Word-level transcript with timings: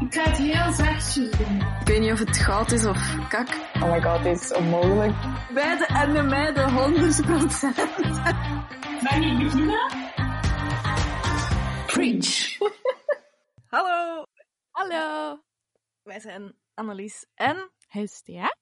Ik 0.00 0.14
ga 0.14 0.22
het 0.22 0.38
heel 0.38 0.72
zachtjes 0.72 1.30
doen. 1.30 1.60
Ik 1.80 1.86
weet 1.86 2.00
niet 2.00 2.12
of 2.12 2.18
het 2.18 2.36
goud 2.36 2.72
is 2.72 2.84
of 2.84 3.28
kak. 3.28 3.48
Oh 3.74 3.92
my 3.92 4.00
god, 4.02 4.22
dit 4.22 4.40
is 4.40 4.52
onmogelijk. 4.52 5.14
Beide 5.54 5.86
en 5.86 6.12
de 6.12 6.22
meiden 6.22 6.72
100 6.72 7.22
procent. 7.22 7.76
Mag 9.02 9.16
ik 9.16 9.38
beginnen? 9.38 9.92
Preach. 11.86 12.58
Hallo, 13.74 14.24
Hallo. 14.70 15.38
wij 16.02 16.20
zijn 16.20 16.54
Annelies 16.74 17.26
en... 17.34 17.70
Hestia. 17.88 18.56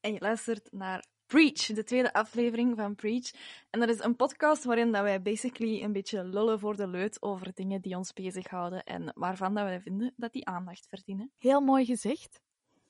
En 0.00 0.12
je 0.12 0.20
luistert 0.20 0.68
naar 0.70 1.04
Preach, 1.32 1.66
de 1.66 1.84
tweede 1.84 2.12
aflevering 2.12 2.76
van 2.76 2.94
Preach. 2.94 3.30
En 3.70 3.80
dat 3.80 3.88
is 3.88 3.98
een 3.98 4.16
podcast 4.16 4.64
waarin 4.64 4.92
dat 4.92 5.02
wij 5.02 5.22
basically 5.22 5.82
een 5.82 5.92
beetje 5.92 6.24
lullen 6.24 6.58
voor 6.58 6.76
de 6.76 6.88
leut 6.88 7.22
over 7.22 7.54
dingen 7.54 7.80
die 7.80 7.96
ons 7.96 8.12
bezighouden 8.12 8.84
en 8.84 9.12
waarvan 9.14 9.54
dat 9.54 9.64
wij 9.64 9.80
vinden 9.80 10.12
dat 10.16 10.32
die 10.32 10.46
aandacht 10.46 10.86
verdienen. 10.86 11.32
Heel 11.38 11.60
mooi 11.60 11.84
gezegd. 11.84 12.40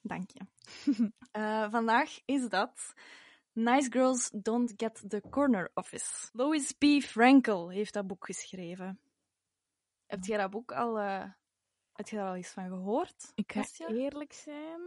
Dank 0.00 0.30
je. 0.30 0.40
Eh, 1.32 1.70
vandaag 1.70 2.18
is 2.24 2.48
dat 2.48 2.94
Nice 3.52 3.90
Girls 3.90 4.30
Don't 4.34 4.72
Get 4.76 5.04
the 5.08 5.22
Corner 5.30 5.70
Office. 5.74 6.28
Lois 6.32 6.72
P. 6.72 6.84
Frankel 7.02 7.68
heeft 7.70 7.92
dat 7.92 8.06
boek 8.06 8.24
geschreven. 8.24 9.00
Heb 10.06 10.24
jij 10.24 10.38
dat 10.38 10.50
boek 10.50 10.72
al... 10.72 10.98
eh 10.98 11.24
heb 11.92 12.08
je 12.08 12.16
daar 12.16 12.28
al 12.28 12.34
eens 12.34 12.52
van 12.52 12.68
gehoord? 12.68 13.32
Ik 13.34 13.52
ga 13.52 13.86
eerlijk 13.86 14.32
zijn. 14.32 14.80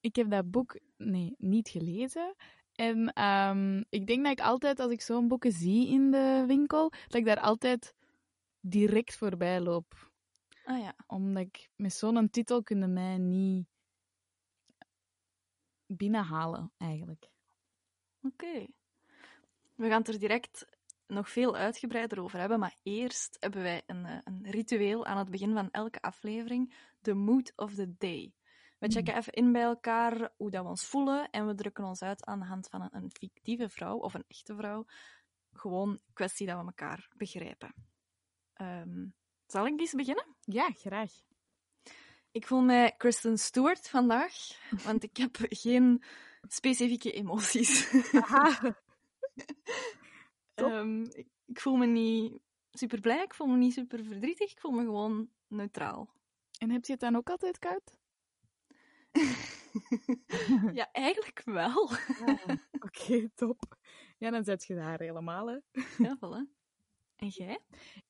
Ik 0.00 0.16
heb 0.16 0.30
dat 0.30 0.50
boek 0.50 0.78
nee, 0.96 1.34
niet 1.38 1.68
gelezen. 1.68 2.34
En 2.74 3.12
ehm, 3.12 3.82
ik 3.88 4.06
denk 4.06 4.22
dat 4.22 4.32
ik 4.32 4.40
altijd, 4.40 4.80
als 4.80 4.92
ik 4.92 5.00
zo'n 5.00 5.28
boeken 5.28 5.52
zie 5.52 5.88
in 5.88 6.10
de 6.10 6.44
winkel, 6.46 6.90
dat 6.90 7.14
ik 7.14 7.24
daar 7.24 7.40
altijd 7.40 7.94
direct 8.60 9.16
voorbij 9.16 9.60
loop. 9.60 10.10
Ah 10.64 10.78
ja. 10.80 10.94
Omdat 11.06 11.42
ik 11.42 11.70
met 11.76 11.92
zo'n 11.92 12.30
titel 12.30 12.62
kunnen 12.62 12.92
mij 12.92 13.18
niet 13.18 13.66
binnenhalen, 15.86 16.72
eigenlijk. 16.76 17.30
Oké. 18.22 18.66
We 19.74 19.88
gaan 19.88 19.98
het 19.98 20.08
er 20.08 20.18
direct 20.18 20.66
nog 21.06 21.28
veel 21.30 21.56
uitgebreider 21.56 22.22
over 22.22 22.38
hebben, 22.38 22.58
maar 22.58 22.76
eerst 22.82 23.36
hebben 23.40 23.62
wij 23.62 23.82
een, 23.86 24.06
eh, 24.06 24.18
een 24.24 24.50
ritueel 24.50 25.06
aan 25.06 25.18
het 25.18 25.30
begin 25.30 25.52
van 25.52 25.70
elke 25.70 26.00
aflevering, 26.00 26.74
de 27.00 27.14
mood 27.14 27.52
of 27.56 27.74
the 27.74 27.94
day. 27.98 28.32
We 28.82 28.90
checken 28.90 29.16
even 29.16 29.32
in 29.32 29.52
bij 29.52 29.62
elkaar 29.62 30.30
hoe 30.36 30.50
dat 30.50 30.62
we 30.62 30.68
ons 30.68 30.84
voelen 30.84 31.30
en 31.30 31.46
we 31.46 31.54
drukken 31.54 31.84
ons 31.84 32.02
uit 32.02 32.24
aan 32.24 32.38
de 32.38 32.44
hand 32.44 32.68
van 32.68 32.80
een, 32.80 32.88
een 32.92 33.10
fictieve 33.10 33.68
vrouw 33.68 33.96
of 33.96 34.14
een 34.14 34.24
echte 34.28 34.54
vrouw. 34.54 34.86
Gewoon 35.52 36.00
kwestie 36.12 36.46
dat 36.46 36.58
we 36.58 36.64
elkaar 36.64 37.08
begrijpen. 37.16 37.74
Ehm, 38.52 39.06
zal 39.46 39.66
ik 39.66 39.80
eens 39.80 39.92
beginnen? 39.92 40.26
Ja, 40.40 40.70
graag. 40.70 41.12
Ik 42.30 42.46
voel 42.46 42.60
mij 42.60 42.94
Kristen 42.96 43.38
Stewart 43.38 43.88
vandaag, 43.88 44.34
want 44.84 45.02
ik 45.02 45.16
heb 45.16 45.36
geen 45.64 46.04
specifieke 46.48 47.12
emoties. 47.12 47.90
Ehm, 50.54 51.02
ik, 51.02 51.28
ik 51.46 51.60
voel 51.60 51.76
me 51.76 51.86
niet 51.86 52.40
super 52.70 53.00
blij, 53.00 53.22
ik 53.22 53.34
voel 53.34 53.46
me 53.46 53.56
niet 53.56 53.72
super 53.72 54.04
verdrietig, 54.04 54.50
ik 54.50 54.60
voel 54.60 54.72
me 54.72 54.82
gewoon 54.82 55.30
neutraal. 55.46 56.08
En 56.58 56.70
heb 56.70 56.84
je 56.84 56.92
het 56.92 57.00
dan 57.00 57.16
ook 57.16 57.30
altijd 57.30 57.58
koud? 57.58 58.00
ja, 60.78 60.88
eigenlijk 60.92 61.42
wel. 61.44 61.90
Oké, 62.80 63.28
top. 63.34 63.76
Ja, 64.18 64.30
dan 64.30 64.44
zet 64.44 64.64
je 64.64 64.74
daar 64.74 64.98
helemaal, 64.98 65.46
hè. 65.46 65.56
ja, 65.98 66.16
voilà. 66.16 66.60
En 67.16 67.28
jij? 67.28 67.58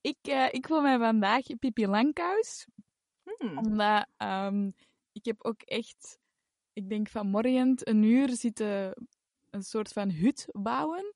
Ik, 0.00 0.19
eh, 0.23 0.48
ik 0.50 0.67
voel 0.67 0.80
mij 0.80 0.98
vandaag 0.98 1.47
Pipi 1.58 1.86
Langkous. 1.86 2.67
Hmm. 3.25 3.58
Omdat 3.58 4.06
ehm, 4.17 4.70
ik 5.12 5.25
heb 5.25 5.45
ook 5.45 5.62
echt, 5.62 6.19
ik 6.73 6.89
denk 6.89 7.08
vanmorgen 7.08 7.75
een 7.77 8.03
uur 8.03 8.28
zitten 8.28 8.95
een 9.50 9.62
soort 9.62 9.92
van 9.92 10.11
hut 10.11 10.48
bouwen 10.53 11.14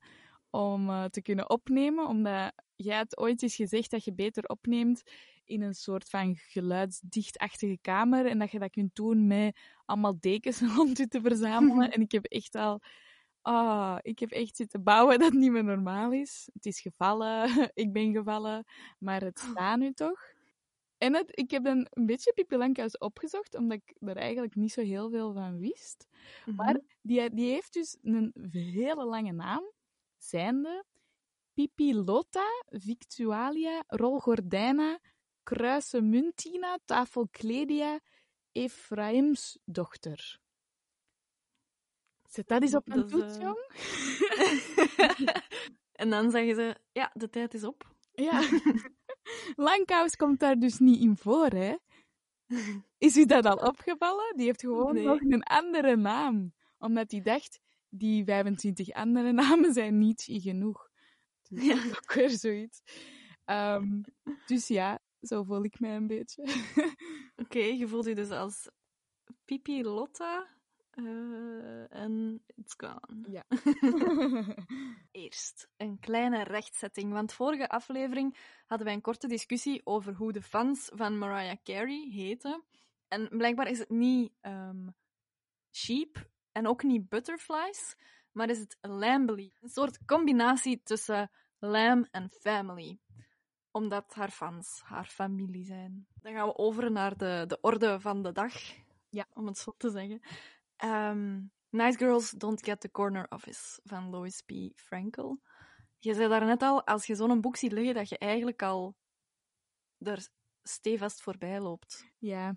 om 0.51 0.89
eh, 0.89 1.05
te 1.05 1.23
kunnen 1.23 1.51
opnemen. 1.51 2.07
Omdat 2.07 2.53
jij 2.77 2.97
had 2.97 3.19
ooit 3.19 3.43
eens 3.43 3.57
gezegd 3.57 3.91
dat 3.91 4.05
je 4.05 4.13
beter 4.13 4.45
opneemt 4.45 5.03
in 5.45 5.63
een 5.63 5.75
soort 5.75 6.09
van 6.09 6.37
geluidsdichtachtige 6.37 7.79
kamer. 7.81 8.27
En 8.27 8.39
dat 8.39 8.51
je 8.51 8.59
dat 8.59 8.71
kunt 8.71 8.95
doen 8.95 9.27
met 9.27 9.59
allemaal 9.87 10.21
dekens 10.21 10.61
rond 10.77 10.99
je 10.99 11.09
te 11.09 11.21
verzamelen. 11.21 11.93
en 11.93 12.01
ik 12.01 12.13
heb 12.13 12.25
echt 12.25 12.55
al... 12.55 12.81
Ah, 13.43 13.99
ik 14.03 14.19
heb 14.19 14.31
echt 14.31 14.57
zitten 14.57 14.83
bouwen 14.83 15.19
dat 15.19 15.33
niet 15.33 15.51
meer 15.51 15.65
normaal 15.65 16.13
is. 16.13 16.49
Het 16.53 16.67
is 16.67 16.81
gevallen, 16.81 17.49
ik 17.75 17.93
ben 17.93 18.13
gevallen, 18.13 18.65
maar 18.99 19.21
het 19.21 19.39
staat 19.39 19.79
nu 19.79 19.93
toch. 19.93 20.35
En 20.99 21.15
het, 21.15 21.31
ik 21.39 21.51
heb 21.51 21.65
dan 21.65 21.87
een 21.91 22.07
beetje 22.07 22.33
Pippi 22.33 22.85
opgezocht, 22.99 23.55
omdat 23.55 23.79
ik 23.85 24.09
er 24.09 24.17
eigenlijk 24.17 24.55
niet 24.55 24.73
zo 24.73 24.81
heel 24.81 25.11
veel 25.11 25.33
van 25.33 25.59
wist. 25.59 26.07
Mhm. 26.47 26.57
Maar 26.57 26.81
die, 27.03 27.35
die 27.35 27.51
heeft 27.51 27.73
dus 27.73 27.97
een 28.03 28.33
hele 28.51 29.05
lange 29.05 29.33
naam, 29.33 29.73
zijnde 30.19 30.85
Pipilotta 31.55 32.47
Victualia 32.69 33.85
Rolgordijna 33.87 34.99
Kruisemuntina 35.43 36.79
Tafelcledia 36.85 38.01
Ephraim's 38.57 39.59
dochter. 39.65 40.41
Zet 42.29 42.49
dat 42.49 42.63
eens 42.63 42.75
op 42.75 42.89
een 42.89 43.07
toets, 43.09 43.37
jong. 43.37 43.59
en 46.03 46.11
dan 46.11 46.31
zeggen 46.31 46.55
ze, 46.55 46.77
ja, 46.93 47.11
de 47.15 47.31
tijd 47.31 47.55
is 47.55 47.65
op. 47.65 47.95
Ja. 48.13 48.49
Langkous 49.69 50.17
komt 50.17 50.41
daar 50.41 50.59
dus 50.59 50.79
niet 50.79 51.01
in 51.01 51.17
voor, 51.17 51.47
hè? 51.49 51.75
Is 52.99 53.17
u 53.17 53.25
dat 53.27 53.45
al 53.47 53.57
opgevallen? 53.69 54.37
Die 54.37 54.47
heeft 54.47 54.61
gewoon 54.61 54.95
Nee. 54.95 55.05
nog 55.05 55.21
een 55.21 55.43
andere 55.43 55.97
naam. 55.97 56.55
Omdat 56.79 57.11
hij 57.11 57.21
dacht, 57.23 57.61
die 57.89 58.25
25 58.25 58.91
andere 58.91 59.33
namen 59.33 59.73
zijn 59.73 59.99
niet 59.99 60.25
genoeg. 60.29 60.91
Dus 61.49 61.65
Ja. 61.65 61.75
ook 61.97 62.13
weer 62.13 62.31
zoiets. 62.31 62.83
Ehm, 63.45 64.01
dus 64.47 64.69
ja, 64.69 64.99
zo 65.21 65.43
voel 65.45 65.65
ik 65.65 65.81
mij 65.81 65.97
een 65.97 66.07
beetje. 66.07 66.43
Oké, 67.37 67.59
je 67.59 67.89
voelt 67.89 68.07
je 68.07 68.15
dus 68.15 68.31
als 68.31 68.69
Pipi 69.45 69.83
Lotta 69.83 70.57
eh, 70.91 71.95
en 71.95 72.43
it's 72.55 72.75
gone. 72.77 73.31
Ja. 73.31 73.45
Eerst 75.11 75.69
een 75.77 75.99
kleine 75.99 76.43
rechtzetting, 76.43 77.13
want 77.13 77.33
vorige 77.33 77.69
aflevering 77.69 78.37
hadden 78.67 78.87
wij 78.87 78.97
een 78.97 79.03
korte 79.03 79.27
discussie 79.27 79.81
over 79.85 80.15
hoe 80.15 80.33
de 80.33 80.43
fans 80.43 80.91
van 80.95 81.19
Mariah 81.19 81.57
Carey 81.63 82.09
heten. 82.11 82.65
En 83.09 83.29
blijkbaar 83.29 83.69
is 83.69 83.79
het 83.79 83.91
niet 83.91 84.33
ehm, 84.41 84.89
sheep 85.71 86.31
en 86.53 86.67
ook 86.67 86.83
niet 86.83 87.09
butterflies, 87.09 87.97
maar 88.33 88.51
is 88.51 88.59
het 88.59 88.77
lambly. 88.81 89.53
Een 89.61 89.69
soort 89.69 90.05
combinatie 90.05 90.83
tussen 90.83 91.31
lamb 91.59 92.09
en 92.11 92.31
family. 92.31 92.99
Omdat 93.77 94.15
haar 94.15 94.31
fans 94.31 94.81
haar 94.85 95.05
familie 95.07 95.65
zijn. 95.65 96.07
Dan 96.15 96.33
gaan 96.33 96.47
we 96.47 96.57
over 96.57 96.91
naar 96.93 97.17
de, 97.17 97.45
de 97.47 97.59
orde 97.61 98.01
van 98.01 98.23
de 98.23 98.33
dag, 98.33 98.53
Ja. 99.09 99.27
om 99.35 99.47
het 99.47 99.59
zo 99.59 99.75
te 99.77 99.91
zeggen. 99.91 100.21
Ehm, 100.77 101.43
nice 101.71 101.99
Girls 101.99 102.31
Don't 102.31 102.65
Get 102.65 102.81
the 102.81 102.91
Corner 102.91 103.27
Office 103.29 103.81
van 103.85 104.09
Lois 104.11 104.43
P. 104.43 104.53
Frankel. 104.75 105.41
Je 105.99 106.15
zei 106.15 106.29
daarnet 106.29 106.63
al, 106.63 106.87
als 106.87 107.07
je 107.07 107.15
zo'n 107.15 107.41
boek 107.41 107.57
ziet 107.57 107.73
liggen, 107.73 107.95
dat 107.95 108.09
je 108.09 108.19
eigenlijk 108.19 108.63
al 108.63 108.97
er 109.99 110.29
stevast 110.63 111.23
voorbij 111.23 111.61
loopt. 111.61 112.13
Ja, 112.19 112.57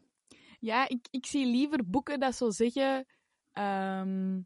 ja 0.59 0.88
ik, 0.90 1.08
ik 1.12 1.25
zie 1.25 1.46
liever 1.46 1.90
boeken 1.90 2.19
dat 2.19 2.35
zo 2.35 2.50
zeggen. 2.50 3.06
ehm, 3.52 4.41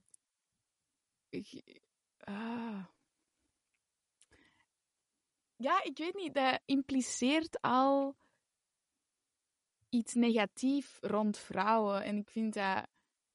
ik- 1.29 1.81
ah. 2.17 2.85
Ja, 5.63 5.83
ik 5.83 5.97
weet 5.97 6.13
niet, 6.15 6.33
dat 6.33 6.59
impliceert 6.65 7.61
al 7.61 8.15
iets 9.89 10.13
negatief 10.13 10.97
rond 11.01 11.37
vrouwen. 11.37 12.03
En 12.03 12.17
ik 12.17 12.29
vind 12.29 12.53
dat, 12.53 12.77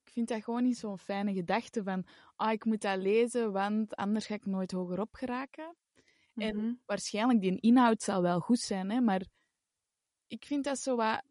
ik 0.05 0.13
vind 0.13 0.29
dat 0.29 0.45
gewoon 0.45 0.63
niet 0.63 0.79
zo'n 0.79 0.99
fijne 0.99 1.33
gedachte 1.33 1.83
van, 1.83 2.07
ah, 2.37 2.53
ik 2.53 2.65
moet 2.65 2.81
dat 2.81 2.99
lezen, 2.99 3.53
want 3.53 3.97
anders 3.97 4.27
ga 4.27 4.35
ik 4.35 4.47
nooit 4.47 4.71
hogerop 4.73 5.15
geraken. 5.15 5.77
En 6.35 6.57
Mhm. 6.57 6.75
waarschijnlijk, 6.87 7.41
die 7.41 7.61
inhoud 7.61 8.03
zal 8.03 8.23
wel 8.23 8.41
goed 8.41 8.59
zijn, 8.61 8.91
hè, 8.91 9.01
maar 9.01 9.23
ik 10.27 10.45
vind 10.45 10.65
dat 10.65 10.79
zo 10.79 10.97
wat 10.97 11.23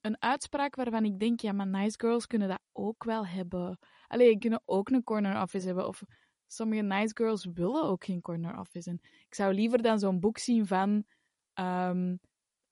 een 0.00 0.22
uitspraak 0.22 0.74
waarvan 0.74 1.04
ik 1.04 1.18
denk, 1.18 1.40
ja, 1.40 1.52
maar 1.52 1.66
nice 1.66 1.98
girls 1.98 2.26
kunnen 2.26 2.48
dat 2.48 2.62
ook 2.72 3.04
wel 3.04 3.26
hebben. 3.26 3.78
Allee, 4.06 4.38
kunnen 4.38 4.62
ook 4.64 4.88
een 4.88 5.04
corner 5.04 5.42
office 5.42 5.66
hebben. 5.66 5.86
Of 5.88 6.02
sommige 6.46 6.82
nice 6.82 7.14
girls 7.14 7.44
willen 7.52 7.82
ook 7.84 8.04
geen 8.04 8.20
corner 8.20 8.58
office. 8.58 8.90
En 8.90 8.98
ik 9.02 9.34
zou 9.34 9.54
liever 9.54 9.82
dan 9.82 9.98
zo'n 9.98 10.20
boek 10.20 10.38
zien 10.38 10.66
van 10.66 11.04
ehm, 11.52 12.16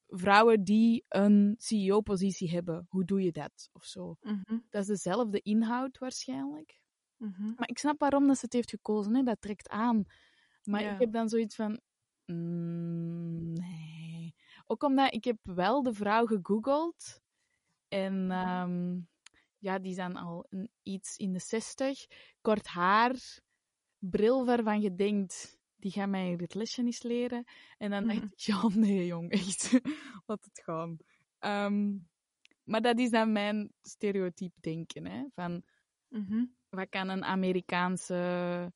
vrouwen 0.07 0.65
die 0.65 1.05
een 1.09 1.55
CEO-positie 1.59 2.51
hebben. 2.51 2.87
Hoe 2.89 3.05
doe 3.05 3.23
je 3.23 3.33
dat? 3.33 3.69
Of 3.73 3.85
zo. 3.85 4.17
Mhm. 4.21 4.59
Dat 4.71 4.81
is 4.83 4.87
dezelfde 4.87 5.41
inhoud 5.41 5.99
waarschijnlijk. 5.99 6.79
Mhm. 7.17 7.45
Maar 7.57 7.69
ik 7.69 7.79
snap 7.79 7.99
waarom 8.01 8.27
dat 8.27 8.37
ze 8.39 8.45
het 8.45 8.53
heeft 8.53 8.71
gekozen. 8.71 9.15
Hè. 9.15 9.23
Dat 9.23 9.41
trekt 9.41 9.69
aan. 9.69 10.05
Maar 10.65 10.83
Ja. 10.83 10.93
ik 10.93 11.01
heb 11.01 11.13
dan 11.13 11.29
zoiets 11.29 11.55
van... 11.55 11.81
mm, 12.27 13.53
nee. 13.53 14.35
Ook 14.67 14.83
omdat 14.83 15.15
ik 15.15 15.25
heb 15.25 15.39
wel 15.43 15.83
de 15.83 15.93
vrouw 15.95 16.27
gegoogeld. 16.27 17.21
En 17.89 18.31
ehm, 18.31 19.01
ja, 19.59 19.79
die 19.79 19.95
zijn 19.95 20.17
al 20.17 20.47
een, 20.49 20.71
iets 20.83 21.17
in 21.17 21.33
de 21.33 21.39
zestig. 21.39 22.07
Kort 22.41 22.67
haar, 22.67 23.41
bril 24.11 24.45
waarvan 24.47 24.81
je 24.81 24.95
denkt, 24.95 25.59
die 25.77 25.91
gaan 25.93 26.11
mij 26.11 26.35
het 26.39 26.55
lesje 26.55 26.83
eens 26.83 27.03
leren. 27.03 27.45
En 27.79 27.91
dan 27.91 28.07
dacht 28.07 28.17
Mhm. 28.19 28.27
ik, 28.27 28.39
ja, 28.41 28.69
nee 28.75 29.07
jong, 29.07 29.31
echt, 29.31 29.73
laat 30.27 30.45
het 30.45 30.61
gaan. 30.65 30.97
Ehm, 31.39 31.97
maar 32.65 32.81
dat 32.83 32.99
is 32.99 33.11
dan 33.11 33.33
mijn 33.33 33.73
stereotype 33.83 34.61
denken, 34.61 35.07
hè, 35.07 35.25
van 35.35 35.63
Mhm. 36.09 36.45
wat 36.69 36.89
kan 36.89 37.09
een 37.09 37.25
Amerikaanse 37.25 38.73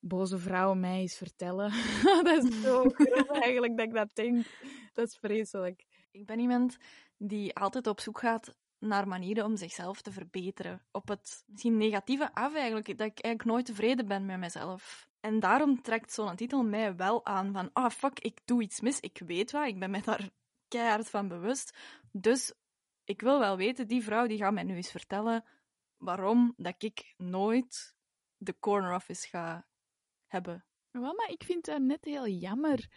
boze 0.00 0.38
vrouw 0.38 0.74
mij 0.74 1.00
eens 1.00 1.16
vertellen? 1.16 1.70
dat 2.24 2.44
is 2.44 2.62
zo 2.62 2.82
groot 2.94 3.28
eigenlijk 3.42 3.76
dat 3.76 3.86
ik 3.86 3.92
dat 3.94 4.14
denk. 4.14 4.46
Dat 4.92 5.08
is 5.08 5.16
vreselijk. 5.16 5.84
Ik 6.10 6.26
ben 6.26 6.38
iemand 6.38 6.76
die 7.16 7.54
altijd 7.54 7.86
op 7.86 8.00
zoek 8.00 8.18
gaat 8.18 8.54
naar 8.78 9.08
manieren 9.08 9.44
om 9.44 9.56
zichzelf 9.56 10.02
te 10.02 10.12
verbeteren. 10.12 10.82
Op 10.90 11.08
het 11.08 11.44
misschien 11.46 11.76
negatieve 11.76 12.34
af 12.34 12.54
eigenlijk, 12.54 12.86
dat 12.86 13.06
ik 13.06 13.20
eigenlijk 13.20 13.44
nooit 13.44 13.66
tevreden 13.66 14.06
ben 14.06 14.26
met 14.26 14.38
mezelf. 14.38 15.08
En 15.20 15.40
daarom 15.40 15.82
trekt 15.82 16.12
zo'n 16.12 16.36
titel 16.36 16.62
mij 16.62 16.96
wel 16.96 17.26
aan 17.26 17.52
van, 17.52 17.70
ah 17.72 17.90
fuck, 17.90 18.20
ik 18.20 18.40
doe 18.44 18.62
iets 18.62 18.80
mis, 18.80 19.00
ik 19.00 19.22
weet 19.26 19.50
wat, 19.50 19.66
ik 19.66 19.78
ben 19.78 19.90
me 19.90 20.02
daar 20.02 20.30
keihard 20.68 21.10
van 21.10 21.28
bewust. 21.28 21.76
Dus 22.12 22.54
ik 23.04 23.20
wil 23.20 23.38
wel 23.38 23.56
weten, 23.56 23.88
die 23.88 24.02
vrouw 24.02 24.26
die 24.26 24.38
gaat 24.38 24.52
mij 24.52 24.62
nu 24.62 24.76
eens 24.76 24.90
vertellen 24.90 25.44
waarom 25.96 26.54
dat 26.56 26.82
ik 26.82 27.14
nooit 27.16 27.94
de 28.36 28.58
corner 28.58 28.94
office 28.94 29.28
ga 29.28 29.66
hebben. 30.26 30.64
Wel, 30.90 31.14
maar 31.14 31.30
ik 31.30 31.44
vind 31.44 31.66
het 31.66 31.82
net 31.82 32.04
heel 32.04 32.26
jammer 32.26 32.90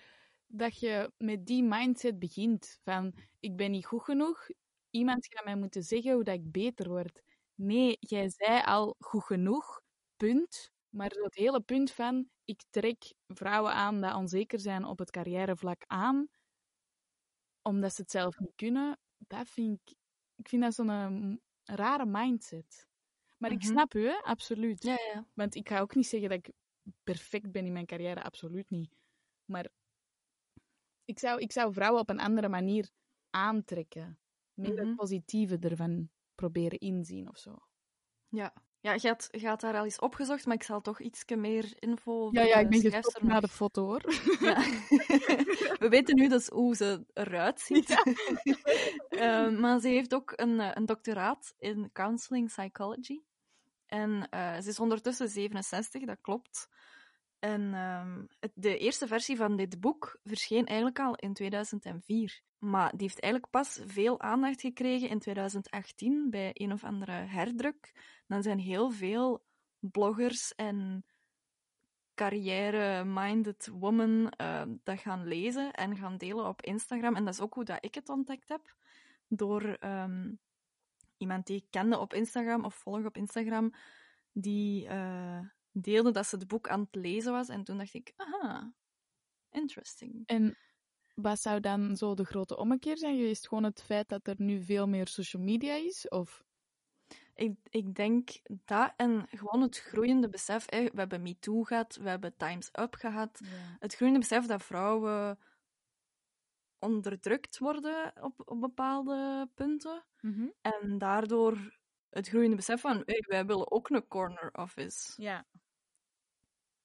dat 0.47 0.79
je 0.79 1.11
met 1.17 1.45
die 1.45 1.63
mindset 1.63 2.19
begint. 2.19 2.79
Van, 2.83 3.13
ik 3.39 3.55
ben 3.55 3.71
niet 3.71 3.85
goed 3.85 4.03
genoeg, 4.03 4.47
iemand 4.91 5.27
gaat 5.27 5.45
mij 5.45 5.55
moeten 5.55 5.83
zeggen 5.83 6.13
hoe 6.13 6.23
dat 6.23 6.35
ik 6.35 6.51
beter 6.51 6.89
word. 6.89 7.21
Nee, 7.55 7.97
jij 7.99 8.29
zei 8.29 8.61
al 8.63 8.95
goed 8.99 9.23
genoeg, 9.23 9.81
punt. 10.17 10.71
Maar 10.89 11.09
het 11.09 11.35
hele 11.35 11.61
punt 11.61 11.91
van, 11.91 12.29
ik 12.45 12.61
trek 12.69 13.13
vrouwen 13.27 13.73
aan 13.73 14.01
die 14.01 14.15
onzeker 14.15 14.59
zijn 14.59 14.85
op 14.85 14.99
het 14.99 15.11
carrièrevlak 15.11 15.83
aan, 15.87 16.27
omdat 17.61 17.93
ze 17.95 18.01
het 18.01 18.11
zelf 18.11 18.39
niet 18.39 18.55
kunnen, 18.55 18.99
dat 19.17 19.47
vind 19.47 19.79
ik... 19.83 19.95
Ik 20.35 20.49
vind 20.49 20.61
dat 20.61 20.73
zo'n 20.73 20.89
eh, 20.89 21.35
rare 21.75 22.05
mindset. 22.05 22.87
Maar 23.37 23.51
ik 23.51 23.57
Mhm. 23.63 23.67
snap 23.71 23.93
u, 23.93 24.07
hè, 24.07 24.15
absoluut. 24.23 24.83
Ja, 24.83 24.97
ja. 25.13 25.27
Want 25.33 25.55
ik 25.55 25.69
ga 25.69 25.79
ook 25.79 25.95
niet 25.95 26.07
zeggen 26.07 26.29
dat 26.29 26.37
ik 26.37 26.53
perfect 27.03 27.51
ben 27.51 27.65
in 27.65 27.71
mijn 27.73 27.85
carrière, 27.85 28.23
absoluut 28.23 28.69
niet. 28.69 28.95
Maar 29.45 29.69
ik 31.05 31.19
zou, 31.19 31.39
ik 31.39 31.51
zou 31.51 31.73
vrouwen 31.73 32.01
op 32.01 32.09
een 32.09 32.19
andere 32.19 32.49
manier 32.49 32.89
aantrekken. 33.29 34.19
Meer 34.61 34.73
Mhm. 34.73 34.85
het 34.87 34.95
positieve 34.95 35.57
ervan 35.59 36.09
proberen 36.35 36.79
inzien 36.79 37.29
of 37.29 37.37
zo. 37.37 37.55
Ja, 38.29 38.53
ja 38.79 38.93
je, 38.93 39.07
had, 39.07 39.27
je 39.31 39.47
had 39.47 39.63
al 39.63 39.83
eens 39.83 39.99
opgezocht, 39.99 40.45
maar 40.45 40.55
ik 40.55 40.63
zal 40.63 40.81
toch 40.81 40.99
iets 41.01 41.23
meer 41.35 41.73
info 41.79 42.29
Ja, 42.31 42.41
ja, 42.41 42.55
ik 42.55 42.69
ben 42.69 42.81
gestopt 42.81 43.21
nog- 43.21 43.31
na 43.31 43.39
de 43.39 43.47
foto 43.47 43.85
hoor. 43.85 44.01
Ja. 44.49 44.55
We 45.83 45.87
weten 45.89 46.15
nu 46.15 46.27
dus 46.27 46.47
hoe 46.47 46.75
ze 46.75 47.05
eruit 47.13 47.59
ziet. 47.59 47.89
Eh, 49.09 49.49
maar 49.59 49.79
ze 49.79 49.87
heeft 49.87 50.13
ook 50.13 50.33
een, 50.35 50.59
eh, 50.59 50.71
een 50.73 50.85
doctoraat 50.85 51.53
in 51.57 51.89
counseling 51.93 52.47
psychology. 52.47 53.21
En 53.85 54.29
eh, 54.29 54.59
ze 54.59 54.69
is 54.69 54.79
ondertussen 54.79 55.29
67, 55.29 56.03
dat 56.05 56.21
klopt. 56.21 56.67
En 57.39 57.73
ehm, 57.73 58.25
het, 58.39 58.51
de 58.55 58.77
eerste 58.77 59.07
versie 59.07 59.35
van 59.37 59.55
dit 59.55 59.79
boek 59.79 60.19
verscheen 60.23 60.65
eigenlijk 60.65 60.99
al 60.99 61.15
in 61.15 61.33
2004. 61.33 62.41
Maar 62.61 62.89
die 62.89 63.01
heeft 63.01 63.19
eigenlijk 63.19 63.51
pas 63.51 63.79
veel 63.85 64.19
aandacht 64.19 64.61
gekregen 64.61 65.09
in 65.09 65.19
2018 65.19 66.29
bij 66.29 66.51
een 66.53 66.71
of 66.71 66.83
andere 66.83 67.11
herdruk. 67.11 67.91
Dan 68.27 68.43
zijn 68.43 68.59
heel 68.59 68.91
veel 68.91 69.43
bloggers 69.79 70.55
en 70.55 71.05
carrière-minded 72.13 73.67
women 73.67 74.29
eh, 74.29 74.63
dat 74.83 74.99
gaan 74.99 75.27
lezen 75.27 75.71
en 75.71 75.97
gaan 75.97 76.17
delen 76.17 76.47
op 76.47 76.61
Instagram. 76.61 77.15
En 77.15 77.25
dat 77.25 77.33
is 77.33 77.39
ook 77.39 77.53
hoe 77.53 77.63
dat 77.63 77.85
ik 77.85 77.95
het 77.95 78.09
ontdekt 78.09 78.49
heb. 78.49 78.75
Door 79.27 79.63
ehm, 79.63 80.33
iemand 81.17 81.47
die 81.47 81.57
ik 81.57 81.65
kende 81.69 81.99
op 81.99 82.13
Instagram 82.13 82.65
of 82.65 82.75
volg 82.75 83.05
op 83.05 83.17
Instagram, 83.17 83.73
die 84.31 84.87
eh, 84.87 85.39
deelde 85.71 86.11
dat 86.11 86.27
ze 86.27 86.35
het 86.35 86.47
boek 86.47 86.69
aan 86.69 86.79
het 86.79 86.95
lezen 86.95 87.31
was. 87.31 87.49
En 87.49 87.63
toen 87.63 87.77
dacht 87.77 87.93
ik, 87.93 88.13
aha, 88.15 88.73
interesting. 89.49 90.23
En 90.25 90.57
wat 91.15 91.39
zou 91.39 91.59
dan 91.59 91.97
zo 91.97 92.13
de 92.13 92.25
grote 92.25 92.57
ommekeer 92.57 92.97
zijn 92.97 93.17
geweest? 93.17 93.47
Gewoon 93.47 93.63
het 93.63 93.83
feit 93.83 94.09
dat 94.09 94.27
er 94.27 94.35
nu 94.37 94.63
veel 94.63 94.87
meer 94.87 95.07
social 95.07 95.43
media 95.43 95.73
is? 95.73 96.09
Of... 96.09 96.43
Ik, 97.35 97.57
ik 97.69 97.95
denk 97.95 98.29
dat 98.47 98.93
en 98.97 99.27
gewoon 99.29 99.61
het 99.61 99.79
groeiende 99.79 100.29
besef. 100.29 100.65
hè, 100.69 100.83
we 100.83 100.99
hebben 100.99 101.21
MeToo 101.21 101.63
gehad, 101.63 101.95
we 101.95 102.09
hebben 102.09 102.37
Time's 102.37 102.69
Up 102.79 102.95
gehad. 102.95 103.39
Het 103.79 103.95
groeiende 103.95 104.19
besef 104.19 104.45
dat 104.45 104.63
vrouwen 104.63 105.39
onderdrukt 106.79 107.57
worden 107.57 108.13
op, 108.21 108.41
op 108.45 108.59
bepaalde 108.59 109.49
punten. 109.55 110.05
Mhm. 110.21 110.47
En 110.61 110.97
daardoor 110.97 111.79
het 112.09 112.27
groeiende 112.27 112.55
besef 112.55 112.81
van 112.81 113.01
hey, 113.05 113.23
wij 113.27 113.45
willen 113.45 113.71
ook 113.71 113.89
een 113.89 114.07
corner 114.07 114.49
office. 114.53 115.21
Ja. 115.21 115.45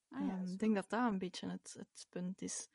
Ah, 0.08 0.26
ja, 0.26 0.52
ik 0.52 0.58
denk 0.58 0.74
dat 0.74 0.90
dat 0.90 1.12
een 1.12 1.18
beetje 1.18 1.48
het, 1.48 1.76
het 1.78 2.06
punt 2.10 2.42
is. 2.42 2.68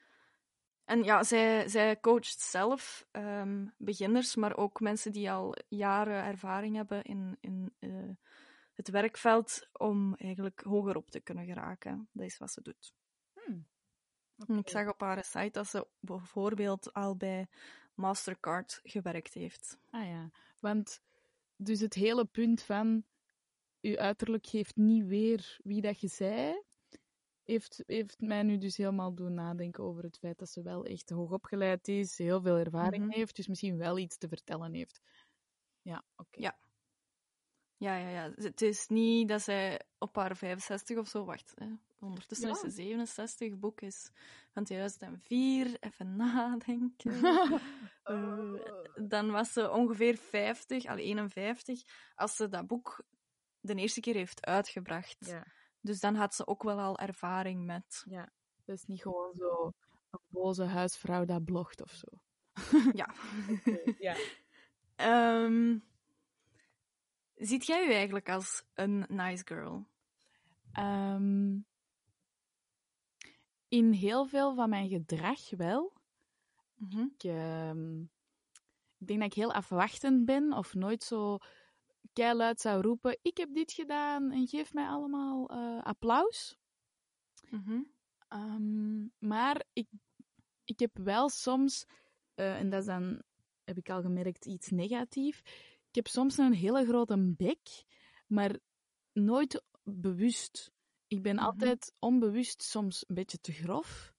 En 0.86 1.04
ja, 1.04 1.24
zij, 1.24 1.68
zij 1.68 2.00
coacht 2.00 2.40
zelf 2.40 3.08
ehm, 3.12 3.68
beginners, 3.78 4.36
maar 4.36 4.58
ook 4.58 4.80
mensen 4.80 5.12
die 5.12 5.32
al 5.32 5.56
jaren 5.68 6.24
ervaring 6.24 6.76
hebben 6.76 7.04
in, 7.04 7.38
in 7.40 7.74
eh, 7.80 8.10
het 8.74 8.90
werkveld 8.90 9.68
om 9.72 10.16
eigenlijk 10.16 10.62
hoger 10.62 10.96
op 10.96 11.10
te 11.10 11.20
kunnen 11.20 11.46
geraken. 11.46 12.10
Dat 12.12 12.26
is 12.26 12.38
wat 12.38 12.52
ze 12.52 12.62
doet. 12.62 12.94
Hmm. 13.34 13.68
Ik 14.58 14.70
zag 14.70 14.88
op 14.88 15.02
haar 15.02 15.24
site 15.24 15.52
dat 15.52 15.68
ze 15.68 15.88
bijvoorbeeld 16.00 16.94
al 16.94 17.16
bij 17.16 17.48
Mastercard 17.94 18.80
gewerkt 18.84 19.34
heeft. 19.34 19.78
Ah 19.90 20.06
ja, 20.06 20.30
want 20.60 21.02
dus 21.56 21.80
het 21.80 21.94
hele 21.94 22.26
punt 22.26 22.62
van 22.62 23.04
uw 23.82 23.98
uiterlijk 23.98 24.48
geeft 24.48 24.76
niet 24.76 25.06
weer 25.06 25.60
wie 25.64 25.82
dat 25.82 26.00
je 26.02 26.08
zei, 26.08 26.64
heeft, 27.46 27.84
heeft 27.86 28.22
mij 28.22 28.44
nu 28.44 28.58
dus 28.58 28.78
helemaal 28.78 29.14
doen 29.16 29.34
nadenken 29.34 29.84
over 29.84 30.04
het 30.04 30.18
feit 30.18 30.38
dat 30.40 30.50
ze 30.50 30.62
wel 30.62 30.86
echt 30.86 31.10
hoogopgeleid 31.10 31.88
is, 31.88 32.18
heel 32.18 32.42
veel 32.42 32.58
ervaring 32.58 33.06
Mhm. 33.06 33.14
heeft, 33.14 33.36
dus 33.36 33.48
misschien 33.48 33.78
wel 33.78 33.98
iets 33.98 34.18
te 34.18 34.28
vertellen 34.28 34.74
heeft. 34.74 35.02
Ja, 35.82 36.04
oké. 36.16 36.40
Ja. 36.42 36.58
Ja, 37.78 37.96
ja, 37.98 38.10
ja. 38.10 38.32
Het 38.36 38.62
is 38.62 38.88
niet 38.88 39.28
dat 39.30 39.42
zij 39.42 39.82
op 39.98 40.16
haar 40.16 40.36
65 40.38 40.98
of 40.98 41.08
zo 41.08 41.26
wacht. 41.26 41.52
Hè. 41.56 41.68
Ondertussen 42.00 42.48
Ja. 42.48 42.54
is 42.54 42.60
ze 42.60 42.70
67. 42.70 43.50
Het 43.50 43.60
boek 43.60 43.82
is 43.82 44.12
van 44.52 44.64
2004. 44.64 45.78
Even 45.80 46.16
nadenken. 46.26 47.12
Eh, 48.04 48.54
dan 49.08 49.32
was 49.32 49.54
ze 49.54 49.72
ongeveer 49.72 50.18
50, 50.18 50.86
al 50.86 50.98
51, 50.98 51.82
als 52.16 52.36
ze 52.36 52.48
dat 52.48 52.68
boek 52.68 53.04
de 53.60 53.76
eerste 53.76 54.00
keer 54.00 54.14
heeft 54.14 54.46
uitgebracht. 54.46 55.18
ja, 55.26 55.46
Dus 55.82 56.00
dan 56.00 56.16
had 56.16 56.36
ze 56.36 56.48
ook 56.48 56.64
wel 56.64 56.80
al 56.80 56.98
ervaring 56.98 57.66
met. 57.66 58.04
ja. 58.10 58.32
Dat 58.66 58.76
is 58.76 58.86
niet 58.86 59.02
gewoon 59.02 59.34
zo 59.38 59.74
een 60.10 60.20
boze 60.28 60.64
huisvrouw 60.64 61.26
dat 61.26 61.46
blogt 61.46 61.82
of 61.82 61.92
zo. 61.92 62.08
Ja. 62.94 63.14
ja. 64.08 64.16
Ehm, 64.96 65.78
ziet 67.36 67.66
jij 67.66 67.88
je 67.88 67.94
eigenlijk 67.94 68.30
als 68.30 68.64
een 68.74 69.06
nice 69.08 69.46
girl? 69.46 69.88
Ehm, 70.72 71.60
in 73.68 73.92
heel 73.92 74.26
veel 74.26 74.56
van 74.56 74.70
mijn 74.70 74.90
gedrag 74.90 75.50
wel. 75.50 75.94
Mhm. 76.76 77.00
Ik, 77.00 77.24
ehm, 77.24 78.02
ik 78.98 79.08
denk 79.08 79.20
dat 79.20 79.30
ik 79.30 79.34
heel 79.34 79.54
afwachtend 79.54 80.26
ben 80.26 80.54
of 80.54 80.74
nooit 80.74 81.04
zo 81.04 81.38
keihard 82.14 82.62
zou 82.62 82.82
roepen: 82.82 83.18
Ik 83.22 83.38
heb 83.38 83.54
dit 83.54 83.72
gedaan 83.72 84.32
en 84.32 84.48
geef 84.48 84.74
mij 84.74 84.86
allemaal 84.88 85.50
eh, 85.50 85.84
applaus. 85.84 86.58
Mhm. 87.50 87.82
Ehm, 88.28 89.06
maar 89.20 89.64
ik, 89.74 89.88
ik 90.66 90.80
heb 90.80 90.98
wel 90.98 91.30
soms, 91.30 91.86
eh, 92.36 92.60
en 92.60 92.70
dat 92.70 92.80
is 92.80 92.86
dan, 92.86 93.22
heb 93.64 93.78
ik 93.78 93.90
al 93.90 94.02
gemerkt, 94.02 94.46
iets 94.46 94.70
negatief. 94.70 95.40
Ik 95.90 95.96
heb 95.96 96.08
soms 96.08 96.38
een 96.38 96.54
hele 96.54 96.86
grote 96.86 97.34
bek, 97.38 97.86
maar 98.28 98.60
nooit 99.14 99.64
bewust. 99.84 100.72
Ik 101.08 101.22
ben 101.22 101.36
Mhm. 101.36 101.46
altijd 101.46 101.94
onbewust 102.00 102.62
soms 102.64 103.04
een 103.08 103.16
beetje 103.16 103.40
te 103.40 103.52
grof. 103.52 104.14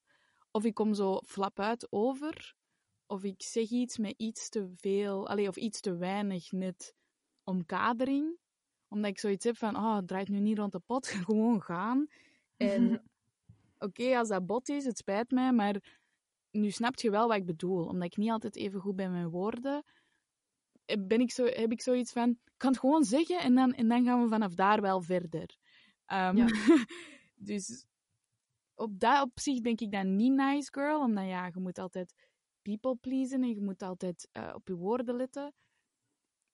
Of 0.51 0.65
ik 0.65 0.75
kom 0.75 0.95
zo 0.95 1.21
flap 1.25 1.61
uit 1.61 1.87
over. 1.93 2.55
Of 3.07 3.23
ik 3.25 3.43
zeg 3.43 3.69
iets 3.71 3.99
met 3.99 4.15
iets 4.17 4.49
te 4.49 4.73
veel, 4.77 5.29
allee, 5.29 5.49
of 5.49 5.57
iets 5.57 5.81
te 5.81 5.97
weinig 5.97 6.53
net 6.53 6.95
omkadering. 7.45 8.39
Omdat 8.89 9.11
ik 9.11 9.19
zoiets 9.19 9.45
heb 9.45 9.57
van, 9.57 9.77
oh, 9.77 9.97
het 9.97 10.09
draait 10.09 10.29
nu 10.29 10.39
niet 10.39 10.59
rond 10.59 10.73
de 10.73 10.81
pot, 10.81 11.07
gewoon 11.27 11.63
gaan. 11.63 12.07
En 12.57 13.03
oké, 13.79 14.19
als 14.19 14.29
dat 14.29 14.47
bot 14.47 14.69
is, 14.69 14.85
het 14.85 14.99
spijt 14.99 15.31
mij, 15.31 15.53
maar 15.53 16.01
nu 16.51 16.71
snap 16.71 17.01
je 17.01 17.11
wel 17.11 17.29
wat 17.29 17.37
ik 17.37 17.47
bedoel. 17.47 17.87
Omdat 17.87 18.07
ik 18.07 18.17
niet 18.17 18.31
altijd 18.31 18.57
even 18.57 18.81
goed 18.81 18.97
ben 18.97 19.11
met 19.11 19.21
mijn 19.21 19.31
woorden. 19.31 19.85
ben 20.99 21.21
ik 21.21 21.31
zo, 21.31 21.45
heb 21.45 21.73
ik 21.73 21.81
zoiets 21.81 22.13
van, 22.13 22.31
ik 22.31 22.53
kan 22.57 22.71
het 22.71 22.81
gewoon 22.81 23.05
zeggen 23.05 23.41
en 23.41 23.55
dan, 23.55 23.73
en 23.73 23.89
dan 23.89 24.05
gaan 24.05 24.23
we 24.23 24.29
vanaf 24.29 24.55
daar 24.55 24.81
wel 24.81 25.01
verder. 25.01 25.57
Ehm, 26.07 26.37
Ja. 26.37 26.47
dus 27.35 27.87
op 28.75 28.99
dat 28.99 29.23
opzicht 29.23 29.63
denk 29.63 29.81
ik 29.81 29.93
dan 29.93 30.17
niet 30.17 30.33
nice 30.33 30.69
girl, 30.73 31.01
omdat 31.01 31.25
ja, 31.25 31.47
je 31.47 31.61
moet 31.61 31.79
altijd 31.79 32.15
people 32.63 32.97
pleasen 32.97 33.43
en 33.43 33.49
je 33.49 33.61
moet 33.61 33.83
altijd 33.83 34.29
eh, 34.33 34.53
op 34.55 34.69
je 34.69 34.77
woorden 34.77 35.17
letten. 35.17 35.53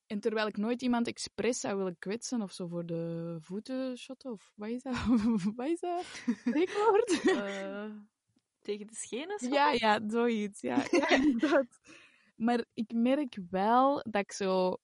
En 0.09 0.21
terwijl 0.21 0.47
ik 0.47 0.57
nooit 0.57 0.83
iemand 0.83 1.07
expres 1.07 1.61
zou 1.61 1.77
willen 1.77 1.99
kwetsen 1.99 2.43
of 2.43 2.53
zo 2.53 2.67
voor 2.67 2.87
de 2.87 3.37
voeten 3.41 3.99
shotten, 3.99 4.31
of 4.33 4.53
wat 4.55 4.69
is 4.69 4.83
dat? 4.83 4.95
wat 5.57 5.67
is 5.67 5.81
dat? 5.81 6.05
Spreekwoord? 6.47 7.21
Eh, 7.49 7.91
tegen 8.61 8.87
de 8.87 8.95
schenen? 8.95 9.53
Ja, 9.53 9.73
ja, 9.73 10.01
zoiets. 10.07 10.61
Ja, 10.61 10.85
ja. 11.39 11.65
Maar 12.37 12.65
ik 12.75 12.93
merk 12.93 13.39
wel 13.51 14.03
dat 14.11 14.23
ik 14.23 14.33
zo... 14.33 14.77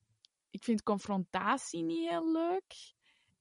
Ik 0.50 0.64
vind 0.64 0.82
confrontatie 0.82 1.82
niet 1.82 2.08
heel 2.08 2.32
leuk. 2.32 2.94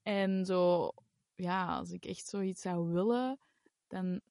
En 0.03 0.45
zo... 0.45 0.91
Ja, 1.35 1.77
als 1.77 1.91
ik 1.91 2.05
echt 2.05 2.27
zoiets 2.27 2.61
zou 2.61 2.91
willen, 2.93 3.39
dan... 3.87 4.21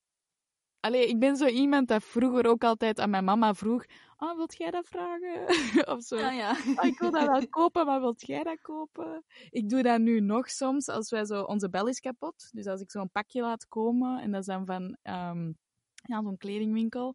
Allee, 0.80 1.09
ik 1.09 1.18
ben 1.18 1.37
zo 1.37 1.47
iemand 1.47 1.88
dat 1.88 2.04
vroeger 2.04 2.47
ook 2.47 2.64
altijd 2.64 3.00
aan 3.00 3.11
mijn 3.11 3.25
mama 3.25 3.54
vroeg... 3.54 3.85
Oh, 4.23 4.37
wilt 4.37 4.57
jij 4.57 4.71
dat 4.71 4.88
vragen? 4.88 5.47
of 5.95 6.02
zo. 6.02 6.17
Ja, 6.17 6.31
ja. 6.31 6.50
Oh, 6.50 6.85
ik 6.85 6.99
wil 6.99 7.11
dat 7.11 7.26
wel 7.26 7.49
kopen, 7.49 7.87
maar 7.87 8.00
wilt 8.00 8.26
jij 8.26 8.43
dat 8.43 8.61
kopen? 8.61 9.25
Ik 9.50 9.69
doe 9.69 9.83
dat 9.83 10.00
nu 10.00 10.21
nog 10.21 10.50
soms 10.50 10.88
als 10.88 11.11
wij 11.11 11.25
zo... 11.25 11.43
Onze 11.43 11.71
bel 11.71 11.87
is 11.87 12.00
kapot. 12.00 12.49
Dus 12.52 12.67
als 12.67 12.81
ik 12.81 12.91
zo'n 12.91 13.11
pakje 13.11 13.41
laat 13.41 13.69
komen, 13.69 14.21
en 14.21 14.31
dat 14.31 14.41
is 14.41 14.47
dan 14.47 14.67
van 14.67 14.97
ehm, 15.02 15.52
ja, 15.95 16.23
zo'n 16.23 16.37
kledingwinkel, 16.37 17.14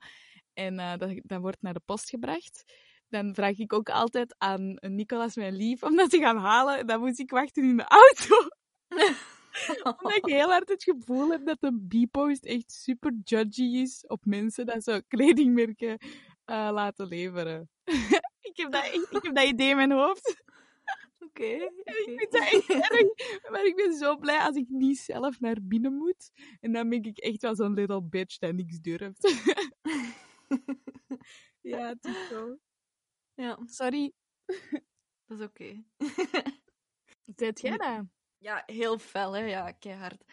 en 0.54 0.80
eh, 0.80 0.98
dat, 0.98 1.20
dat 1.24 1.42
wordt 1.42 1.62
naar 1.62 1.74
de 1.74 1.82
post 1.86 2.10
gebracht, 2.10 2.74
dan 3.10 3.34
vraag 3.34 3.58
ik 3.58 3.74
ook 3.74 3.90
altijd 3.90 4.36
aan 4.38 4.78
Nicolas, 4.80 5.36
mijn 5.36 5.56
lief, 5.56 5.84
om 5.84 5.96
dat 5.96 6.10
te 6.10 6.20
gaan 6.20 6.38
halen. 6.38 6.78
En 6.78 6.88
dan 6.88 7.00
moet 7.00 7.20
ik 7.20 7.32
wachten 7.32 7.64
in 7.64 7.78
de 7.78 7.88
auto. 7.88 8.36
Omdat 9.84 10.16
ik 10.16 10.26
heel 10.26 10.50
hard 10.50 10.70
het 10.70 10.84
gevoel 10.84 11.30
heb 11.30 11.46
dat 11.46 11.58
de 11.60 11.88
B-post 11.88 12.46
echt 12.46 12.72
super 12.72 13.14
judgy 13.24 13.64
is 13.64 14.06
op 14.08 14.26
mensen 14.26 14.66
dat 14.66 14.84
zo 14.84 15.00
kledingmerken 15.08 15.98
eh, 16.48 16.70
laten 16.72 17.08
leveren. 17.08 17.70
ik, 18.50 18.58
heb 18.58 18.72
dat 18.72 18.84
echt, 18.84 19.12
ik 19.12 19.24
heb 19.24 19.36
dat 19.36 19.48
idee 19.48 19.70
in 19.70 19.76
mijn 19.76 19.92
hoofd. 19.92 20.44
Oké. 21.28 21.44
Ik 21.86 22.04
vind 22.06 22.32
dat 22.32 22.42
echt 22.42 22.70
erg. 22.70 23.50
Maar 23.52 23.66
ik 23.66 23.76
ben 23.76 23.94
zo 23.94 24.18
blij 24.18 24.40
als 24.40 24.56
ik 24.56 24.70
niet 24.70 24.98
zelf 24.98 25.40
naar 25.40 25.58
binnen 25.62 25.94
moet. 25.94 26.32
En 26.60 26.72
dan 26.72 26.90
ben 26.90 27.04
ik 27.04 27.18
echt 27.18 27.42
wel 27.42 27.56
zo'n 27.56 27.74
little 27.74 28.04
bitch 28.04 28.38
dat 28.38 28.54
niks 28.54 28.80
durft. 28.80 29.34
ja, 31.62 31.88
het 31.88 32.06
is 32.06 32.28
zo. 32.28 32.58
Ja, 33.34 33.60
Sorry. 33.66 34.14
dat 35.26 35.40
is 35.40 35.46
oké. 35.46 35.84
Zet 37.36 37.62
jij 37.62 37.78
dat? 37.78 38.06
Ja, 38.38 38.64
heel 38.66 38.98
fel, 39.00 39.34
hè. 39.34 39.46
Ja, 39.46 39.72
keihard. 39.72 40.24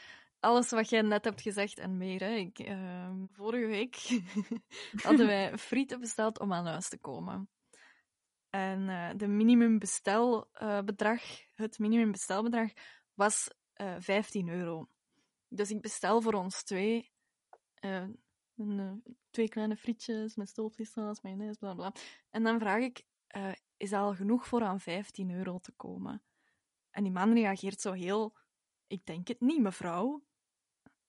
Alles 0.44 0.70
wat 0.70 0.88
jij 0.88 1.02
net 1.02 1.24
hebt 1.24 1.40
gezegd 1.40 1.78
en 1.78 1.96
meer, 1.96 2.20
hè. 2.20 2.34
Ik, 2.34 2.58
ehm, 2.58 3.24
vorige 3.30 3.66
week 3.66 4.22
hadden 5.06 5.26
wij 5.26 5.58
frieten 5.58 6.00
besteld 6.00 6.40
om 6.40 6.52
aan 6.52 6.66
huis 6.66 6.88
te 6.88 6.98
komen. 6.98 7.48
En 8.50 8.88
eh 8.88 9.10
de 9.16 9.26
minimumbestelbedrag, 9.26 11.22
het 11.54 11.78
minimumbestelbedrag, 11.78 12.72
was 13.14 13.50
eh 13.72 13.96
15 13.98 14.48
euro. 14.48 14.88
Dus 15.48 15.70
ik 15.70 15.80
bestel 15.80 16.20
voor 16.20 16.34
ons 16.34 16.62
twee 16.62 17.12
eh, 17.74 18.02
eh, 18.56 18.92
twee 19.30 19.48
kleine 19.48 19.76
frietjes 19.76 20.36
met 20.36 20.48
stoofvleessaus, 20.48 21.20
mayonaise, 21.20 21.58
bla 21.58 21.74
bla. 21.74 21.92
En 22.30 22.42
dan 22.42 22.58
vraag 22.58 22.82
ik, 22.82 23.06
eh, 23.26 23.52
is 23.76 23.90
dat 23.90 24.00
al 24.00 24.14
genoeg 24.14 24.46
voor 24.46 24.62
aan 24.62 24.80
15 24.80 25.30
euro 25.30 25.58
te 25.58 25.72
komen? 25.72 26.22
En 26.90 27.02
die 27.02 27.12
man 27.12 27.32
reageert 27.32 27.80
zo 27.80 27.92
heel, 27.92 28.36
ik 28.86 29.06
denk 29.06 29.28
het 29.28 29.40
niet, 29.40 29.60
mevrouw. 29.60 30.22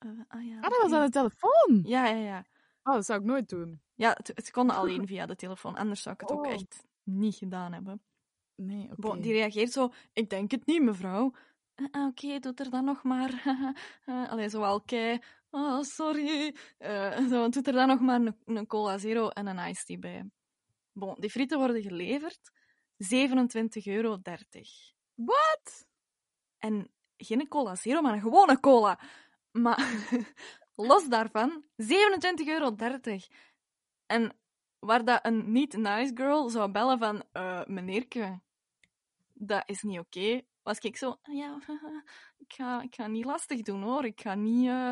Eh, 0.06 0.12
ah 0.28 0.46
ja, 0.48 0.56
Ah, 0.56 0.70
dat 0.70 0.82
was 0.82 0.92
aan 0.92 1.06
de 1.06 1.12
telefoon. 1.12 1.82
Ja, 1.84 2.06
ja, 2.08 2.16
ja. 2.18 2.46
Oh, 2.84 2.94
dat 2.94 3.06
zou 3.06 3.20
ik 3.20 3.26
nooit 3.26 3.50
doen. 3.50 3.82
Ja, 3.94 4.10
het, 4.18 4.28
het 4.28 4.52
kon 4.52 4.70
alleen 4.80 5.08
via 5.08 5.26
de 5.26 5.36
telefoon, 5.36 5.76
anders 5.76 6.02
zou 6.02 6.16
ik 6.16 6.22
het 6.22 6.32
ook 6.32 6.46
Oh. 6.46 6.52
echt 6.52 6.86
niet 7.04 7.36
gedaan 7.36 7.74
hebben. 7.74 8.02
Nee, 8.56 8.84
oké. 8.86 8.96
Bon, 9.02 9.22
die 9.22 9.32
reageert 9.34 9.72
zo, 9.72 9.90
ik 10.14 10.30
denk 10.30 10.52
het 10.52 10.66
niet, 10.66 10.82
mevrouw. 10.82 11.34
"Ah, 11.76 11.86
ah, 11.92 12.08
Oké, 12.08 12.40
doe 12.40 12.54
er 12.56 12.70
dan 12.70 12.86
nog 12.86 13.04
maar. 13.04 13.44
uh, 14.06 14.30
allee, 14.32 14.50
zo 14.50 14.60
wel 14.60 14.82
kei. 14.82 15.20
Oh, 15.50 15.82
sorry. 15.82 16.56
Eh, 16.78 17.28
zo, 17.28 17.50
doe 17.50 17.64
er 17.64 17.74
dan 17.74 17.88
nog 17.88 18.00
maar 18.00 18.20
een, 18.22 18.36
een 18.46 18.68
cola 18.68 18.98
zero 18.98 19.28
en 19.30 19.48
een 19.48 19.70
iced 19.70 19.86
tea 19.86 19.98
bij. 19.98 20.30
Bon, 20.92 21.16
die 21.20 21.30
frieten 21.30 21.58
worden 21.58 21.82
geleverd. 21.82 22.52
27,30 22.98 23.84
euro. 23.84 24.20
Wat? 25.16 25.88
En 26.58 26.92
geen 27.18 27.48
cola 27.48 27.76
zero, 27.76 28.02
maar 28.02 28.14
een 28.14 28.22
gewone 28.22 28.60
cola. 28.60 29.00
Maar 29.56 29.80
los 30.90 31.08
daarvan, 31.08 31.64
27,30 31.84 32.46
euro. 32.46 32.76
En 34.06 34.38
waar 34.80 35.06
dat 35.06 35.26
een 35.26 35.52
niet-nice 35.52 36.12
girl 36.16 36.50
zou 36.50 36.72
bellen 36.72 37.00
van... 37.00 37.24
eh 37.32 37.66
meneerke, 37.66 38.42
dat 39.34 39.64
is 39.66 39.82
niet 39.82 40.00
oké. 40.00 40.42
Was 40.64 40.80
ik 40.80 40.98
zo... 40.98 41.18
"Ah 41.22 41.36
Ja, 41.36 41.60
ik 42.46 42.54
ga, 42.54 42.82
ik 42.82 42.96
ga 42.96 43.08
niet 43.08 43.26
lastig 43.26 43.62
doen, 43.62 43.82
hoor. 43.82 44.06
Ik 44.06 44.22
ga 44.22 44.34
niet 44.36 44.68
eh, 44.68 44.92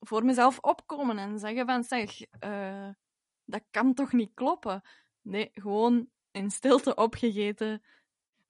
voor 0.00 0.24
mezelf 0.24 0.58
opkomen 0.58 1.18
en 1.18 1.38
zeggen 1.38 1.66
van... 1.66 1.84
Zeg, 1.84 2.20
eh, 2.20 2.88
dat 3.44 3.62
kan 3.70 3.94
toch 3.94 4.12
niet 4.12 4.34
kloppen? 4.34 4.82
Nee, 5.22 5.50
gewoon 5.52 6.08
in 6.30 6.50
stilte 6.50 6.94
opgegeten. 6.94 7.82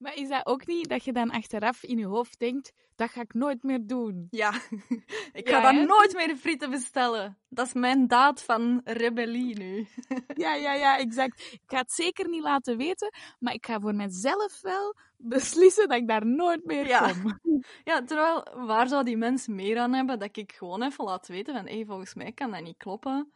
Maar 0.03 0.15
is 0.15 0.29
dat 0.29 0.45
ook 0.45 0.65
niet 0.65 0.89
dat 0.89 1.03
je 1.03 1.13
dan 1.13 1.31
achteraf 1.31 1.83
in 1.83 1.97
je 1.97 2.05
hoofd 2.05 2.39
denkt, 2.39 2.71
dat 2.95 3.09
ga 3.09 3.21
ik 3.21 3.33
nooit 3.33 3.63
meer 3.63 3.87
doen? 3.87 4.27
Ja, 4.29 4.53
ik 5.33 5.47
Ja, 5.47 5.55
ga 5.55 5.61
dan 5.61 5.75
hè? 5.75 5.85
nooit 5.85 6.13
meer 6.15 6.35
frieten 6.35 6.69
bestellen. 6.69 7.37
Dat 7.49 7.65
is 7.67 7.73
mijn 7.73 8.07
daad 8.07 8.43
van 8.43 8.81
rebellie 8.83 9.57
nu. 9.57 9.87
Ja, 10.43 10.53
ja, 10.55 10.73
ja, 10.73 10.97
exact. 10.97 11.41
Ik 11.51 11.61
ga 11.65 11.77
het 11.77 11.91
zeker 11.91 12.29
niet 12.29 12.43
laten 12.43 12.77
weten, 12.77 13.13
maar 13.39 13.53
ik 13.53 13.65
ga 13.65 13.79
voor 13.79 13.95
mezelf 13.95 14.61
wel 14.61 14.95
beslissen 15.17 15.87
dat 15.87 15.97
ik 15.97 16.07
daar 16.07 16.25
nooit 16.25 16.65
meer 16.65 16.87
Ja. 16.87 17.11
kom. 17.13 17.39
Ja, 17.83 18.03
terwijl, 18.03 18.65
waar 18.65 18.87
zou 18.87 19.03
die 19.03 19.17
mens 19.17 19.47
meer 19.47 19.79
aan 19.79 19.93
hebben 19.93 20.19
dat 20.19 20.37
ik 20.37 20.51
gewoon 20.51 20.83
even 20.83 21.03
laat 21.03 21.27
weten 21.27 21.55
van, 21.55 21.67
hé, 21.67 21.85
volgens 21.85 22.13
mij 22.13 22.31
kan 22.31 22.51
dat 22.51 22.61
niet 22.61 22.77
kloppen. 22.77 23.33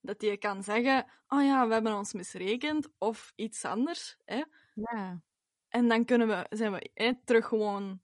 Dat 0.00 0.18
die 0.20 0.36
kan 0.36 0.62
zeggen, 0.62 1.06
oh 1.28 1.42
ja, 1.44 1.66
we 1.66 1.72
hebben 1.72 1.96
ons 1.96 2.12
misrekend, 2.12 2.88
of 2.98 3.32
iets 3.36 3.64
anders. 3.64 4.16
Hè? 4.24 4.42
Ja. 4.74 5.20
En 5.68 5.88
dan 5.88 6.04
kunnen 6.04 6.28
we, 6.28 6.46
zijn 6.56 6.72
we 6.72 7.16
terug 7.24 7.46
gewoon 7.46 8.00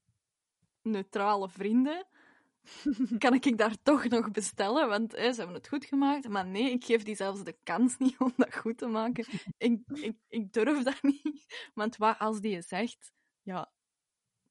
neutrale 0.81 1.49
vrienden. 1.49 2.07
kan 3.17 3.33
ik 3.33 3.57
daar 3.57 3.75
toch 3.83 4.07
nog 4.07 4.31
bestellen? 4.31 4.87
Want 4.87 5.11
hè, 5.11 5.31
ze 5.31 5.37
hebben 5.37 5.55
het 5.55 5.67
goed 5.67 5.85
gemaakt. 5.85 6.27
Maar 6.27 6.45
nee, 6.45 6.71
ik 6.71 6.85
geef 6.85 7.03
die 7.03 7.15
zelfs 7.15 7.43
de 7.43 7.57
kans 7.63 7.97
niet 7.99 8.19
om 8.19 8.33
dat 8.37 8.55
goed 8.55 8.77
te 8.77 8.87
maken. 8.87 9.25
Ik, 9.57 9.79
ik, 9.93 10.17
ik 10.27 10.53
durf 10.53 10.83
dat 10.83 11.01
niet. 11.23 11.69
Want 11.73 11.97
wat 11.97 12.19
als 12.19 12.39
die 12.39 12.61
zegt, 12.61 13.11
ja, 13.41 13.71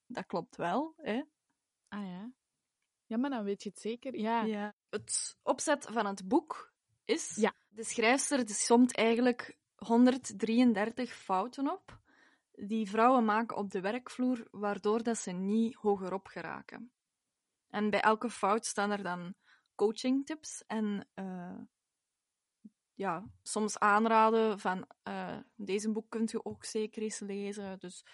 dat 0.06 0.26
klopt 0.26 0.56
wel. 0.56 0.94
Hè? 0.96 1.22
Ah 1.88 2.06
ja. 2.06 2.32
Ja, 3.06 3.16
maar 3.16 3.30
dan 3.30 3.44
weet 3.44 3.62
je 3.62 3.68
het 3.68 3.80
zeker. 3.80 4.16
Ja. 4.18 4.44
Ja. 4.44 4.74
Het 4.90 5.36
opzet 5.42 5.86
van 5.90 6.06
het 6.06 6.28
boek 6.28 6.72
is... 7.04 7.36
Ja. 7.36 7.54
De 7.68 7.84
schrijfster 7.84 8.48
somt 8.48 8.94
eigenlijk 8.94 9.58
133 9.74 11.14
fouten 11.14 11.72
op 11.72 12.02
die 12.56 12.88
vrouwen 12.90 13.24
maken 13.24 13.56
op 13.56 13.70
de 13.70 13.80
werkvloer, 13.80 14.46
waardoor 14.50 15.02
dat 15.02 15.18
ze 15.18 15.30
niet 15.30 15.74
hogerop 15.74 16.26
geraken. 16.26 16.92
En 17.68 17.90
bij 17.90 18.00
elke 18.00 18.30
fout 18.30 18.66
staan 18.66 18.90
er 18.90 19.02
dan 19.02 19.34
coachingtips 19.74 20.64
en 20.66 21.08
eh, 21.14 21.58
ja, 22.94 23.30
soms 23.42 23.78
aanraden 23.78 24.58
van 24.58 24.86
eh, 25.02 25.38
deze 25.56 25.92
boek 25.92 26.10
kunt 26.10 26.30
je 26.30 26.44
ook 26.44 26.64
zeker 26.64 27.02
eens 27.02 27.18
lezen. 27.18 27.78
Dus 27.78 28.04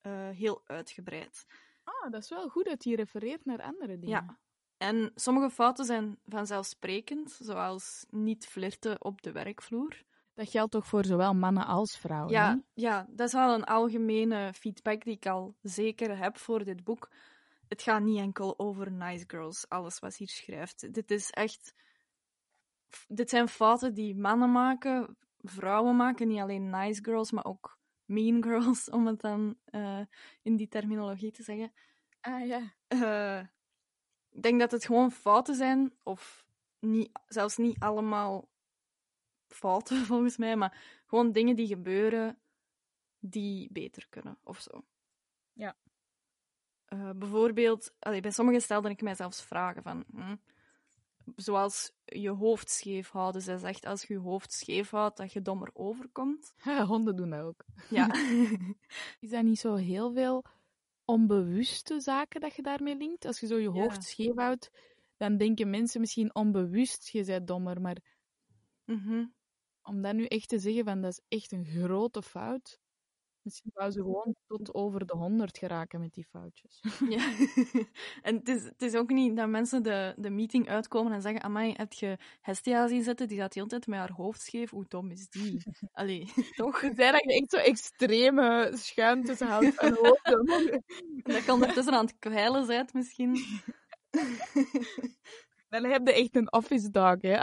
eh, 0.00 0.28
heel 0.28 0.62
uitgebreid. 0.64 1.46
Ah, 1.84 2.10
dat 2.10 2.22
is 2.22 2.28
wel 2.28 2.48
goed 2.48 2.64
dat 2.64 2.84
hij 2.84 2.94
refereert 2.94 3.44
naar 3.44 3.62
andere 3.62 3.98
dingen. 3.98 4.24
Ja. 4.26 4.38
En 4.76 5.12
sommige 5.14 5.50
fouten 5.50 5.84
zijn 5.84 6.18
vanzelfsprekend, 6.24 7.30
zoals 7.30 8.06
niet 8.10 8.46
flirten 8.46 9.04
op 9.04 9.22
de 9.22 9.32
werkvloer. 9.32 10.04
Dat 10.38 10.50
geldt 10.50 10.72
toch 10.72 10.86
voor 10.86 11.04
zowel 11.04 11.34
mannen 11.34 11.66
als 11.66 11.98
vrouwen? 11.98 12.32
Ja, 12.32 12.62
ja, 12.74 13.06
dat 13.10 13.26
is 13.26 13.32
wel 13.32 13.54
een 13.54 13.64
algemene 13.64 14.52
feedback 14.54 15.04
die 15.04 15.14
ik 15.14 15.26
al 15.26 15.56
zeker 15.62 16.18
heb 16.18 16.36
voor 16.36 16.64
dit 16.64 16.84
boek. 16.84 17.10
Het 17.68 17.82
gaat 17.82 18.02
niet 18.02 18.18
enkel 18.18 18.58
over 18.58 18.92
nice 18.92 19.24
girls, 19.26 19.68
alles 19.68 19.98
wat 19.98 20.16
hier 20.16 20.28
schrijft. 20.28 20.94
Dit 20.94 21.10
is 21.10 21.30
echt... 21.30 21.74
Dit 23.08 23.30
zijn 23.30 23.48
fouten 23.48 23.94
die 23.94 24.16
mannen 24.16 24.52
maken, 24.52 25.16
vrouwen 25.38 25.96
maken, 25.96 26.28
niet 26.28 26.40
alleen 26.40 26.70
nice 26.70 27.04
girls, 27.04 27.30
maar 27.30 27.44
ook 27.44 27.78
mean 28.04 28.42
girls, 28.48 28.90
om 28.90 29.06
het 29.06 29.20
dan 29.20 29.56
eh, 29.64 30.00
in 30.42 30.56
die 30.56 30.68
terminologie 30.68 31.30
te 31.30 31.42
zeggen. 31.42 31.72
Ah 32.20 32.46
ja. 32.46 32.74
Eh, 32.86 33.40
ik 34.30 34.42
denk 34.42 34.60
dat 34.60 34.70
het 34.70 34.84
gewoon 34.84 35.10
fouten 35.10 35.54
zijn, 35.54 35.92
of 36.02 36.46
niet, 36.78 37.10
zelfs 37.26 37.56
niet 37.56 37.78
allemaal 37.78 38.48
fouten 39.54 39.96
volgens 40.10 40.36
mij, 40.36 40.56
maar 40.56 41.02
gewoon 41.06 41.32
dingen 41.32 41.56
die 41.56 41.66
gebeuren 41.66 42.38
die 43.18 43.68
beter 43.72 44.06
kunnen, 44.08 44.38
of 44.44 44.60
zo. 44.60 44.84
Ja. 45.52 45.76
Eh, 46.84 47.10
bijvoorbeeld, 47.16 47.94
allee, 47.98 48.20
bij 48.20 48.30
sommigen 48.30 48.62
stelde 48.62 48.88
ik 48.90 49.02
mij 49.02 49.14
zelfs 49.14 49.42
vragen 49.42 49.82
van... 49.82 50.04
hm, 50.12 50.36
zoals 51.36 51.92
je 52.04 52.30
hoofd 52.30 52.70
scheef 52.70 53.10
houden. 53.10 53.42
Zij 53.42 53.56
zegt, 53.58 53.86
als 53.86 54.02
je 54.04 54.14
je 54.14 54.20
hoofd 54.20 54.52
scheef 54.52 54.90
houdt, 54.90 55.16
dat 55.16 55.32
je 55.32 55.42
dommer 55.42 55.70
overkomt. 55.72 56.54
Ja, 56.64 56.86
honden 56.86 57.16
doen 57.16 57.30
dat 57.30 57.40
ook. 57.40 57.64
Ja. 57.90 58.12
Is 59.20 59.30
dat 59.30 59.42
niet 59.42 59.58
zo 59.58 59.74
heel 59.74 60.12
veel 60.12 60.44
onbewuste 61.04 62.00
zaken 62.00 62.40
dat 62.40 62.54
je 62.54 62.62
daarmee 62.62 62.96
linkt? 62.96 63.24
Als 63.24 63.40
je 63.40 63.46
zo 63.46 63.56
je 63.56 63.62
Ja. 63.72 63.80
hoofd 63.80 64.04
scheef 64.04 64.34
houdt, 64.34 64.70
dan 65.16 65.36
denken 65.36 65.70
mensen 65.70 66.00
misschien 66.00 66.34
onbewust, 66.34 67.08
je 67.08 67.24
bent 67.24 67.46
dommer. 67.46 67.80
Maar 67.80 67.96
Mhm. 68.84 69.24
Om 69.88 70.02
dat 70.02 70.14
nu 70.14 70.24
echt 70.24 70.48
te 70.48 70.58
zeggen, 70.58 70.84
van 70.84 71.00
dat 71.00 71.10
is 71.12 71.38
echt 71.38 71.52
een 71.52 71.64
grote 71.64 72.22
fout. 72.22 72.78
Misschien 73.42 73.70
wou 73.74 73.90
ze 73.90 74.00
gewoon 74.00 74.34
tot 74.46 74.74
over 74.74 75.06
de 75.06 75.16
honderd 75.16 75.58
geraken 75.58 76.00
met 76.00 76.14
die 76.14 76.26
foutjes. 76.30 76.80
Ja. 77.14 77.32
en 78.28 78.36
het 78.36 78.48
is, 78.48 78.64
het 78.64 78.82
is 78.82 78.94
ook 78.94 79.10
niet 79.10 79.36
dat 79.36 79.48
mensen 79.48 79.82
de, 79.82 80.14
de 80.16 80.30
meeting 80.30 80.68
uitkomen 80.68 81.12
en 81.12 81.22
zeggen: 81.22 81.42
Amai, 81.42 81.72
heb 81.76 81.92
je 81.92 82.16
Hestia 82.40 82.88
zien 82.88 83.02
zitten? 83.02 83.28
Die 83.28 83.38
zat 83.38 83.52
de 83.52 83.58
hele 83.58 83.70
tijd 83.70 83.86
met 83.86 83.98
haar 83.98 84.12
hoofd 84.12 84.40
scheef. 84.40 84.70
Hoe 84.70 84.84
dom 84.88 85.10
is 85.10 85.28
die? 85.28 85.62
Allee, 85.92 86.32
toch? 86.56 86.80
Tenzij 86.80 87.12
dat 87.12 87.22
je 87.24 87.32
echt 87.40 87.50
zo 87.50 87.56
extreme 87.56 88.70
schuimtes 88.74 89.40
houdt 89.40 89.74
van 89.74 89.96
hoofden. 90.02 90.84
Dat 91.22 91.44
kan 91.44 91.54
ondertussen 91.54 91.94
aan 91.94 92.06
het 92.06 92.18
kwijlen 92.18 92.66
zijn, 92.66 92.88
misschien. 92.92 93.36
Dan 95.68 95.84
heb 95.84 96.06
je 96.06 96.12
echt 96.12 96.36
een 96.36 96.52
office 96.52 96.90
dog, 96.90 97.20
hè. 97.20 97.36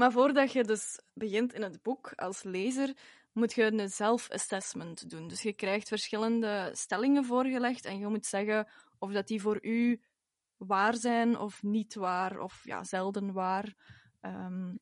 Maar 0.00 0.12
voordat 0.12 0.52
je 0.52 0.64
dus 0.64 1.00
begint 1.14 1.52
in 1.52 1.62
het 1.62 1.82
boek 1.82 2.12
als 2.16 2.42
lezer, 2.42 2.96
moet 3.32 3.52
je 3.52 3.62
een 3.62 3.90
self-assessment 3.90 5.10
doen. 5.10 5.28
Dus 5.28 5.42
je 5.42 5.52
krijgt 5.52 5.88
verschillende 5.88 6.70
stellingen 6.72 7.24
voorgelegd 7.24 7.84
en 7.84 7.98
je 7.98 8.06
moet 8.06 8.26
zeggen 8.26 8.68
of 8.98 9.12
dat 9.12 9.26
die 9.26 9.40
voor 9.40 9.58
u 9.62 10.00
waar 10.56 10.94
zijn 10.96 11.38
of 11.38 11.62
niet 11.62 11.94
waar, 11.94 12.38
of 12.38 12.64
ja, 12.64 12.84
zelden 12.84 13.32
waar. 13.32 13.74
Ehm, 14.20 14.74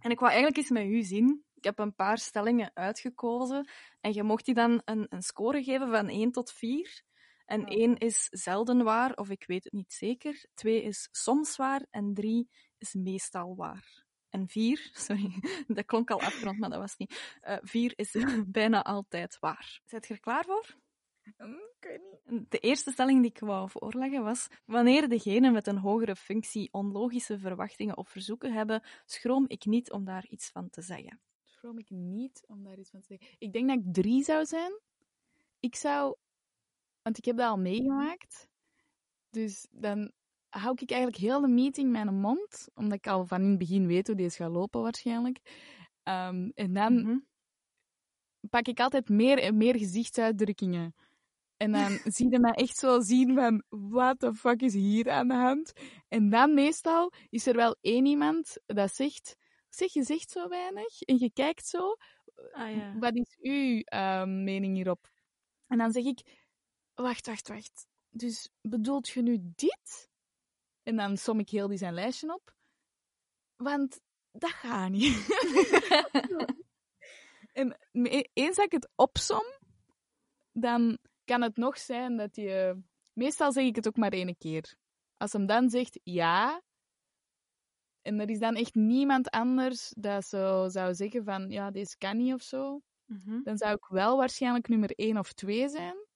en 0.00 0.10
ik 0.10 0.18
wou 0.18 0.32
eigenlijk 0.32 0.56
eens 0.56 0.70
met 0.70 0.86
u 0.86 1.02
zien. 1.02 1.44
Ik 1.54 1.64
heb 1.64 1.78
een 1.78 1.94
paar 1.94 2.18
stellingen 2.18 2.70
uitgekozen 2.74 3.68
en 4.00 4.12
je 4.12 4.22
mocht 4.22 4.44
die 4.44 4.54
dan 4.54 4.82
een, 4.84 5.06
een 5.08 5.22
score 5.22 5.62
geven 5.62 5.90
van 5.90 6.08
1 6.08 6.32
tot 6.32 6.52
4. 6.52 7.02
En 7.44 7.60
Oh. 7.60 7.80
1 7.80 7.96
is 7.96 8.26
zelden 8.30 8.84
waar, 8.84 9.14
of 9.14 9.30
ik 9.30 9.44
weet 9.46 9.64
het 9.64 9.72
niet 9.72 9.92
zeker. 9.92 10.44
2 10.54 10.82
is 10.82 11.08
soms 11.10 11.56
waar 11.56 11.86
en 11.90 12.14
3 12.14 12.48
is 12.78 12.94
meestal 12.94 13.56
waar. 13.56 14.08
En 14.30 14.48
4, 14.48 14.90
sorry, 15.06 15.32
dat 15.66 15.84
klonk 15.84 16.10
al 16.10 16.20
afgerond, 16.20 16.58
maar 16.58 16.70
dat 16.70 16.78
was 16.78 16.96
niet. 16.96 17.38
Eh 17.40 17.56
4 17.60 17.92
is 17.96 18.16
bijna 18.46 18.84
altijd 18.84 19.38
waar. 19.38 19.80
Zet 19.84 20.06
je 20.06 20.14
er 20.14 20.20
klaar 20.20 20.44
voor? 20.44 20.78
Ik 21.22 21.88
weet 21.88 22.02
niet. 22.26 22.50
De 22.50 22.58
eerste 22.58 22.90
stelling 22.90 23.20
die 23.20 23.30
ik 23.30 23.38
wou 23.38 23.70
voorleggen 23.70 24.22
was: 24.22 24.48
wanneer 24.64 25.08
degenen 25.08 25.52
met 25.52 25.66
een 25.66 25.78
hogere 25.78 26.16
functie 26.16 26.68
onlogische 26.72 27.38
verwachtingen 27.38 27.96
of 27.96 28.08
verzoeken 28.08 28.52
hebben, 28.52 28.82
schroom 29.04 29.44
ik 29.48 29.64
niet 29.64 29.90
om 29.90 30.04
daar 30.04 30.26
iets 30.26 30.50
van 30.50 30.70
te 30.70 30.82
zeggen. 30.82 31.20
Schroom 31.44 31.78
ik 31.78 31.90
niet 31.90 32.44
om 32.46 32.62
daar 32.62 32.78
iets 32.78 32.90
van 32.90 33.00
te 33.00 33.06
zeggen. 33.06 33.36
Ik 33.38 33.52
denk 33.52 33.68
dat 33.68 33.78
ik 33.78 33.94
drie 33.94 34.24
zou 34.24 34.44
zijn. 34.44 34.80
Ik 35.60 35.74
zou... 35.74 36.16
Want 37.02 37.18
ik 37.18 37.24
heb 37.24 37.36
dat 37.36 37.48
al 37.48 37.58
meegemaakt. 37.58 38.48
Dus 39.30 39.66
dan 39.70 40.12
hou 40.50 40.76
ik 40.80 40.90
eigenlijk 40.90 41.22
heel 41.22 41.40
de 41.40 41.48
meeting 41.48 41.90
mijn 41.90 42.14
mond. 42.20 42.68
Omdat 42.74 42.98
ik 42.98 43.06
al 43.06 43.26
van 43.26 43.40
in 43.42 43.48
het 43.48 43.58
begin 43.58 43.86
weet 43.86 44.06
hoe 44.06 44.16
deze 44.16 44.36
gaat 44.36 44.50
lopen 44.50 44.82
waarschijnlijk. 44.82 45.38
Ehm, 46.02 46.50
en 46.54 46.72
dan 46.72 46.94
Mhm. 46.94 47.18
pak 48.50 48.66
ik 48.66 48.80
altijd 48.80 49.08
meer 49.08 49.38
en 49.38 49.56
meer 49.56 49.78
gezichtsuitdrukkingen. 49.78 50.94
En 51.56 51.72
dan 51.72 52.00
zie 52.14 52.30
je 52.30 52.38
mij 52.40 52.52
echt 52.52 52.76
zo 52.76 53.00
zien 53.00 53.34
van, 53.34 53.62
what 53.68 54.18
the 54.18 54.34
fuck 54.34 54.60
is 54.62 54.74
hier 54.74 55.10
aan 55.10 55.28
de 55.28 55.34
hand? 55.34 55.72
En 56.08 56.30
dan 56.30 56.54
meestal 56.54 57.12
is 57.28 57.46
er 57.46 57.56
wel 57.56 57.76
één 57.80 58.06
iemand 58.06 58.56
dat 58.66 58.94
zegt, 58.94 59.36
zeg, 59.68 59.92
je 59.92 60.02
zegt 60.02 60.30
zo 60.30 60.48
weinig 60.48 61.00
en 61.02 61.18
je 61.18 61.30
kijkt 61.32 61.66
zo. 61.66 61.96
Ah 62.52 62.74
ja. 62.76 62.98
Wat 62.98 63.14
is 63.16 63.36
uw 63.40 63.80
ehm, 63.80 64.44
mening 64.44 64.74
hierop? 64.76 65.10
En 65.66 65.78
dan 65.78 65.92
zeg 65.92 66.04
ik, 66.04 66.48
wacht, 66.94 67.26
wacht, 67.26 67.48
wacht. 67.48 67.86
Dus 68.10 68.48
bedoelt 68.62 69.08
je 69.08 69.22
nu 69.22 69.38
dit? 69.54 70.09
En 70.90 70.96
dan 70.96 71.16
som 71.16 71.38
ik 71.38 71.50
heel 71.50 71.68
die 71.68 71.78
zijn 71.78 71.94
lijstje 71.94 72.34
op. 72.34 72.54
Want 73.56 74.00
dat 74.30 74.50
gaat 74.50 74.90
niet. 74.90 75.16
en 77.52 77.76
eens 78.32 78.56
dat 78.56 78.64
ik 78.64 78.72
het 78.72 78.90
opsom, 78.94 79.44
dan 80.52 80.98
kan 81.24 81.42
het 81.42 81.56
nog 81.56 81.78
zijn 81.78 82.16
dat 82.16 82.36
je... 82.36 82.82
Meestal 83.12 83.52
zeg 83.52 83.64
ik 83.64 83.76
het 83.76 83.86
ook 83.86 83.96
maar 83.96 84.12
één 84.12 84.36
keer. 84.38 84.74
Als 85.16 85.32
hem 85.32 85.46
dan 85.46 85.70
zegt 85.70 86.00
ja, 86.02 86.62
en 88.02 88.20
er 88.20 88.30
is 88.30 88.38
dan 88.38 88.54
echt 88.54 88.74
niemand 88.74 89.30
anders 89.30 89.92
dat 89.96 90.26
zo 90.26 90.68
zou 90.68 90.94
zeggen 90.94 91.24
van 91.24 91.50
ja, 91.50 91.70
deze 91.70 91.98
kan 91.98 92.16
niet 92.16 92.34
of 92.34 92.42
zo, 92.42 92.80
Mhm. 93.04 93.42
dan 93.42 93.58
zou 93.58 93.74
ik 93.74 93.86
wel 93.86 94.16
waarschijnlijk 94.16 94.68
nummer 94.68 94.90
één 94.90 95.18
of 95.18 95.32
twee 95.32 95.68
zijn. 95.68 96.06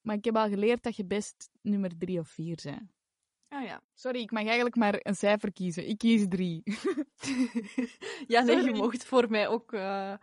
Maar 0.00 0.16
ik 0.16 0.24
heb 0.24 0.36
al 0.36 0.48
geleerd 0.48 0.82
dat 0.82 0.96
je 0.96 1.04
best 1.04 1.50
nummer 1.62 1.98
drie 1.98 2.18
of 2.18 2.28
vier 2.28 2.60
bent. 2.62 2.95
Ah 3.48 3.64
ja. 3.64 3.82
Sorry, 3.94 4.20
ik 4.20 4.30
mag 4.30 4.44
eigenlijk 4.44 4.76
maar 4.76 5.00
een 5.02 5.16
cijfer 5.16 5.52
kiezen. 5.52 5.88
Ik 5.88 5.98
kies 5.98 6.26
drie. 6.28 6.62
ja, 8.26 8.40
nee, 8.42 8.62
je 8.62 8.72
mocht 8.74 9.04
voor 9.04 9.30
mij 9.30 9.48
ook 9.48 9.72
eh, 9.72 10.14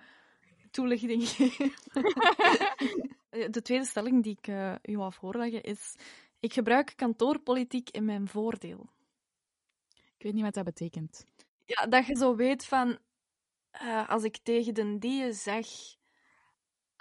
toelichting 0.71 1.27
geven. 1.27 1.71
De 3.51 3.62
tweede 3.62 3.86
stelling 3.86 4.23
die 4.23 4.38
ik 4.39 4.47
eh, 4.47 4.75
u 4.81 4.97
wil 4.97 5.12
voorleggen 5.12 5.63
is: 5.63 5.95
ik 6.39 6.53
gebruik 6.53 6.93
kantoorpolitiek 6.95 7.89
in 7.89 8.05
mijn 8.05 8.27
voordeel. 8.27 8.89
Ik 10.17 10.23
weet 10.23 10.33
niet 10.33 10.43
wat 10.43 10.53
dat 10.53 10.63
betekent. 10.63 11.25
Ja, 11.65 11.86
dat 11.86 12.05
je 12.05 12.15
zo 12.15 12.36
weet 12.36 12.65
van, 12.65 12.97
eh, 13.71 14.09
als 14.09 14.23
ik 14.23 14.38
tegen 14.38 14.73
de 14.73 14.97
die 14.99 15.33
zeg, 15.33 15.67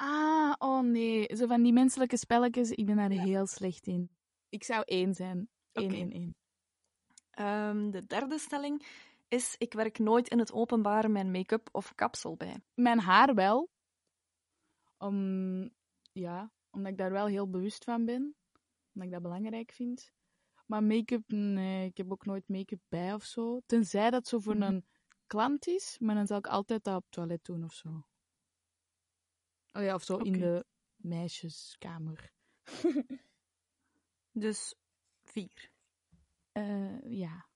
Ah, 0.04 0.54
oh 0.58 0.82
nee. 0.82 1.36
Zo 1.36 1.46
van 1.46 1.62
die 1.62 1.72
menselijke 1.72 2.16
spelletjes, 2.16 2.70
ik 2.70 2.86
ben 2.86 2.96
daar 2.96 3.10
heel 3.10 3.46
slecht 3.46 3.86
in. 3.86 4.10
Ik 4.48 4.64
zou 4.64 4.82
één 4.84 5.14
zijn. 5.14 5.48
Eén, 5.72 6.12
één. 6.12 6.34
Ehm, 7.30 7.90
de 7.90 8.06
derde 8.06 8.38
stelling 8.38 8.86
is: 9.28 9.54
ik 9.58 9.72
werk 9.72 9.98
nooit 9.98 10.28
in 10.28 10.38
het 10.38 10.52
openbaar 10.52 11.10
mijn 11.10 11.30
make-up 11.30 11.68
of 11.72 11.94
kapsel 11.94 12.36
bij. 12.36 12.60
Mijn 12.74 12.98
haar 13.00 13.34
wel. 13.34 13.70
Om, 14.98 15.70
ja, 16.12 16.52
omdat 16.70 16.92
ik 16.92 16.98
daar 16.98 17.12
wel 17.12 17.26
heel 17.26 17.48
bewust 17.50 17.84
van 17.84 18.04
ben. 18.04 18.34
Omdat 18.94 19.04
ik 19.08 19.10
dat 19.10 19.22
belangrijk 19.22 19.72
vind. 19.72 20.12
Maar 20.66 20.82
make-up, 20.84 21.22
nee, 21.26 21.86
ik 21.88 21.96
heb 21.96 22.12
ook 22.12 22.24
nooit 22.24 22.48
make-up 22.48 22.80
bij 22.88 23.14
of 23.14 23.24
zo. 23.24 23.60
Tenzij 23.66 24.10
dat 24.10 24.26
zo 24.26 24.38
voor 24.38 24.56
Mhm. 24.56 24.62
een 24.62 24.86
klant 25.26 25.66
is, 25.66 25.96
maar 25.98 26.14
dan 26.14 26.26
zal 26.26 26.38
ik 26.38 26.46
altijd 26.46 26.84
dat 26.84 26.96
op 26.96 27.02
het 27.02 27.12
toilet 27.12 27.44
doen 27.44 27.64
of 27.64 27.72
zo. 27.72 27.88
Oh 29.72 29.82
ja, 29.82 29.94
of 29.94 30.02
zo 30.02 30.16
in 30.16 30.32
de 30.32 30.64
meisjeskamer. 30.96 32.32
Dus 34.34 34.74
vier. 35.32 35.70
Eh, 36.52 37.10
ja. 37.10 37.46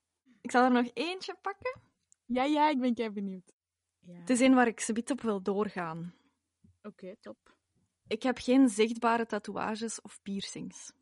Ik 0.41 0.51
zal 0.51 0.65
er 0.65 0.71
nog 0.71 0.91
eentje 0.95 1.37
pakken. 1.43 1.81
Ja, 2.25 2.45
ja, 2.45 2.69
ik 2.69 2.81
ben 2.81 2.95
kei 2.95 3.11
benieuwd. 3.11 3.53
Ja. 4.01 4.19
Het 4.19 4.31
is 4.31 4.41
een 4.41 4.55
waar 4.55 4.67
ik 4.67 4.81
subiet 4.81 5.11
op 5.11 5.21
wil 5.21 5.43
doorgaan. 5.43 6.15
Oké, 6.83 7.17
top. 7.21 7.57
Ik 8.07 8.23
heb 8.23 8.39
geen 8.39 8.69
zichtbare 8.69 9.27
tatoeages 9.27 10.01
of 10.01 10.23
piercings. 10.23 10.93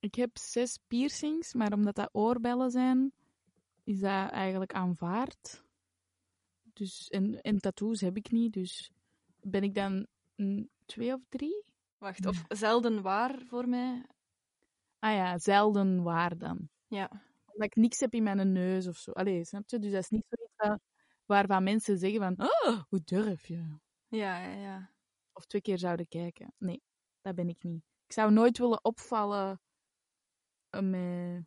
Ik 0.00 0.14
heb 0.14 0.38
zes 0.38 0.78
piercings, 0.86 1.54
maar 1.54 1.72
omdat 1.72 1.94
dat 1.94 2.08
oorbellen 2.12 2.70
zijn, 2.70 3.12
is 3.84 4.00
dat 4.00 4.30
eigenlijk 4.30 4.72
aanvaard. 4.72 5.64
Dus, 6.62 7.08
en, 7.08 7.40
en 7.40 7.58
tattoos 7.58 8.00
heb 8.00 8.16
ik 8.16 8.30
niet, 8.30 8.52
dus 8.52 8.92
ben 9.40 9.62
ik 9.62 9.74
dan 9.74 10.06
twee 10.86 11.12
of 11.12 11.20
drie? 11.28 11.64
Wacht, 11.98 12.26
of 12.26 12.44
zelden 12.48 13.02
waar 13.02 13.42
voor 13.46 13.68
mij. 13.68 14.06
Ah 14.98 15.14
ja, 15.14 15.38
zelden 15.38 16.02
waar 16.02 16.38
dan. 16.38 16.68
Ja. 16.86 17.10
Omdat 17.46 17.66
ik 17.66 17.76
niks 17.76 18.00
heb 18.00 18.14
in 18.14 18.22
mijn 18.22 18.52
neus 18.52 18.86
of 18.86 18.96
zo. 18.96 19.12
Allee, 19.12 19.44
snap 19.44 19.62
je? 19.66 19.78
Dus 19.78 19.92
dat 19.92 20.02
is 20.02 20.08
niet 20.08 20.26
zoiets 20.28 20.54
waar- 20.56 20.80
waarvan 21.26 21.62
mensen 21.62 21.98
zeggen 21.98 22.20
van, 22.20 22.48
oh, 22.48 22.82
hoe 22.88 23.00
durf 23.04 23.46
je? 23.46 23.76
Ja, 24.08 24.38
ja, 24.38 24.54
ja. 24.54 24.90
Of 25.32 25.46
twee 25.46 25.62
keer 25.62 25.78
zouden 25.78 26.08
kijken. 26.08 26.52
Nee, 26.58 26.82
dat 27.20 27.34
ben 27.34 27.48
ik 27.48 27.62
niet. 27.62 27.82
Ik 28.06 28.12
zou 28.12 28.32
nooit 28.32 28.58
willen 28.58 28.84
opvallen 28.84 29.60
eh, 30.70 30.80
met... 30.82 31.44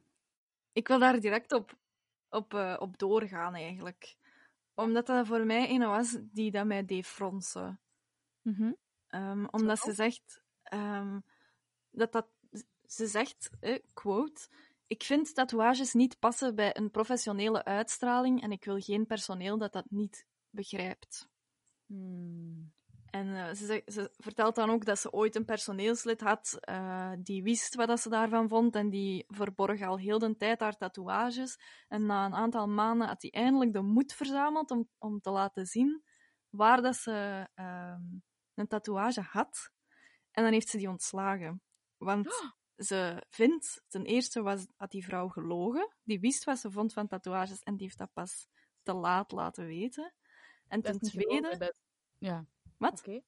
Ik 0.71 0.87
wil 0.87 0.99
daar 0.99 1.19
direct 1.19 1.51
op, 1.51 1.77
op, 2.29 2.53
eh, 2.53 2.75
op 2.79 2.97
doorgaan, 2.97 3.55
eigenlijk. 3.55 4.15
Omdat 4.75 5.05
dat 5.05 5.27
voor 5.27 5.45
mij 5.45 5.69
een 5.69 5.87
was 5.87 6.17
die 6.21 6.51
dat 6.51 6.65
mij 6.65 6.85
deed 6.85 7.05
fronsen. 7.07 7.79
Mhm. 8.41 8.71
Ehm, 9.07 9.45
omdat 9.45 9.79
ze 9.79 9.93
zegt 9.93 10.43
ehm, 10.63 11.19
dat 11.89 12.11
dat 12.11 12.27
ze 12.91 13.07
zegt, 13.07 13.49
eh, 13.59 13.79
quote, 13.93 14.47
ik 14.87 15.03
vind 15.03 15.35
tatoeages 15.35 15.93
niet 15.93 16.19
passen 16.19 16.55
bij 16.55 16.77
een 16.77 16.91
professionele 16.91 17.63
uitstraling 17.63 18.41
en 18.41 18.51
ik 18.51 18.65
wil 18.65 18.79
geen 18.79 19.05
personeel 19.05 19.57
dat 19.57 19.73
dat 19.73 19.85
niet 19.89 20.25
begrijpt. 20.49 21.29
Hmm. 21.85 22.73
En 23.05 23.35
eh, 23.35 23.53
ze, 23.53 23.65
zegt- 23.65 23.93
ze 23.93 24.11
vertelt 24.17 24.55
dan 24.55 24.69
ook 24.69 24.85
dat 24.85 24.99
ze 24.99 25.11
ooit 25.11 25.35
een 25.35 25.45
personeelslid 25.45 26.21
had 26.21 26.57
eh, 26.59 27.11
die 27.19 27.43
wist 27.43 27.75
wat 27.75 27.87
dat 27.87 27.99
ze 27.99 28.09
daarvan 28.09 28.49
vond 28.49 28.75
en 28.75 28.89
die 28.89 29.25
verborg 29.27 29.81
al 29.81 29.97
heel 29.97 30.19
de 30.19 30.37
tijd 30.37 30.59
haar 30.59 30.77
tatoeages. 30.77 31.59
En 31.87 32.05
na 32.05 32.25
een 32.25 32.33
aantal 32.33 32.67
maanden 32.67 33.07
had 33.07 33.21
hij 33.21 33.31
eindelijk 33.31 33.73
de 33.73 33.81
moed 33.81 34.13
verzameld 34.13 34.71
om, 34.71 34.89
om 34.97 35.19
te 35.19 35.29
laten 35.29 35.65
zien 35.65 36.03
waar 36.49 36.81
dat 36.81 36.95
ze 36.95 37.47
ehm, 37.53 38.01
een 38.53 38.67
tatoeage 38.67 39.21
had. 39.21 39.71
En 40.31 40.43
dan 40.43 40.51
heeft 40.53 40.69
ze 40.69 40.77
die 40.77 40.89
ontslagen. 40.89 41.61
Want 41.97 42.53
ze 42.83 43.23
vindt, 43.29 43.83
ten 43.87 44.05
eerste 44.05 44.41
was, 44.41 44.67
had 44.75 44.91
die 44.91 45.03
vrouw 45.05 45.27
gelogen. 45.27 45.93
Die 46.03 46.19
wist 46.19 46.43
wat 46.43 46.59
ze 46.59 46.71
vond 46.71 46.93
van 46.93 47.07
tatoeages 47.07 47.63
en 47.63 47.75
die 47.75 47.85
heeft 47.85 47.97
dat 47.97 48.13
pas 48.13 48.47
te 48.83 48.93
laat 48.93 49.31
laten 49.31 49.65
weten. 49.65 50.13
En 50.67 50.81
Dat 50.81 50.91
ten 50.99 51.09
tweede... 51.09 51.35
gelogen, 51.35 51.59
dat 51.59 51.69
is- 51.69 52.27
Ja. 52.27 52.45
Wat? 52.77 52.99
Oké. 52.99 53.21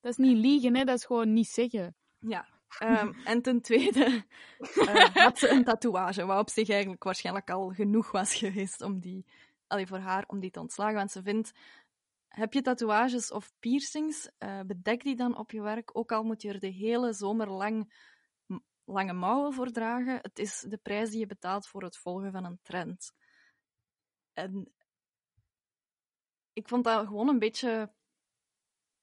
Dat 0.00 0.10
is 0.12 0.16
niet 0.16 0.36
liegen, 0.36 0.74
hè? 0.76 0.84
dat 0.84 0.96
is 0.98 1.04
gewoon 1.04 1.32
niet 1.32 1.48
zeggen. 1.48 1.94
Ja. 2.18 2.46
Ehm, 2.78 3.12
en 3.24 3.42
ten 3.42 3.60
tweede 3.62 4.24
eh, 4.58 5.04
had 5.14 5.38
ze 5.38 5.48
een 5.50 5.64
tatoeage, 5.64 6.24
wat 6.24 6.40
op 6.40 6.48
zich 6.50 6.68
eigenlijk 6.68 7.04
waarschijnlijk 7.04 7.50
al 7.50 7.68
genoeg 7.68 8.10
was 8.10 8.34
geweest 8.34 8.80
om 8.82 9.00
die, 9.00 9.26
allee, 9.66 9.86
voor 9.86 9.98
haar 9.98 10.24
om 10.26 10.40
die 10.40 10.50
te 10.50 10.60
ontslagen. 10.60 10.94
Want 10.94 11.10
ze 11.10 11.22
vindt, 11.22 11.52
heb 12.28 12.52
je 12.52 12.62
tatoeages 12.62 13.32
of 13.32 13.52
piercings, 13.60 14.30
eh, 14.38 14.60
bedek 14.60 15.02
die 15.02 15.16
dan 15.16 15.36
op 15.36 15.50
je 15.50 15.62
werk, 15.62 15.96
ook 15.96 16.12
al 16.12 16.22
moet 16.22 16.42
je 16.42 16.48
er 16.48 16.60
de 16.60 16.70
hele 16.72 17.12
zomer 17.12 17.50
lang 17.50 17.92
lange 18.92 19.12
mouwen 19.12 19.52
voor 19.52 19.70
dragen. 19.70 20.18
Het 20.22 20.38
is 20.38 20.60
de 20.60 20.76
prijs 20.76 21.10
die 21.10 21.18
je 21.18 21.26
betaalt 21.26 21.66
voor 21.66 21.82
het 21.82 21.96
volgen 21.96 22.32
van 22.32 22.44
een 22.44 22.58
trend. 22.62 23.12
En 24.32 24.72
ik 26.52 26.68
vond 26.68 26.84
dat 26.84 27.06
gewoon 27.06 27.28
een 27.28 27.38
beetje 27.38 27.92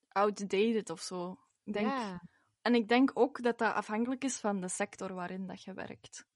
outdated 0.10 0.90
of 0.90 1.02
zo. 1.02 1.32
Ik 1.64 1.74
denk, 1.74 1.88
Ja. 1.88 2.22
en 2.62 2.76
ik 2.76 2.88
denk 2.88 3.12
ook 3.14 3.42
dat 3.44 3.58
dat 3.58 3.74
afhankelijk 3.74 4.24
is 4.24 4.40
van 4.40 4.62
de 4.62 4.68
sector 4.70 5.14
waarin 5.14 5.48
dat 5.48 5.64
je 5.64 5.74
werkt. 5.74 6.28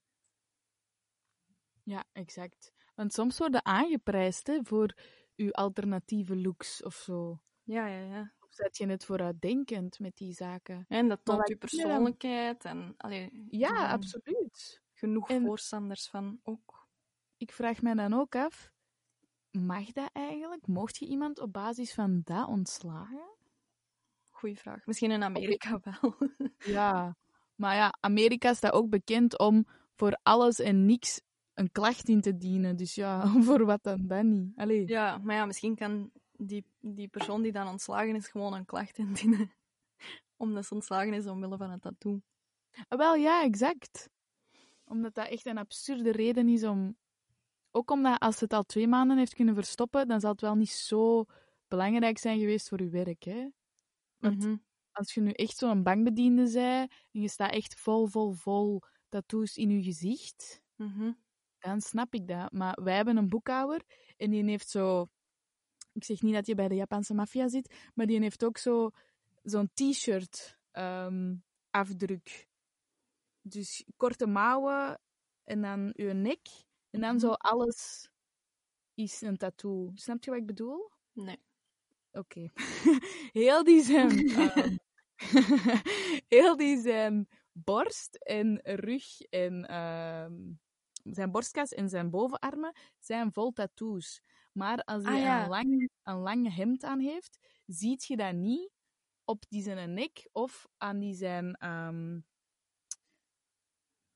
ja, 1.83 2.03
exact. 2.11 2.73
Want 2.95 3.13
soms 3.13 3.37
worden 3.37 3.65
aangeprijsd 3.65 4.47
hè, 4.47 4.59
voor 4.63 4.93
uw 5.35 5.51
alternatieve 5.51 6.35
looks 6.37 6.83
of 6.83 6.95
zo. 6.95 7.41
Ja, 7.63 7.87
ja, 7.87 8.15
ja. 8.15 8.33
Zet 8.53 8.77
je 8.77 8.85
het 8.87 9.05
vooruitdenkend 9.05 9.99
met 9.99 10.17
die 10.17 10.33
zaken? 10.33 10.85
En 10.87 11.07
dat 11.07 11.19
toont 11.23 11.47
je 11.47 11.57
dan- 11.57 11.69
persoonlijkheid. 11.69 12.65
En 12.65 12.93
allee, 12.97 13.45
Ja, 13.49 13.91
absoluut. 13.91 14.81
Genoeg 14.93 15.29
En- 15.29 15.45
voorstanders 15.45 16.09
van 16.09 16.39
ook. 16.43 16.87
Ik 17.37 17.51
vraag 17.51 17.81
mij 17.81 17.93
dan 17.93 18.13
ook 18.13 18.35
af, 18.35 18.71
mag 19.51 19.91
dat 19.91 20.09
eigenlijk? 20.13 20.67
Mocht 20.67 20.97
je 20.97 21.05
iemand 21.05 21.39
op 21.39 21.53
basis 21.53 21.93
van 21.93 22.21
dat 22.23 22.47
ontslagen? 22.47 23.31
Goeie 24.29 24.57
vraag. 24.59 24.85
Misschien 24.85 25.11
in 25.11 25.23
Amerika 25.23 25.79
wel. 25.83 26.15
Ja, 26.57 27.15
maar 27.55 27.75
ja, 27.75 27.93
Amerika 27.99 28.53
staat 28.53 28.73
ook 28.73 28.89
bekend 28.89 29.39
om 29.39 29.65
voor 29.95 30.19
alles 30.23 30.59
en 30.59 30.85
niks 30.85 31.21
een 31.53 31.71
klacht 31.71 32.07
in 32.09 32.21
te 32.21 32.37
dienen. 32.37 32.75
Dus 32.75 32.95
ja, 32.95 33.21
voor 33.47 33.65
wat 33.65 33.83
dan 33.83 34.07
dan 34.07 34.29
niet? 34.29 34.51
Allee. 34.57 34.87
ja, 34.87 35.17
maar 35.17 35.35
ja, 35.35 35.45
misschien 35.45 35.75
kan 35.75 36.11
die, 36.45 36.65
die 36.79 37.07
persoon 37.07 37.41
die 37.41 37.51
dan 37.51 37.67
ontslagen 37.67 38.15
is 38.15 38.27
gewoon 38.27 38.53
een 38.53 38.65
klacht 38.65 38.97
indienen. 38.97 39.51
Omdat 40.37 40.65
ze 40.65 40.73
ontslagen 40.73 41.13
is 41.13 41.27
omwille 41.27 41.57
van 41.57 41.69
een 41.69 41.79
tattoo. 41.79 42.21
Ah, 42.87 42.97
Wel 42.97 43.15
ja, 43.15 43.43
exact. 43.43 44.09
Omdat 44.85 45.13
dat 45.15 45.27
echt 45.27 45.45
een 45.45 45.57
absurde 45.57 46.11
reden 46.11 46.49
is 46.49 46.63
om. 46.63 46.97
Ook 47.71 47.91
omdat 47.91 48.19
als 48.19 48.37
ze 48.37 48.43
het 48.43 48.53
al 48.53 48.63
twee 48.63 48.87
maanden 48.87 49.17
heeft 49.17 49.35
kunnen 49.35 49.55
verstoppen, 49.55 50.07
dan 50.07 50.19
zal 50.19 50.31
het 50.31 50.41
wel 50.41 50.55
niet 50.55 50.69
zo 50.71 51.25
belangrijk 51.67 52.17
zijn 52.17 52.39
geweest 52.39 52.69
voor 52.69 52.79
uw 52.81 52.89
werk. 52.89 53.23
Hè? 53.23 53.49
Want 54.17 54.45
Mhm. 54.45 54.55
als 54.91 55.13
je 55.13 55.21
nu 55.21 55.31
echt 55.31 55.57
zo'n 55.57 55.83
bankbediende 55.83 56.43
bent 56.53 56.91
en 57.11 57.21
je 57.21 57.27
staat 57.29 57.51
echt 57.51 57.75
vol, 57.79 58.07
vol, 58.07 58.31
vol 58.31 58.81
tattoos 59.09 59.57
in 59.57 59.69
je 59.69 59.83
gezicht, 59.83 60.61
Mhm. 60.75 61.11
dan 61.59 61.81
snap 61.81 62.13
ik 62.13 62.27
dat. 62.27 62.51
Maar 62.51 62.79
wij 62.83 62.95
hebben 62.95 63.17
een 63.17 63.29
boekhouder 63.29 63.81
en 64.17 64.29
die 64.31 64.43
heeft 64.43 64.69
zo. 64.69 65.07
Ik 65.93 66.03
zeg 66.03 66.21
niet 66.21 66.33
dat 66.33 66.47
je 66.47 66.55
bij 66.55 66.67
de 66.67 66.75
Japanse 66.75 67.13
maffia 67.13 67.47
zit, 67.47 67.73
maar 67.93 68.05
die 68.05 68.19
heeft 68.19 68.43
ook 68.43 68.57
zo 68.57 68.89
zo'n 69.43 69.69
t-shirt 69.73 70.59
ehm, 70.71 71.35
afdruk. 71.69 72.47
Dus 73.41 73.85
korte 73.97 74.27
mouwen 74.27 74.99
en 75.43 75.61
dan 75.61 75.93
je 75.95 76.13
nek 76.13 76.47
en 76.89 77.01
dan 77.01 77.19
zo 77.19 77.31
alles 77.31 78.09
is 78.93 79.21
een 79.21 79.37
tattoo. 79.37 79.91
Snap 79.93 80.23
je 80.23 80.29
wat 80.29 80.39
ik 80.39 80.45
bedoel? 80.45 80.91
Nee. 81.11 81.39
Oké. 82.11 82.51
heel 83.41 83.63
die 83.63 83.83
zijn. 83.83 84.29
ehm, 84.29 84.75
heel 86.37 86.57
die 86.57 86.77
zijn 86.77 87.27
borst 87.51 88.15
en 88.15 88.59
rug 88.63 89.21
en 89.21 89.65
ehm, 89.65 90.53
zijn 91.03 91.31
borstkas 91.31 91.71
en 91.71 91.89
zijn 91.89 92.09
bovenarmen 92.09 92.75
zijn 92.99 93.31
vol 93.31 93.51
tattoos. 93.51 94.21
Maar 94.53 94.83
als 94.83 95.03
hij 95.03 95.13
Ah, 95.13 95.19
ja. 95.21 95.43
een, 95.43 95.49
lang, 95.49 95.89
een 96.03 96.17
lang 96.17 96.55
hemd 96.55 96.83
aan 96.83 96.99
heeft, 96.99 97.39
ziet 97.65 98.05
je 98.05 98.17
dat 98.17 98.33
niet 98.33 98.71
op 99.25 99.43
die 99.49 99.61
zijn 99.61 99.93
nek 99.93 100.29
of 100.31 100.67
aan 100.77 100.99
die 100.99 101.13
zijn. 101.13 101.53
ehm, 101.55 102.19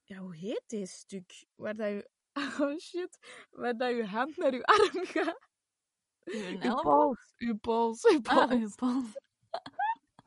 Ja, 0.04 0.18
hoe 0.18 0.36
heet 0.36 0.64
dit 0.68 0.90
stuk? 0.90 1.46
Waar 1.56 1.76
dat 1.76 1.88
je. 1.90 2.10
Oh 2.62 2.78
shit. 2.80 3.18
Waar 3.50 3.78
dat 3.78 3.96
je 3.96 4.06
hand 4.06 4.38
naar 4.38 4.54
je 4.54 4.64
arm 4.66 5.06
gaat. 5.06 5.48
Uw 6.24 6.76
pols. 6.82 7.34
Uw 7.38 7.58
pols. 7.58 8.04
Uw 8.04 8.22
pols. 8.22 8.38
Ah, 8.40 8.52
uw 8.52 8.70
pols. 8.76 9.18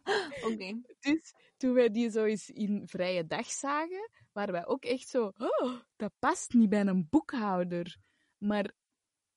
Oké. 0.52 0.80
Dus 1.00 1.32
toen 1.56 1.72
wij 1.74 1.90
die 1.90 2.10
zo 2.10 2.24
eens 2.24 2.50
in 2.50 2.88
vrije 2.88 3.26
dag 3.26 3.46
zagen, 3.46 4.10
waren 4.32 4.52
wij 4.52 4.66
ook 4.66 4.84
echt 4.84 5.08
zo, 5.08 5.32
oh, 5.36 5.80
dat 5.96 6.12
past 6.18 6.52
niet 6.52 6.68
bij 6.68 6.80
een 6.86 7.06
boekhouder. 7.10 7.96
Maar 8.38 8.70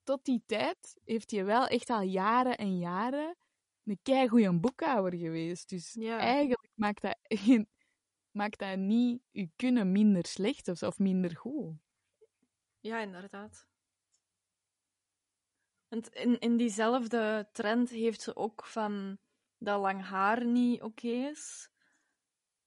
tot 0.03 0.25
die 0.25 0.43
tijd 0.45 0.95
heeft 1.05 1.31
hij 1.31 1.45
wel 1.45 1.67
echt 1.67 1.89
al 1.89 2.01
jaren 2.01 2.57
en 2.57 2.77
jaren 2.77 3.35
een 3.83 3.99
keigoeie 4.01 4.59
boekhouder 4.59 5.19
geweest. 5.19 5.69
Dus 5.69 5.93
Ja. 5.93 6.17
eigenlijk 6.19 6.69
maakt 6.73 7.01
dat, 7.01 7.17
geen- 7.23 7.69
maakt 8.31 8.59
dat 8.59 8.77
niet 8.77 9.21
je 9.31 9.49
kunnen 9.55 9.91
minder 9.91 10.25
slecht 10.25 10.81
of, 10.83 10.99
minder 10.99 11.35
goed. 11.37 11.75
Ja, 12.79 12.99
inderdaad. 12.99 13.67
Want 15.87 16.09
in, 16.09 16.39
in 16.39 16.57
diezelfde 16.57 17.49
trend 17.51 17.89
heeft 17.89 18.21
ze 18.21 18.35
ook 18.35 18.65
van 18.65 19.17
dat 19.57 19.79
lang 19.81 20.01
haar 20.01 20.45
niet 20.45 20.81
oké 20.81 21.07
is. 21.07 21.69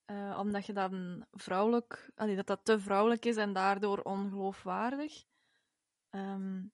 Eh, 0.05 0.39
omdat 0.41 0.67
je 0.67 0.73
dan 0.73 1.27
vrouwelijk, 1.33 2.11
allee, 2.15 2.37
dat 2.37 2.47
dat 2.47 2.65
te 2.65 2.81
vrouwelijk 2.81 3.25
is 3.25 3.37
en 3.37 3.53
daardoor 3.53 3.99
ongeloofwaardig. 4.03 5.25
Ehm, 6.11 6.65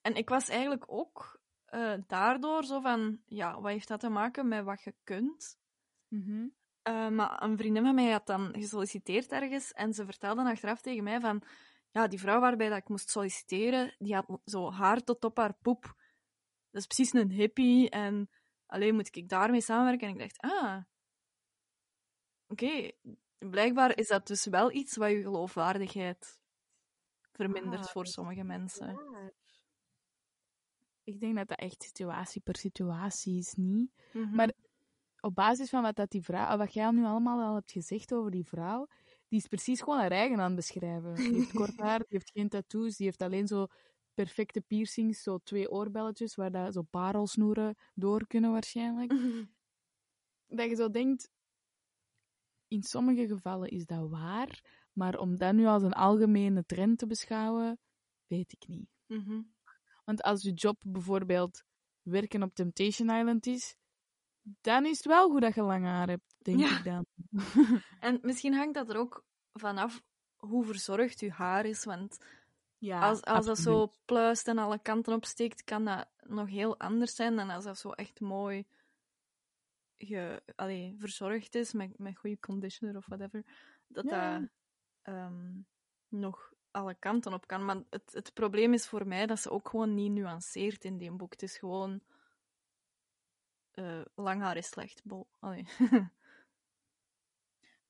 en 0.00 0.14
ik 0.14 0.28
was 0.28 0.48
eigenlijk 0.48 0.84
ook 0.86 1.40
eh, 1.64 1.94
daardoor 2.06 2.64
zo 2.64 2.80
van, 2.80 3.20
ja, 3.26 3.60
wat 3.60 3.72
heeft 3.72 3.88
dat 3.88 4.00
te 4.00 4.08
maken 4.08 4.48
met 4.48 4.64
wat 4.64 4.82
je 4.82 4.94
kunt? 5.04 5.58
Eh, 6.82 7.08
maar 7.08 7.42
een 7.42 7.56
vriendin 7.56 7.82
van 7.82 7.94
mij 7.94 8.10
had 8.10 8.26
dan 8.26 8.54
gesolliciteerd 8.54 9.32
ergens 9.32 9.72
en 9.72 9.92
ze 9.92 10.04
vertelde 10.04 10.42
achteraf 10.42 10.80
tegen 10.80 11.04
mij 11.04 11.20
van 11.20 11.42
ja, 11.90 12.06
die 12.06 12.18
vrouw 12.18 12.40
waarbij 12.40 12.68
dat 12.68 12.78
ik 12.78 12.88
moest 12.88 13.10
solliciteren, 13.10 13.94
die 13.98 14.14
had 14.14 14.40
zo 14.44 14.70
haar 14.72 15.02
tot 15.02 15.24
op 15.24 15.36
haar 15.36 15.54
poep. 15.54 15.82
Dat 16.70 16.80
is 16.80 16.86
precies 16.86 17.12
een 17.12 17.30
hippie 17.30 17.90
en 17.90 18.30
alleen 18.66 18.94
moet 18.94 19.16
ik 19.16 19.28
daarmee 19.28 19.60
samenwerken. 19.60 20.08
En 20.08 20.14
ik 20.14 20.20
dacht, 20.20 20.40
ah, 20.40 20.82
oké, 22.48 22.90
blijkbaar 23.38 23.98
is 23.98 24.08
dat 24.08 24.26
dus 24.26 24.46
wel 24.46 24.72
iets 24.72 24.96
wat 24.96 25.10
je 25.10 25.22
geloofwaardigheid 25.22 26.40
vermindert 27.32 27.86
Ah, 27.86 27.92
voor 27.92 28.06
sommige 28.06 28.44
mensen. 28.44 29.00
Ik 31.04 31.20
denk 31.20 31.36
dat 31.36 31.48
dat 31.48 31.58
echt 31.58 31.82
situatie 31.82 32.40
per 32.40 32.56
situatie 32.56 33.38
is, 33.38 33.54
niet? 33.54 33.90
Mhm. 34.12 34.34
Maar 34.34 34.52
op 35.20 35.34
basis 35.34 35.70
van 35.70 35.82
wat, 35.82 35.96
dat 35.96 36.10
die 36.10 36.22
vrouw, 36.22 36.56
wat 36.56 36.72
jij 36.74 36.90
nu 36.90 37.04
allemaal 37.04 37.40
al 37.48 37.54
hebt 37.54 37.72
gezegd 37.72 38.14
over 38.14 38.30
die 38.30 38.46
vrouw, 38.46 38.86
die 39.28 39.38
is 39.38 39.46
precies 39.46 39.80
gewoon 39.80 39.98
haar 39.98 40.10
eigen 40.10 40.38
aan 40.38 40.46
het 40.46 40.54
beschrijven. 40.54 41.14
Die 41.14 41.34
heeft 41.34 41.52
kort 41.52 41.78
haar, 41.86 41.98
die 41.98 42.06
heeft 42.08 42.30
geen 42.30 42.48
tattoos, 42.48 42.96
die 42.96 43.06
heeft 43.06 43.22
alleen 43.22 43.46
zo 43.46 43.66
perfecte 44.14 44.60
piercings, 44.60 45.22
zo 45.22 45.38
twee 45.38 45.70
oorbelletjes 45.70 46.34
waar 46.34 46.50
dat 46.50 46.72
zo 46.72 46.82
parelsnoeren 46.82 47.76
door 47.94 48.26
kunnen 48.26 48.52
waarschijnlijk. 48.52 49.12
Dat 50.46 50.68
je 50.68 50.74
zo 50.74 50.90
denkt, 50.90 51.30
in 52.68 52.82
sommige 52.82 53.26
gevallen 53.26 53.68
is 53.68 53.86
dat 53.86 54.08
waar, 54.08 54.64
maar 54.92 55.18
om 55.18 55.36
dat 55.36 55.54
nu 55.54 55.66
als 55.66 55.82
een 55.82 55.92
algemene 55.92 56.64
trend 56.66 56.98
te 56.98 57.06
beschouwen, 57.06 57.78
weet 58.26 58.52
ik 58.52 58.68
niet. 58.68 58.88
Mhm. 59.06 59.42
Want 60.10 60.22
als 60.22 60.42
je 60.42 60.52
job 60.52 60.82
bijvoorbeeld 60.86 61.62
werken 62.02 62.42
op 62.42 62.54
Temptation 62.54 63.10
Island 63.10 63.46
is, 63.46 63.76
dan 64.42 64.86
is 64.86 64.96
het 64.96 65.06
wel 65.06 65.30
goed 65.30 65.40
dat 65.40 65.54
je 65.54 65.62
lang 65.62 65.84
haar 65.84 66.08
hebt, 66.08 66.34
denk 66.38 66.58
Ja. 66.58 66.78
ik 66.78 66.84
dan. 66.84 67.06
En 68.00 68.18
misschien 68.22 68.54
hangt 68.54 68.74
dat 68.74 68.88
er 68.90 68.96
ook 68.96 69.24
vanaf 69.52 70.02
hoe 70.36 70.64
verzorgd 70.64 71.20
je 71.20 71.30
haar 71.30 71.64
is, 71.64 71.84
want 71.84 72.18
Ja, 72.78 73.08
Als, 73.08 73.22
als 73.22 73.46
dat 73.46 73.58
zo 73.58 73.92
pluist 74.04 74.48
en 74.48 74.58
alle 74.58 74.78
kanten 74.78 75.14
opsteekt, 75.14 75.64
kan 75.64 75.84
dat 75.84 76.08
nog 76.22 76.48
heel 76.48 76.78
anders 76.78 77.14
zijn 77.14 77.36
dan 77.36 77.50
als 77.50 77.64
dat 77.64 77.78
zo 77.78 77.90
echt 77.90 78.20
mooi 78.20 78.66
ge, 79.98 80.42
allee, 80.56 80.94
verzorgd 80.98 81.54
is 81.54 81.72
met, 81.72 81.98
met 81.98 82.18
goede 82.18 82.38
conditioner 82.40 82.96
of 82.96 83.06
whatever, 83.06 83.44
dat 83.88 84.04
Ja. 84.04 84.38
dat 84.38 84.48
ehm, 85.02 85.60
nog 86.08 86.52
alle 86.70 86.94
kanten 86.94 87.32
op 87.32 87.46
kan. 87.46 87.64
Maar 87.64 87.82
het, 87.90 88.12
het 88.12 88.34
probleem 88.34 88.72
is 88.72 88.86
voor 88.86 89.06
mij 89.06 89.26
dat 89.26 89.40
ze 89.40 89.50
ook 89.50 89.68
gewoon 89.68 89.94
niet 89.94 90.12
nuanceert 90.12 90.84
in 90.84 90.98
die 90.98 91.10
boek. 91.10 91.32
Het 91.32 91.42
is 91.42 91.58
gewoon 91.58 92.00
eh, 93.70 94.00
lang 94.14 94.40
haar 94.40 94.56
is 94.56 94.68
slecht. 94.68 95.04
Bol. 95.04 95.28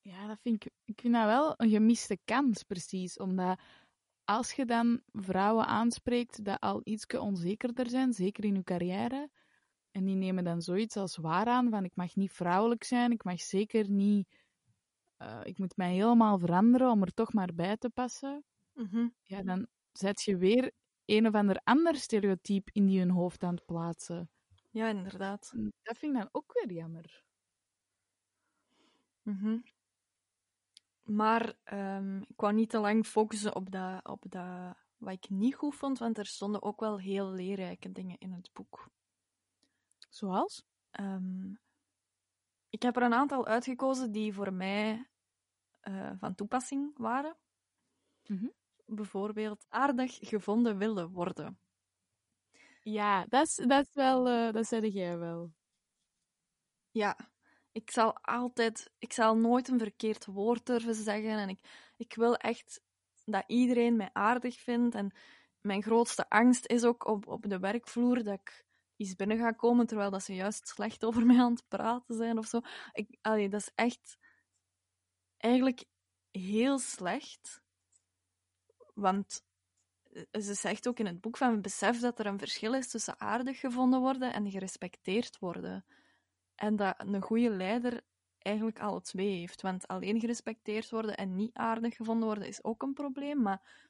Ja, 0.03 0.27
dat 0.27 0.39
vind 0.41 0.65
ik, 0.65 0.71
ik 0.85 1.01
vind 1.01 1.13
dat 1.13 1.25
wel 1.25 1.53
een 1.57 1.69
gemiste 1.69 2.19
kans, 2.25 2.63
precies. 2.63 3.17
Omdat 3.17 3.59
als 4.23 4.51
je 4.51 4.65
dan 4.65 5.01
vrouwen 5.11 5.65
aanspreekt 5.65 6.45
dat 6.45 6.59
al 6.59 6.81
iets 6.83 7.05
onzekerder 7.05 7.89
zijn, 7.89 8.13
zeker 8.13 8.43
in 8.43 8.53
hun 8.53 8.63
carrière, 8.63 9.29
en 9.91 10.05
die 10.05 10.15
nemen 10.15 10.43
dan 10.43 10.61
zoiets 10.61 10.97
als 10.97 11.17
waar 11.17 11.45
aan, 11.45 11.69
van 11.69 11.83
ik 11.83 11.95
mag 11.95 12.15
niet 12.15 12.31
vrouwelijk 12.31 12.83
zijn, 12.83 13.11
ik 13.11 13.23
mag 13.23 13.41
zeker 13.41 13.89
niet... 13.89 14.27
eh, 15.17 15.39
ik 15.43 15.57
moet 15.57 15.77
mij 15.77 15.93
helemaal 15.93 16.39
veranderen 16.39 16.89
om 16.91 17.01
er 17.01 17.13
toch 17.13 17.33
maar 17.33 17.53
bij 17.53 17.77
te 17.77 17.89
passen. 17.89 18.43
Mhm. 18.73 19.07
Ja, 19.23 19.41
dan 19.43 19.67
zet 19.91 20.21
je 20.21 20.37
weer 20.37 20.71
een 21.05 21.27
of 21.27 21.33
ander 21.33 21.61
ander 21.63 21.95
stereotype 21.95 22.69
in 22.73 22.85
die 22.85 22.99
hun 22.99 23.09
hoofd 23.09 23.43
aan 23.43 23.55
het 23.55 23.65
plaatsen. 23.65 24.29
Ja, 24.69 24.87
inderdaad. 24.87 25.51
Dat 25.83 25.97
vind 25.97 26.15
ik 26.15 26.21
dan 26.21 26.29
ook 26.31 26.53
weer 26.53 26.71
jammer. 26.71 27.23
Mhm. 29.23 29.57
Maar 31.03 31.55
ehm, 31.63 32.17
ik 32.21 32.41
wou 32.41 32.53
niet 32.53 32.69
te 32.69 32.79
lang 32.79 33.05
focussen 33.05 33.55
op 33.55 33.71
dat, 33.71 34.07
op 34.07 34.23
dat 34.29 34.75
wat 34.97 35.13
ik 35.13 35.29
niet 35.29 35.55
goed 35.55 35.75
vond, 35.75 35.99
want 35.99 36.17
er 36.17 36.25
stonden 36.25 36.61
ook 36.61 36.79
wel 36.79 36.99
heel 36.99 37.31
leerrijke 37.31 37.91
dingen 37.91 38.17
in 38.19 38.31
het 38.31 38.49
boek. 38.53 38.89
Zoals? 40.09 40.63
Ehm, 40.91 41.53
ik 42.69 42.81
heb 42.81 42.95
er 42.95 43.03
een 43.03 43.13
aantal 43.13 43.45
uitgekozen 43.45 44.11
die 44.11 44.33
voor 44.33 44.53
mij 44.53 45.09
eh, 45.81 46.11
van 46.19 46.35
toepassing 46.35 46.97
waren. 46.97 47.37
Mhm. 48.25 48.47
Bijvoorbeeld 48.93 49.65
aardig 49.69 50.17
gevonden 50.21 50.77
willen 50.77 51.09
worden. 51.11 51.59
Ja, 52.81 53.25
dat 53.25 53.47
is, 53.47 53.55
dat 53.55 53.87
is 53.87 53.93
wel... 53.93 54.27
eh, 54.27 54.53
dat 54.53 54.67
zeg 54.67 54.93
jij 54.93 55.17
wel. 55.17 55.53
Ja, 56.91 57.17
ik 57.71 57.91
zal 57.91 58.17
altijd, 58.17 58.91
ik 58.97 59.13
zal 59.13 59.35
nooit 59.37 59.67
een 59.67 59.79
verkeerd 59.79 60.25
woord 60.25 60.65
durven 60.65 60.95
zeggen. 60.95 61.29
En 61.37 61.49
ik, 61.49 61.59
ik 61.97 62.13
wil 62.15 62.35
echt 62.35 62.81
dat 63.25 63.43
iedereen 63.47 63.95
mij 63.95 64.09
aardig 64.13 64.59
vindt. 64.59 64.95
En 64.95 65.13
mijn 65.61 65.83
grootste 65.83 66.29
angst 66.29 66.67
is 66.67 66.83
ook 66.83 67.05
op, 67.05 67.27
op 67.27 67.49
de 67.49 67.59
werkvloer 67.59 68.23
dat 68.23 68.39
ik 68.39 68.65
iets 68.95 69.15
binnen 69.15 69.37
ga 69.37 69.51
komen 69.51 69.87
terwijl 69.87 70.09
dat 70.09 70.23
ze 70.23 70.33
juist 70.35 70.67
slecht 70.67 71.05
over 71.05 71.25
mij 71.25 71.39
aan 71.39 71.51
het 71.51 71.67
praten 71.67 72.15
zijn 72.15 72.37
of 72.37 72.45
zo. 72.45 72.59
Ik, 72.91 73.17
allee, 73.21 73.49
dat 73.49 73.59
is 73.59 73.71
echt 73.75 74.17
eigenlijk 75.37 75.85
heel 76.31 76.79
slecht. 76.79 77.61
Want 79.01 79.43
eh, 80.03 80.41
ze 80.41 80.53
zegt 80.53 80.87
ook 80.87 80.99
in 80.99 81.05
het 81.05 81.21
boek 81.21 81.37
van 81.37 81.61
besef 81.61 81.99
dat 81.99 82.19
er 82.19 82.25
een 82.25 82.39
verschil 82.39 82.73
is 82.73 82.89
tussen 82.89 83.19
aardig 83.19 83.59
gevonden 83.59 83.99
worden 83.99 84.33
en 84.33 84.51
gerespecteerd 84.51 85.39
worden. 85.39 85.85
En 86.55 86.75
dat 86.75 86.95
een 86.97 87.21
goede 87.21 87.49
leider 87.49 88.01
eigenlijk 88.37 88.79
alle 88.79 89.01
twee 89.01 89.39
heeft. 89.39 89.61
Want 89.61 89.87
alleen 89.87 90.19
gerespecteerd 90.19 90.89
worden 90.89 91.17
en 91.17 91.35
niet 91.35 91.53
aardig 91.53 91.95
gevonden 91.95 92.25
worden 92.25 92.47
is 92.47 92.63
ook 92.63 92.81
een 92.81 92.93
probleem. 92.93 93.41
Maar 93.41 93.89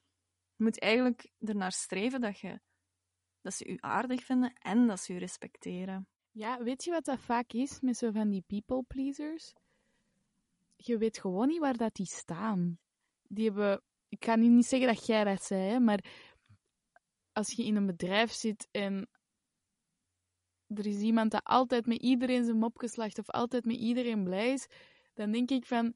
je 0.55 0.63
moet 0.63 0.79
eigenlijk 0.79 1.31
ernaar 1.39 1.71
streven 1.71 2.21
dat, 2.21 2.39
je, 2.39 2.59
dat 3.41 3.53
ze 3.53 3.71
je 3.71 3.81
aardig 3.81 4.23
vinden 4.23 4.53
en 4.53 4.87
dat 4.87 4.99
ze 4.99 5.13
je 5.13 5.19
respecteren. 5.19 6.07
Ja, 6.31 6.63
weet 6.63 6.83
je 6.83 6.91
wat 6.91 7.05
dat 7.05 7.19
vaak 7.19 7.51
is 7.53 7.79
met 7.79 7.97
zo 7.97 8.11
van 8.11 8.29
die 8.29 8.43
people 8.47 8.83
pleasers? 8.83 9.53
Je 10.75 10.97
weet 10.97 11.19
gewoon 11.19 11.47
niet 11.47 11.59
waar 11.59 11.77
dat 11.77 11.95
die 11.95 12.05
staan. 12.05 12.79
Die 13.27 13.45
hebben, 13.45 13.81
ik 14.11 14.19
kan 14.19 14.39
nu 14.39 14.47
niet 14.47 14.65
zeggen 14.65 14.87
dat 14.87 15.05
jij 15.05 15.23
dat 15.23 15.43
zei, 15.43 15.61
hè, 15.69 15.79
maar 15.79 16.03
als 17.31 17.51
je 17.51 17.65
in 17.65 17.75
een 17.75 17.85
bedrijf 17.85 18.31
zit 18.31 18.67
en 18.71 19.09
er 20.67 20.85
is 20.85 20.99
iemand 20.99 21.31
dat 21.31 21.43
altijd 21.43 21.85
met 21.85 21.97
iedereen 22.01 22.43
zijn 22.45 22.57
mop 22.57 22.77
geslacht 22.77 23.19
of 23.19 23.29
altijd 23.29 23.65
met 23.65 23.75
iedereen 23.75 24.23
blij 24.23 24.51
is, 24.51 24.67
dan 25.13 25.31
denk 25.31 25.49
ik 25.49 25.65
van, 25.65 25.93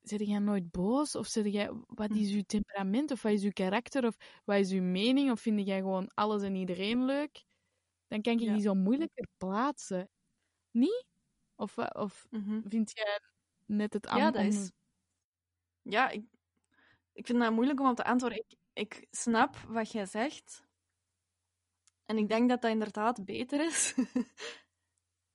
zit 0.00 0.26
jij 0.26 0.38
nooit 0.38 0.70
boos? 0.70 1.14
Of 1.16 1.26
zit 1.26 1.52
jij, 1.52 1.70
wat 1.86 2.10
is 2.10 2.32
je 2.32 2.44
temperament? 2.44 3.10
Of 3.10 3.22
wat 3.22 3.32
is 3.32 3.42
je 3.42 3.52
karakter? 3.52 4.06
Of 4.06 4.16
wat 4.44 4.56
is 4.58 4.70
je 4.70 4.80
mening? 4.80 5.30
Of 5.30 5.40
vind 5.40 5.66
jij 5.66 5.78
gewoon 5.78 6.10
alles 6.14 6.42
en 6.42 6.54
iedereen 6.54 7.04
leuk? 7.04 7.44
Dan 8.06 8.22
kan 8.22 8.32
ik 8.32 8.40
Ja. 8.40 8.52
die 8.52 8.62
zo 8.62 8.74
moeilijker 8.74 9.28
plaatsen. 9.36 10.10
Niet? 10.70 11.04
Of, 11.54 11.78
of 11.78 12.26
vind 12.68 12.90
jij 12.94 13.20
net 13.66 13.92
het 13.92 14.04
Ja, 14.04 14.10
aan- 14.10 14.32
dat 14.32 14.44
is. 14.44 14.70
Ja, 15.82 16.08
ik, 16.10 16.24
ik 17.12 17.26
vind 17.26 17.38
dat 17.38 17.52
moeilijk 17.52 17.80
om 17.80 17.88
op 17.88 17.96
te 17.96 18.04
antwoorden. 18.04 18.38
Ik, 18.38 18.58
ik 18.72 19.06
snap 19.10 19.56
wat 19.56 19.92
jij 19.92 20.06
zegt. 20.06 20.64
En 22.04 22.18
ik 22.18 22.28
denk 22.28 22.48
dat 22.48 22.62
dat 22.62 22.70
inderdaad 22.70 23.24
beter 23.24 23.66
is. 23.66 23.94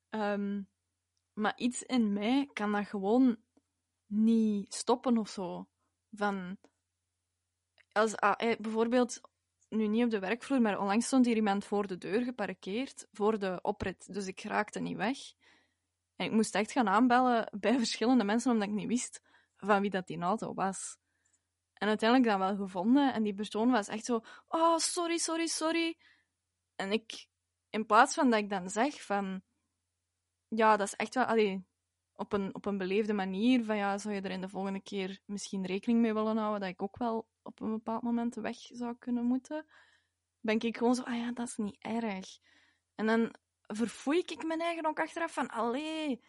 Ehm, 0.10 0.62
maar 1.34 1.54
iets 1.58 1.84
in 1.84 2.14
mij 2.14 2.50
kan 2.54 2.72
dat 2.72 2.88
gewoon 2.88 3.38
niet 4.06 4.74
stoppen 4.74 5.18
of 5.18 5.30
zo. 5.30 5.68
Van. 6.12 6.58
Als, 7.92 8.16
ah, 8.16 8.34
eh, 8.38 8.60
bijvoorbeeld, 8.60 9.22
nu 9.70 9.88
niet 9.88 10.04
op 10.04 10.10
de 10.10 10.20
werkvloer, 10.20 10.62
maar 10.62 10.80
onlangs 10.80 11.06
stond 11.06 11.26
hier 11.26 11.36
iemand 11.36 11.66
voor 11.66 11.88
de 11.88 11.98
deur 11.98 12.24
geparkeerd, 12.24 13.08
voor 13.12 13.40
de 13.40 13.60
oprit. 13.62 14.14
Dus 14.14 14.28
ik 14.28 14.42
raakte 14.42 14.80
niet 14.80 14.98
weg. 14.98 15.18
En 16.16 16.26
ik 16.26 16.32
moest 16.32 16.56
echt 16.56 16.72
gaan 16.72 16.88
aanbellen 16.88 17.58
bij 17.60 17.78
verschillende 17.78 18.24
mensen, 18.24 18.52
omdat 18.52 18.68
ik 18.68 18.74
niet 18.74 18.88
wist 18.88 19.22
van 19.58 19.82
wie 19.82 19.90
dat 19.90 20.08
die 20.08 20.22
auto 20.22 20.54
was. 20.54 20.98
En 21.78 21.88
uiteindelijk 21.88 22.30
dan 22.30 22.40
wel 22.40 22.56
gevonden. 22.56 23.14
En 23.14 23.24
die 23.24 23.34
persoon 23.34 23.72
was 23.72 23.88
echt 23.88 24.06
zo... 24.06 24.22
Oh, 24.48 24.78
sorry, 24.78 25.18
sorry, 25.18 25.48
sorry. 25.48 25.98
En 26.76 26.92
ik... 26.92 27.28
In 27.70 27.86
plaats 27.86 28.14
van 28.14 28.30
dat 28.30 28.40
ik 28.40 28.50
dan 28.50 28.70
zeg 28.70 29.06
van... 29.06 29.42
Ja, 30.48 30.78
dat 30.78 30.88
is 30.88 30.96
echt 30.96 31.14
wel... 31.14 31.24
Allee, 31.24 31.66
op 32.14 32.34
een, 32.34 32.56
op 32.56 32.66
een 32.66 32.78
beleefde 32.78 33.14
manier. 33.14 33.64
Van 33.64 33.78
ja, 33.78 33.98
zou 33.98 34.16
je 34.16 34.22
er 34.22 34.32
in 34.32 34.42
de 34.42 34.50
volgende 34.50 34.82
keer 34.82 35.20
misschien 35.26 35.66
rekening 35.66 36.02
mee 36.02 36.14
willen 36.14 36.38
houden 36.38 36.60
dat 36.60 36.70
ik 36.70 36.82
ook 36.82 36.98
wel 36.98 37.28
op 37.42 37.60
een 37.60 37.72
bepaald 37.72 38.02
moment 38.02 38.36
weg 38.36 38.58
zou 38.58 38.96
kunnen 39.00 39.24
moeten? 39.26 39.66
Ben 40.40 40.60
ik 40.60 40.78
gewoon 40.78 40.96
zo... 40.96 41.04
Ah 41.04 41.18
ja, 41.18 41.32
dat 41.32 41.48
is 41.48 41.56
niet 41.56 41.78
erg. 41.80 42.40
En 42.96 43.06
dan 43.06 43.36
verfoei 43.68 44.20
ik 44.20 44.44
mijn 44.44 44.62
eigen 44.62 44.86
ook 44.86 45.00
achteraf 45.00 45.34
van... 45.34 45.48
Allee 45.48 46.22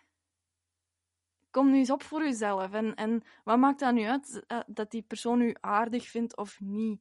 kom 1.58 1.70
nu 1.70 1.78
eens 1.78 1.90
op 1.90 2.02
voor 2.02 2.22
jezelf. 2.22 2.72
En, 2.72 2.94
en 2.94 3.22
wat 3.44 3.58
maakt 3.58 3.80
dat 3.80 3.94
nu 3.94 4.04
uit 4.04 4.44
eh, 4.46 4.60
dat 4.66 4.90
die 4.90 5.02
persoon 5.02 5.40
u 5.40 5.54
aardig 5.60 6.08
vindt 6.08 6.36
of 6.36 6.60
niet? 6.60 7.00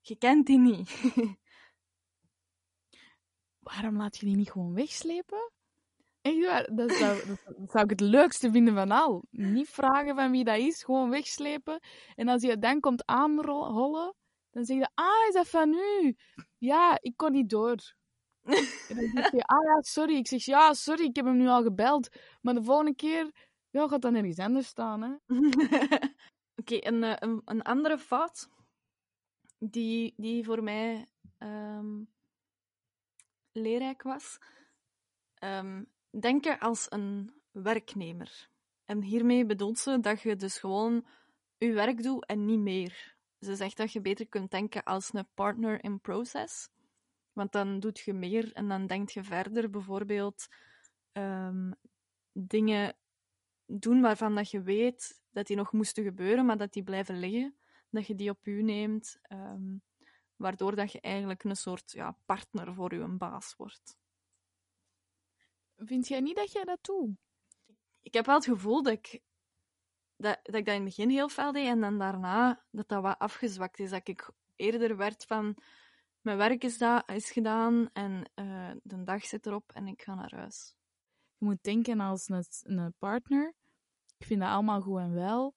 Je 0.00 0.16
kent 0.16 0.46
die 0.46 0.58
niet. 0.58 1.00
Waarom 3.68 3.96
laat 3.96 4.18
je 4.18 4.26
die 4.26 4.36
niet 4.36 4.50
gewoon 4.50 4.74
wegslepen? 4.74 5.52
Echt 6.22 6.44
waar, 6.44 6.74
dat 6.74 6.92
zou, 6.92 7.26
dat 7.26 7.70
zou 7.70 7.84
ik 7.84 7.90
het 7.90 8.00
leukste 8.00 8.50
vinden 8.50 8.74
van 8.74 8.90
al. 8.90 9.24
Niet 9.30 9.68
vragen 9.68 10.14
van 10.14 10.30
wie 10.30 10.44
dat 10.44 10.58
is, 10.58 10.82
gewoon 10.82 11.10
wegslepen. 11.10 11.80
En 12.14 12.28
als 12.28 12.42
je 12.42 12.58
dan 12.58 12.80
komt 12.80 13.06
aanrollen, 13.06 14.14
dan 14.50 14.64
zeg 14.64 14.76
je, 14.76 14.88
ah, 14.94 15.28
is 15.28 15.34
dat 15.34 15.48
van 15.48 15.74
u? 15.74 16.16
Ja, 16.58 16.98
ik 17.00 17.16
kon 17.16 17.32
niet 17.32 17.50
door. 17.50 17.76
En 18.88 18.96
dan 18.96 19.10
zeg 19.14 19.30
je, 19.30 19.42
ah 19.42 19.64
ja, 19.64 19.80
sorry. 19.80 20.16
Ik 20.16 20.26
zeg, 20.26 20.44
ja, 20.44 20.74
sorry, 20.74 21.04
ik 21.04 21.16
heb 21.16 21.24
hem 21.24 21.36
nu 21.36 21.48
al 21.48 21.62
gebeld. 21.62 22.08
Maar 22.40 22.54
de 22.54 22.62
volgende 22.62 22.94
keer, 22.94 23.30
ja, 23.80 23.88
gaat 23.88 24.02
dan 24.02 24.14
ergens 24.14 24.38
anders 24.38 24.66
staan, 24.66 25.02
hè. 25.02 25.14
Oké, 26.60 26.76
een, 26.80 27.04
eh, 27.04 27.16
een, 27.18 27.42
een 27.44 27.62
andere 27.62 27.98
fout 27.98 28.48
die, 29.58 30.14
die 30.16 30.44
voor 30.44 30.62
mij 30.62 31.06
ehm, 31.38 32.02
leerrijk 33.52 34.02
was. 34.02 34.38
Ehm, 35.34 35.84
denken 36.20 36.58
als 36.58 36.86
een 36.88 37.32
werknemer. 37.50 38.48
En 38.84 39.02
hiermee 39.02 39.46
bedoelt 39.46 39.78
ze 39.78 40.00
dat 40.00 40.20
je 40.20 40.36
dus 40.36 40.58
gewoon 40.58 41.06
je 41.58 41.72
werk 41.72 42.02
doet 42.02 42.26
en 42.26 42.44
niet 42.44 42.58
meer. 42.58 43.16
Ze 43.40 43.56
zegt 43.56 43.76
dat 43.76 43.92
je 43.92 44.00
beter 44.00 44.28
kunt 44.28 44.50
denken 44.50 44.84
als 44.84 45.12
een 45.12 45.28
partner 45.34 45.84
in 45.84 46.00
process. 46.00 46.68
Want 47.32 47.52
dan 47.52 47.80
doet 47.80 47.98
je 47.98 48.12
meer 48.12 48.52
en 48.52 48.68
dan 48.68 48.86
denk 48.86 49.10
je 49.10 49.24
verder. 49.24 49.70
Bijvoorbeeld 49.70 50.48
ehm, 51.12 51.70
dingen 52.32 52.96
doen 53.68 54.00
waarvan 54.00 54.34
dat 54.34 54.50
je 54.50 54.62
weet 54.62 55.22
dat 55.30 55.46
die 55.46 55.56
nog 55.56 55.72
moesten 55.72 56.04
gebeuren, 56.04 56.46
maar 56.46 56.56
dat 56.56 56.72
die 56.72 56.82
blijven 56.82 57.18
liggen. 57.18 57.56
Dat 57.90 58.06
je 58.06 58.14
die 58.14 58.30
op 58.30 58.46
u 58.46 58.62
neemt, 58.62 59.18
ehm, 59.22 59.76
waardoor 60.36 60.76
dat 60.76 60.92
je 60.92 61.00
eigenlijk 61.00 61.44
een 61.44 61.56
soort 61.56 61.92
ja, 61.92 62.16
partner 62.24 62.74
voor 62.74 62.94
je 62.94 63.06
baas 63.06 63.56
wordt. 63.56 63.98
Vind 65.76 66.08
jij 66.08 66.20
niet 66.20 66.36
dat 66.36 66.52
jij 66.52 66.64
dat 66.64 66.84
doet? 66.84 67.10
Ik 68.00 68.14
heb 68.14 68.26
wel 68.26 68.34
het 68.34 68.44
gevoel 68.44 68.82
dat 68.82 68.92
ik 68.92 69.20
dat, 70.16 70.38
dat 70.42 70.54
ik 70.54 70.64
dat 70.64 70.74
in 70.74 70.84
het 70.84 70.84
begin 70.84 71.10
heel 71.10 71.28
fel 71.28 71.52
deed 71.52 71.66
en 71.66 71.80
dan 71.80 71.98
daarna 71.98 72.64
dat 72.70 72.88
dat 72.88 73.02
wat 73.02 73.18
afgezwakt 73.18 73.78
is. 73.78 73.90
Dat 73.90 74.08
ik 74.08 74.30
eerder 74.56 74.96
werd 74.96 75.24
van 75.24 75.56
mijn 76.20 76.36
werk 76.36 76.64
is, 76.64 76.78
da 76.78 77.06
is 77.06 77.30
gedaan 77.30 77.90
en 77.92 78.30
eh, 78.34 78.70
de 78.82 79.02
dag 79.02 79.24
zit 79.24 79.46
erop 79.46 79.72
en 79.72 79.86
ik 79.86 80.02
ga 80.02 80.14
naar 80.14 80.34
huis. 80.34 80.77
Je 81.38 81.44
moet 81.44 81.62
denken 81.62 82.00
als 82.00 82.28
een, 82.28 82.44
een 82.62 82.94
partner. 82.98 83.54
Ik 84.18 84.26
vind 84.26 84.40
dat 84.40 84.48
allemaal 84.50 84.80
goed 84.80 84.98
en 84.98 85.14
wel. 85.14 85.54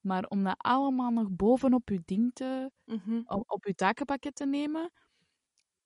Maar 0.00 0.24
om 0.28 0.44
dat 0.44 0.54
allemaal 0.58 1.10
nog 1.10 1.30
bovenop 1.30 1.88
je 1.88 2.02
ding 2.04 2.32
te, 2.34 2.70
Mhm. 2.84 3.22
op, 3.26 3.50
op 3.50 3.64
je 3.64 3.74
takenpakket 3.74 4.34
te 4.34 4.46
nemen, 4.46 4.90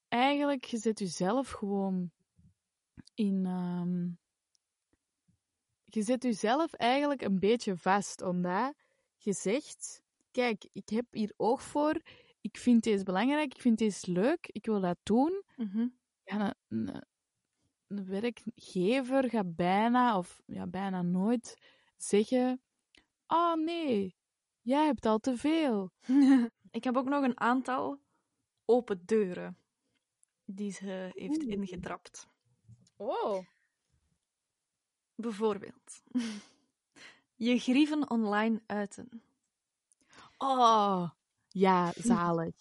eigenlijk, 0.08 0.64
je 0.64 0.76
zet 0.78 0.98
jezelf 0.98 1.50
gewoon 1.50 2.10
in. 3.14 3.46
ehm, 3.46 4.08
je 5.84 6.02
zet 6.02 6.22
jezelf 6.22 6.72
eigenlijk 6.72 7.22
een 7.22 7.38
beetje 7.38 7.76
vast, 7.76 8.22
omdat 8.22 8.74
je 9.16 9.32
zegt: 9.32 10.02
Kijk, 10.30 10.68
ik 10.72 10.88
heb 10.88 11.06
hier 11.10 11.32
oog 11.36 11.62
voor, 11.62 12.00
ik 12.40 12.56
vind 12.58 12.82
deze 12.82 13.04
belangrijk, 13.04 13.54
ik 13.54 13.60
vind 13.60 13.78
deze 13.78 14.12
leuk, 14.12 14.46
ik 14.46 14.66
wil 14.66 14.80
dat 14.80 14.98
doen. 15.02 15.42
Mhm. 15.56 15.88
Ja, 16.22 16.54
een, 16.68 16.88
een, 16.88 17.06
een 17.86 18.06
werkgever 18.06 19.30
gaat 19.30 19.56
bijna, 19.56 20.18
of 20.18 20.42
ja, 20.46 20.66
bijna 20.66 21.02
nooit 21.02 21.58
zeggen: 21.96 22.62
Oh 23.26 23.54
nee, 23.54 24.16
jij 24.60 24.84
hebt 24.84 25.06
al 25.06 25.18
te 25.18 25.36
veel. 25.36 25.92
ik 26.70 26.84
heb 26.84 26.96
ook 26.96 27.08
nog 27.08 27.24
een 27.24 27.40
aantal 27.40 28.00
open 28.64 29.06
deuren 29.06 29.58
die 30.44 30.72
ze 30.72 31.10
heeft 31.12 31.42
Oeh. 31.42 31.52
ingetrapt. 31.52 32.28
Oh. 32.96 33.46
Bijvoorbeeld, 35.14 36.02
je 37.34 37.58
grieven 37.58 38.10
online 38.10 38.62
uiten. 38.66 39.22
Oh, 40.36 41.10
ja, 41.48 41.92
zalig. 41.96 42.54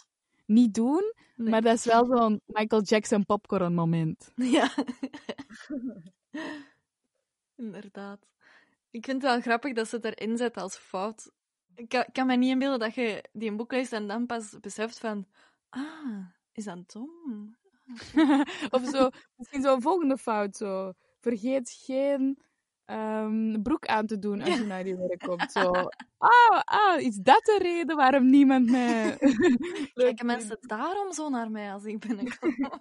Niet 0.45 0.73
doen, 0.73 1.13
Nee. 1.36 1.49
maar 1.49 1.62
dat 1.62 1.73
is 1.73 1.86
wel 1.86 2.05
zo'n 2.05 2.41
Michael 2.45 2.81
Jackson 2.81 3.25
popcorn 3.25 3.73
moment. 3.73 4.31
Ja. 4.36 4.71
Inderdaad. 7.55 8.19
Ik 8.91 9.05
vind 9.05 9.21
het 9.21 9.31
wel 9.31 9.41
grappig 9.41 9.73
dat 9.73 9.88
ze 9.88 9.95
het 9.95 10.05
erin 10.05 10.38
zet 10.38 10.58
als 10.58 10.77
fout. 10.77 11.31
Ik 11.75 11.89
kan, 11.89 12.05
kan 12.12 12.27
me 12.27 12.36
niet 12.36 12.49
inbeelden 12.49 12.79
dat 12.79 12.93
je 12.93 13.23
die 13.34 13.49
een 13.49 13.58
boek 13.58 13.71
leest 13.71 13.93
en 13.93 14.08
dan 14.08 14.25
pas 14.25 14.60
beseft 14.60 14.99
van... 14.99 15.25
Ah, 15.69 16.25
is 16.51 16.63
dat 16.63 16.91
dom? 16.91 17.55
of 18.75 18.89
zo, 18.91 19.10
misschien 19.36 19.62
zo'n 19.62 19.81
volgende 19.81 20.17
fout 20.17 20.55
zo. 20.55 20.93
Vergeet 21.19 21.69
geen 21.86 22.39
ehm, 22.86 23.62
broek 23.62 23.86
aan 23.86 24.06
te 24.06 24.19
doen 24.19 24.41
als 24.41 24.58
je 24.58 24.63
naar 24.65 24.88
je 24.88 24.98
werk 24.98 25.19
komt. 25.19 25.52
Zo, 25.58 25.71
ah, 26.17 26.62
ah, 26.63 27.02
is 27.02 27.15
dat 27.15 27.41
de 27.43 27.58
reden 27.62 27.95
waarom 27.95 28.30
niemand 28.30 28.69
mij... 28.69 29.17
Kijken 29.93 30.26
mensen 30.26 30.58
daarom 30.62 31.12
zo 31.12 31.30
naar 31.30 31.52
mij 31.52 31.74
als 31.74 31.84
ik 31.84 32.00
binnenkom? 32.00 32.56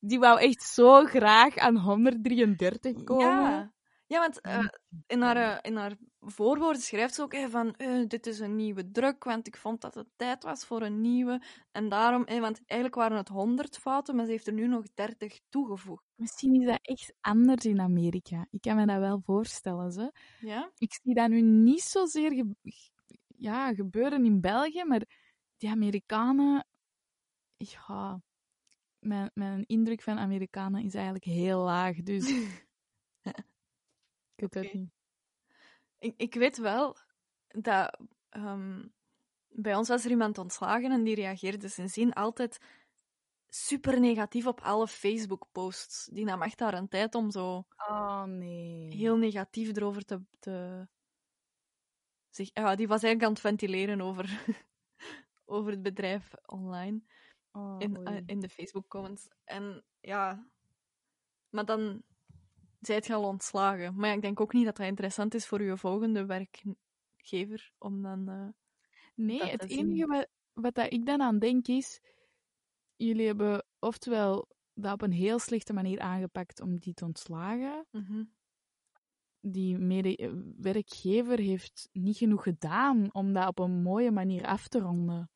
Die 0.00 0.18
wou 0.18 0.40
echt 0.40 0.62
zo 0.62 1.04
graag 1.04 1.56
aan 1.56 1.76
133 1.76 3.04
komen. 3.04 3.50
Ja. 3.50 3.72
Ja, 4.08 4.20
want 4.20 4.40
eh, 4.40 4.68
in, 5.06 5.20
haar, 5.20 5.36
eh, 5.36 5.58
in 5.70 5.76
haar 5.76 5.96
voorwoord 6.20 6.80
schrijft 6.80 7.14
ze 7.14 7.22
ook 7.22 7.36
van 7.36 7.74
eh, 7.74 8.06
dit 8.06 8.26
is 8.26 8.38
een 8.38 8.56
nieuwe 8.56 8.90
druk, 8.90 9.24
want 9.24 9.46
ik 9.46 9.56
vond 9.56 9.80
dat 9.80 9.94
het 9.94 10.06
tijd 10.16 10.42
was 10.42 10.64
voor 10.64 10.82
een 10.82 11.00
nieuwe. 11.00 11.42
En 11.70 11.88
daarom, 11.88 12.24
want 12.24 12.62
eigenlijk 12.66 12.94
waren 12.94 13.16
het 13.16 13.28
100 13.28 13.78
fouten, 13.78 14.16
maar 14.16 14.24
ze 14.24 14.30
heeft 14.30 14.46
er 14.46 14.52
nu 14.52 14.66
nog 14.66 14.84
30 14.94 15.40
toegevoegd. 15.48 16.04
Misschien 16.14 16.60
is 16.60 16.66
dat 16.66 16.78
echt 16.82 17.14
anders 17.20 17.64
in 17.64 17.80
Amerika. 17.80 18.46
Ik 18.50 18.60
kan 18.60 18.76
me 18.76 18.86
dat 18.86 18.98
wel 18.98 19.20
voorstellen. 19.24 19.92
Ze. 19.92 20.12
Ja? 20.40 20.70
Ik 20.78 20.92
zie 21.02 21.14
dat 21.14 21.28
nu 21.28 21.40
niet 21.40 21.82
zozeer 21.82 22.32
ge 22.32 22.54
ja, 23.26 23.74
gebeuren 23.74 24.24
in 24.24 24.40
België, 24.40 24.84
maar 24.84 25.02
die 25.56 25.70
Amerikanen... 25.70 26.66
Ja, 27.56 28.20
mijn, 28.98 29.30
mijn 29.34 29.66
indruk 29.66 30.02
van 30.02 30.18
Amerikanen 30.18 30.84
is 30.84 30.94
eigenlijk 30.94 31.24
heel 31.24 31.60
laag, 31.60 32.02
dus 32.02 32.32
ik 34.42 34.52
weet 34.52 34.54
het 34.54 34.64
Oké. 34.64 34.76
niet. 34.76 34.90
Ik, 35.98 36.14
ik 36.16 36.34
weet 36.34 36.58
wel 36.58 36.96
dat 37.48 37.98
ehm, 38.28 38.86
bij 39.48 39.74
ons 39.74 39.88
was 39.88 40.04
er 40.04 40.10
iemand 40.10 40.38
ontslagen 40.38 40.90
en 40.90 41.04
die 41.04 41.14
reageerde 41.14 41.68
sindsdien 41.68 42.12
altijd 42.12 42.58
super 43.48 44.00
negatief 44.00 44.46
op 44.46 44.60
alle 44.60 44.88
Facebook-posts. 44.88 46.04
Die 46.12 46.24
nam 46.24 46.42
echt 46.42 46.58
daar 46.58 46.74
een 46.74 46.88
tijd 46.88 47.14
om 47.14 47.30
zo 47.30 47.66
Oh, 47.88 48.24
nee. 48.24 48.94
heel 48.94 49.16
negatief 49.16 49.76
erover 49.76 50.04
te. 50.04 50.22
te 50.38 50.88
zich, 52.30 52.50
ja, 52.52 52.74
die 52.74 52.88
was 52.88 53.02
eigenlijk 53.02 53.22
aan 53.22 53.30
het 53.30 53.40
ventileren 53.40 54.00
over, 54.00 54.44
over 55.44 55.70
het 55.70 55.82
bedrijf 55.82 56.34
online 56.46 57.02
Oh, 57.52 57.76
in, 57.78 58.06
eh, 58.06 58.22
in 58.26 58.40
de 58.40 58.48
Facebook-comments. 58.48 59.28
En 59.44 59.84
ja, 60.00 60.48
maar 61.48 61.64
dan 61.64 62.02
zijt 62.80 63.06
je 63.06 63.14
al 63.14 63.24
ontslagen. 63.24 63.94
Maar 63.96 64.08
ja, 64.08 64.14
ik 64.14 64.22
denk 64.22 64.40
ook 64.40 64.52
niet 64.52 64.64
dat 64.64 64.76
dat 64.76 64.86
interessant 64.86 65.34
is 65.34 65.46
voor 65.46 65.62
je 65.62 65.76
volgende 65.76 66.26
werkgever 66.26 67.72
om 67.78 68.02
dan. 68.02 68.28
eh, 68.28 68.48
Nee, 69.14 69.42
het 69.42 69.68
enige 69.68 70.06
wat, 70.06 70.28
wat 70.52 70.74
dat 70.74 70.92
ik 70.92 71.06
dan 71.06 71.22
aan 71.22 71.38
denk 71.38 71.66
is... 71.66 72.00
Jullie 72.96 73.26
hebben 73.26 73.66
oftewel 73.78 74.48
dat 74.74 74.92
op 74.92 75.02
een 75.02 75.12
heel 75.12 75.38
slechte 75.38 75.72
manier 75.72 76.00
aangepakt 76.00 76.60
om 76.60 76.78
die 76.78 76.94
te 76.94 77.04
ontslagen. 77.04 77.86
mhm. 77.90 78.24
Die 79.40 79.78
mede 79.78 80.16
eh, 80.16 80.32
werkgever 80.56 81.38
heeft 81.38 81.88
niet 81.92 82.16
genoeg 82.16 82.42
gedaan 82.42 83.14
om 83.14 83.32
dat 83.32 83.46
op 83.48 83.58
een 83.58 83.82
mooie 83.82 84.10
manier 84.10 84.46
af 84.46 84.68
te 84.68 84.78
ronden. 84.78 85.30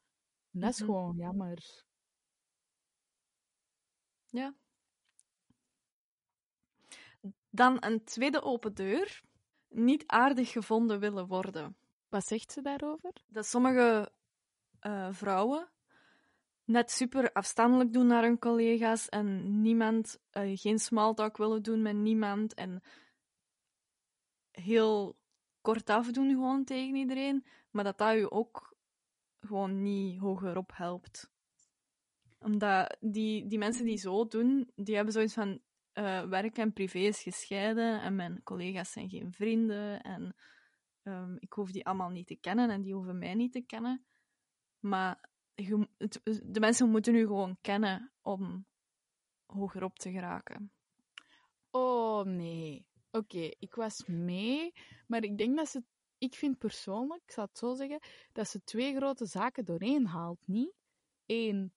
En 0.52 0.60
dat 0.60 0.70
is 0.70 0.78
Mhm. 0.78 0.86
gewoon 0.86 1.16
jammer. 1.16 1.84
Ja. 4.30 4.54
Dan 7.52 7.76
een 7.80 8.04
tweede 8.04 8.42
open 8.42 8.74
deur. 8.74 9.22
Niet 9.68 10.04
aardig 10.06 10.50
gevonden 10.50 11.00
willen 11.00 11.26
worden. 11.26 11.76
Wat 12.08 12.26
zegt 12.26 12.52
ze 12.52 12.62
daarover? 12.62 13.12
Dat 13.26 13.46
sommige 13.46 14.12
eh, 14.80 15.08
vrouwen 15.10 15.72
net 16.64 16.90
super 16.90 17.32
afstandelijk 17.32 17.92
doen 17.92 18.06
naar 18.06 18.22
hun 18.22 18.38
collega's 18.38 19.08
en 19.08 19.60
niemand, 19.60 20.18
eh, 20.30 20.58
geen 20.58 20.78
small 20.78 21.14
talk 21.14 21.36
willen 21.36 21.62
doen 21.62 21.82
met 21.82 21.96
niemand 21.96 22.54
en 22.54 22.82
heel 24.50 25.16
kortaf 25.60 26.10
doen 26.10 26.28
gewoon 26.28 26.64
tegen 26.64 26.94
iedereen, 26.94 27.44
maar 27.70 27.84
dat 27.84 27.98
dat 27.98 28.14
je 28.14 28.30
ook 28.30 28.76
gewoon 29.40 29.82
niet 29.82 30.18
hogerop 30.18 30.72
helpt. 30.74 31.30
Omdat 32.38 32.96
die, 33.00 33.46
die 33.46 33.58
mensen 33.58 33.84
die 33.84 33.96
zo 33.96 34.26
doen, 34.26 34.70
die 34.74 34.94
hebben 34.94 35.12
zoiets 35.12 35.34
van 35.34 35.60
eh, 35.92 36.22
werk 36.24 36.58
en 36.58 36.72
privé 36.72 36.98
is 36.98 37.22
gescheiden 37.22 38.00
en 38.02 38.14
mijn 38.16 38.42
collega's 38.42 38.92
zijn 38.92 39.08
geen 39.08 39.32
vrienden 39.32 40.02
en 40.02 40.36
ehm, 41.02 41.36
ik 41.38 41.52
hoef 41.52 41.70
die 41.70 41.86
allemaal 41.86 42.10
niet 42.10 42.26
te 42.26 42.36
kennen 42.36 42.70
en 42.70 42.82
die 42.82 42.94
hoeven 42.94 43.18
mij 43.18 43.34
niet 43.34 43.52
te 43.52 43.60
kennen. 43.62 44.04
Maar 44.80 45.30
het- 45.54 46.20
de 46.44 46.60
mensen 46.60 46.90
moeten 46.90 47.14
u 47.14 47.26
gewoon 47.26 47.58
kennen 47.60 48.12
om 48.22 48.66
hogerop 49.46 49.98
te 49.98 50.10
geraken. 50.10 50.72
Oh 51.70 52.24
nee. 52.24 52.86
Oké, 53.10 53.50
ik 53.58 53.74
was 53.74 54.06
mee, 54.06 54.72
maar 55.06 55.22
ik 55.24 55.38
denk 55.38 55.56
dat 55.56 55.68
ze. 55.68 55.82
Ik 56.18 56.34
vind 56.34 56.58
persoonlijk, 56.58 57.22
ik 57.22 57.30
zal 57.30 57.44
het 57.44 57.58
zo 57.58 57.74
zeggen, 57.74 58.00
dat 58.32 58.48
ze 58.48 58.62
twee 58.64 58.94
grote 58.96 59.26
zaken 59.26 59.64
doorheen 59.64 60.06
haalt, 60.06 60.38
niet? 60.46 60.74
Eén, 61.26 61.72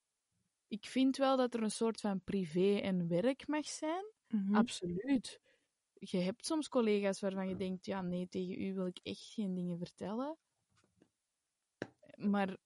ik 0.76 0.86
vind 0.86 1.18
wel 1.18 1.38
dat 1.38 1.54
er 1.54 1.64
een 1.64 1.72
soort 1.72 2.02
van 2.02 2.24
privé 2.24 2.80
en 2.80 3.08
werk 3.08 3.48
mag 3.48 3.66
zijn. 3.68 4.06
Mhm. 4.30 4.56
Absoluut. 4.56 5.40
Je 5.94 6.18
hebt 6.18 6.46
soms 6.46 6.70
collega's 6.70 7.20
waarvan 7.20 7.50
je 7.50 7.56
denkt, 7.56 7.86
ja, 7.86 8.02
nee, 8.02 8.28
tegen 8.30 8.62
u 8.62 8.74
wil 8.74 8.86
ik 8.86 9.00
echt 9.04 9.22
geen 9.34 9.54
dingen 9.54 9.78
vertellen. 9.78 10.38
Maar 12.18 12.58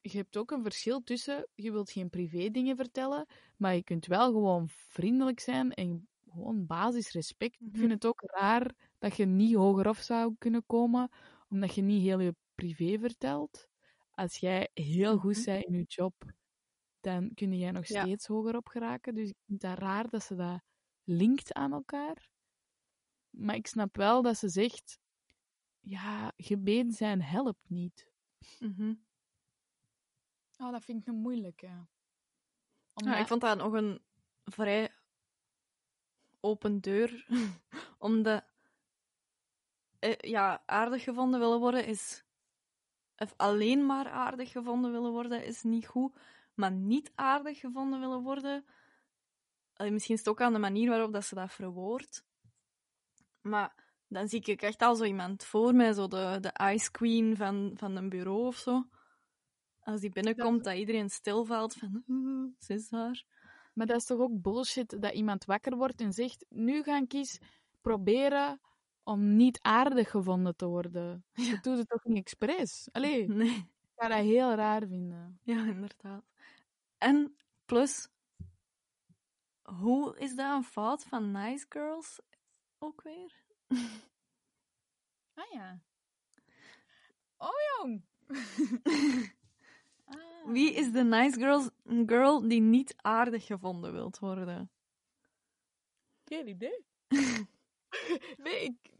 je 0.00 0.16
hebt 0.16 0.36
ook 0.36 0.50
een 0.50 0.62
verschil 0.62 1.02
tussen, 1.02 1.48
je 1.54 1.72
wilt 1.72 1.90
geen 1.90 2.10
privé 2.10 2.50
dingen 2.50 2.76
vertellen, 2.76 3.26
maar 3.56 3.74
je 3.74 3.84
kunt 3.84 4.06
wel 4.06 4.32
gewoon 4.32 4.68
vriendelijk 4.68 5.40
zijn 5.40 5.72
en 5.72 6.08
gewoon 6.30 6.66
basisrespect. 6.66 7.54
Ik 7.64 7.76
Mhm. 7.76 7.78
vind 7.78 7.92
het 7.92 8.06
ook 8.06 8.20
raar 8.22 8.74
dat 8.98 9.16
je 9.16 9.24
niet 9.26 9.54
hogerop 9.54 9.96
zou 9.96 10.34
kunnen 10.38 10.66
komen, 10.66 11.08
omdat 11.48 11.74
je 11.74 11.82
niet 11.82 12.02
heel 12.02 12.20
je 12.20 12.34
privé 12.54 12.98
vertelt. 12.98 13.68
Als 14.10 14.36
jij 14.36 14.70
heel 14.74 15.16
goed 15.18 15.34
Mhm. 15.36 15.44
bent 15.44 15.64
in 15.64 15.74
je 15.74 15.84
job, 15.86 16.14
dan 17.04 17.34
kun 17.34 17.56
jij 17.58 17.70
nog 17.70 17.86
Ja. 17.86 18.02
steeds 18.02 18.26
hogerop 18.26 18.68
geraken. 18.68 19.14
Dus 19.14 19.28
ik 19.28 19.36
vind 19.46 19.60
dat 19.60 19.78
raar 19.78 20.08
dat 20.08 20.22
ze 20.22 20.34
dat 20.34 20.62
linkt 21.04 21.52
aan 21.52 21.72
elkaar. 21.72 22.28
Maar 23.30 23.54
ik 23.54 23.66
snap 23.66 23.96
wel 23.96 24.22
dat 24.22 24.36
ze 24.36 24.48
zegt, 24.48 24.98
ja, 25.80 26.32
gebeden 26.36 26.92
zijn 26.92 27.22
helpt 27.22 27.68
niet. 27.68 28.10
Mhm. 28.58 28.94
Oh, 30.58 30.70
dat 30.72 30.84
vind 30.84 31.00
ik 31.00 31.06
een 31.06 31.20
moeilijke. 31.20 31.86
Ja, 32.94 33.16
ik 33.16 33.26
vond 33.26 33.40
dat 33.40 33.58
nog 33.58 33.72
een 33.72 34.02
vrij 34.44 34.92
open 36.40 36.80
deur. 36.80 37.26
Omdat 37.98 38.44
eh, 39.98 40.16
ja, 40.18 40.62
aardig 40.66 41.02
gevonden 41.02 41.40
willen 41.40 41.58
worden 41.60 41.86
is. 41.86 42.24
Of 43.16 43.34
alleen 43.36 43.86
maar 43.86 44.10
aardig 44.10 44.50
gevonden 44.50 44.92
willen 44.92 45.12
worden 45.12 45.44
is 45.44 45.62
niet 45.62 45.86
goed. 45.86 46.16
Maar 46.54 46.72
niet 46.72 47.12
aardig 47.14 47.58
gevonden 47.58 48.00
willen 48.00 48.22
worden 48.22 48.64
misschien 49.76 50.14
is 50.14 50.20
het 50.20 50.28
ook 50.28 50.40
aan 50.40 50.52
de 50.52 50.58
manier 50.58 50.88
waarop 50.88 51.12
dat 51.12 51.24
ze 51.24 51.34
dat 51.34 51.52
verwoordt. 51.52 52.24
Maar 53.40 53.74
dan 54.08 54.28
zie 54.28 54.40
ik 54.40 54.62
echt 54.62 54.82
al 54.82 54.94
zo 54.94 55.04
iemand 55.04 55.44
voor 55.44 55.74
mij, 55.74 55.92
zo 55.92 56.08
de, 56.08 56.38
de 56.40 56.72
ice 56.72 56.90
queen 56.90 57.36
van, 57.36 57.72
van 57.76 57.96
een 57.96 58.08
bureau 58.08 58.46
of 58.46 58.56
zo. 58.56 58.88
Als 59.80 60.00
die 60.00 60.10
binnenkomt, 60.10 60.64
dat, 60.64 60.74
iedereen 60.76 61.10
stilvalt 61.10 61.74
van, 61.74 62.04
"Oeh, 62.08 62.52
ze 62.58 62.74
is 62.74 62.88
daar. 62.88 63.24
Maar 63.74 63.86
dat 63.86 63.96
is 63.96 64.04
toch 64.04 64.18
ook 64.20 64.42
bullshit 64.42 65.02
dat 65.02 65.12
iemand 65.12 65.44
wakker 65.44 65.76
wordt 65.76 66.00
en 66.00 66.12
zegt: 66.12 66.46
Nu 66.48 66.82
ga 66.82 66.96
ik 66.98 67.12
eens 67.12 67.38
proberen 67.80 68.60
om 69.02 69.36
niet 69.36 69.58
aardig 69.62 70.10
gevonden 70.10 70.56
te 70.56 70.66
worden. 70.66 71.24
Je 71.32 71.58
doet 71.62 71.78
het 71.78 71.88
toch 71.88 72.04
niet 72.04 72.18
expres? 72.18 72.88
Allee, 72.92 73.28
Nee. 73.28 73.56
ik 73.56 73.92
ga 73.96 74.08
dat 74.08 74.18
heel 74.18 74.54
raar 74.54 74.86
vinden. 74.86 75.38
Ja, 75.42 75.66
inderdaad. 75.66 76.24
En 77.04 77.36
plus, 77.64 78.08
hoe 79.62 80.18
is 80.18 80.34
dat 80.34 80.56
een 80.56 80.64
fout 80.64 81.04
van 81.04 81.30
Nice 81.30 81.66
Girls 81.68 82.20
ook 82.78 83.02
weer? 83.02 83.44
Ah 85.34 85.52
ja. 85.52 85.80
Oh 87.36 87.50
jong. 87.76 88.02
Ah. 90.06 90.52
Wie 90.52 90.74
is 90.74 90.92
de 90.92 91.04
Nice 91.04 91.38
Girls, 91.38 91.70
girl 91.84 92.48
die 92.48 92.60
niet 92.60 92.94
aardig 92.96 93.46
gevonden 93.46 93.92
wilt 93.92 94.18
worden? 94.18 94.70
Geen 96.24 96.48
idee. 96.48 96.84
nee, 98.44 98.64
ik... 98.64 98.92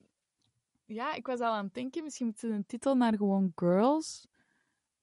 Ja, 0.84 1.14
ik 1.14 1.26
was 1.26 1.40
al 1.40 1.52
aan 1.52 1.64
het 1.64 1.74
denken, 1.74 2.02
misschien 2.02 2.26
moeten 2.26 2.48
ze 2.48 2.54
een 2.54 2.66
titel 2.66 2.94
naar 2.94 3.16
gewoon 3.16 3.52
Girls 3.54 4.28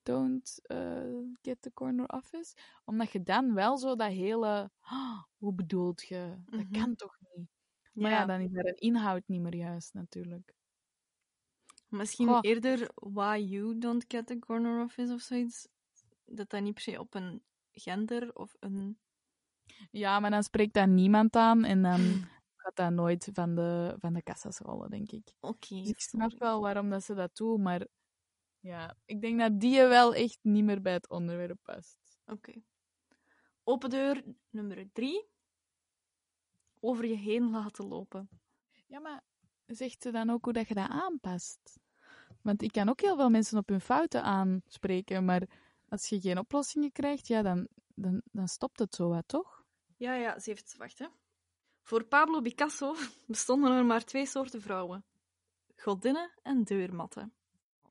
Don't 0.04 0.60
eh, 0.64 1.20
Get 1.42 1.62
the 1.62 1.74
Corner 1.74 2.06
Office. 2.08 2.56
Omdat 2.86 3.12
je 3.12 3.24
dan 3.24 3.54
wel 3.54 3.78
zo 3.78 3.96
dat 3.96 4.12
hele... 4.12 4.72
"Ah, 4.80 5.24
hoe 5.38 5.54
bedoelt 5.54 6.02
je? 6.08 6.42
Dat 6.46 6.60
Mhm. 6.64 6.72
kan 6.72 6.96
toch 6.96 7.18
niet? 7.36 7.50
Maar 7.94 8.12
ja. 8.12 8.26
dan 8.26 8.40
is 8.42 8.54
er 8.54 8.68
een 8.68 8.76
inhoud 8.78 9.28
niet 9.28 9.42
meer 9.42 9.56
juist, 9.56 9.94
natuurlijk. 9.94 10.56
Misschien 11.88 12.38
eerder 12.42 12.90
Why 12.96 13.38
You 13.50 13.78
Don't 13.78 14.06
Get 14.08 14.26
the 14.28 14.40
Corner 14.40 14.84
Office 14.84 15.14
of 15.14 15.22
zoiets. 15.22 15.68
Dat 16.26 16.50
dat 16.50 16.62
niet 16.62 16.74
per 16.74 16.84
se 16.84 17.00
op 17.00 17.14
een 17.14 17.44
gender 17.72 18.36
of 18.36 18.56
een... 18.60 19.00
Ja, 19.92 20.20
maar 20.20 20.30
dan 20.30 20.44
spreekt 20.44 20.74
daar 20.74 20.88
niemand 20.88 21.36
aan 21.36 21.64
en 21.64 21.82
dan 21.82 22.00
gaat 22.62 22.76
dat 22.76 22.92
nooit 22.92 23.30
van 23.34 23.56
de, 23.56 23.96
van 24.00 24.14
de 24.14 24.22
kassas 24.24 24.60
rollen, 24.60 24.90
denk 24.90 25.12
ik. 25.12 25.34
Oké, 25.40 25.76
Dus 25.76 25.90
ik 25.90 26.00
snap 26.00 26.30
sorry. 26.32 26.46
wel 26.46 26.62
waarom 26.62 26.90
dat 26.90 27.04
ze 27.04 27.14
dat 27.14 27.36
doen, 27.38 27.62
maar 27.62 27.88
ja, 28.62 28.98
ik 29.06 29.22
denk 29.22 29.40
dat 29.40 29.60
die 29.60 29.82
wel 29.82 30.16
echt 30.16 30.40
niet 30.42 30.64
meer 30.64 30.82
bij 30.82 30.94
het 30.94 31.10
onderwerp 31.10 31.60
past. 31.64 32.20
Oké. 32.26 32.54
Open 33.64 33.90
deur 33.90 34.24
nummer 34.50 34.90
drie. 34.94 35.30
Over 36.80 37.06
je 37.06 37.16
heen 37.16 37.50
laten 37.50 37.88
lopen. 37.88 38.30
Ja, 38.88 39.00
maar 39.00 39.24
zegt 39.66 40.02
ze 40.02 40.12
dan 40.12 40.30
ook 40.30 40.44
hoe 40.44 40.54
dat 40.54 40.68
je 40.68 40.74
dat 40.74 40.90
aanpast? 40.90 41.80
Want 42.42 42.62
ik 42.62 42.72
kan 42.72 42.90
ook 42.90 43.02
heel 43.02 43.16
veel 43.16 43.30
mensen 43.30 43.58
op 43.58 43.70
hun 43.70 43.82
fouten 43.82 44.24
aanspreken, 44.24 45.26
maar 45.26 45.48
als 45.90 46.08
je 46.08 46.22
geen 46.22 46.38
oplossingen 46.38 46.92
krijgt, 46.92 47.28
ja, 47.28 47.42
dan, 47.42 47.68
dan, 47.96 48.22
dan 48.32 48.48
stopt 48.48 48.80
het 48.80 48.96
zo 48.96 49.10
wat, 49.10 49.28
toch? 49.28 49.64
Ja, 49.98 50.14
ja, 50.14 50.40
ze 50.40 50.50
heeft... 50.50 50.78
Wacht, 50.78 51.00
hè. 51.00 51.08
Voor 51.82 52.04
Pablo 52.04 52.42
Picasso 52.42 52.96
bestonden 53.28 53.72
er 53.72 53.86
maar 53.86 54.04
twee 54.04 54.26
soorten 54.26 54.62
vrouwen. 54.62 55.06
Godinnen 55.76 56.32
en 56.42 56.64
deurmatten. 56.64 57.34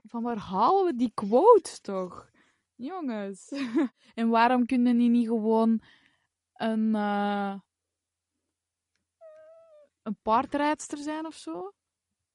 Van 0.02 0.22
waar 0.22 0.38
halen 0.38 0.84
we 0.84 0.94
die 0.94 1.12
quote 1.14 1.80
toch? 1.80 2.30
Jongens. 2.74 3.48
en 4.14 4.28
waarom 4.28 4.66
kunnen 4.66 4.98
die 4.98 5.08
niet 5.08 5.26
gewoon 5.26 5.82
een, 6.54 6.94
eh, 6.94 7.58
een 10.02 10.16
paardrijdster 10.22 10.98
zijn 10.98 11.26
of 11.26 11.34
zo? 11.34 11.72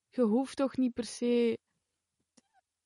Je 0.09 0.21
hoeft 0.21 0.57
toch 0.57 0.77
niet 0.77 0.93
per 0.93 1.05
se 1.05 1.57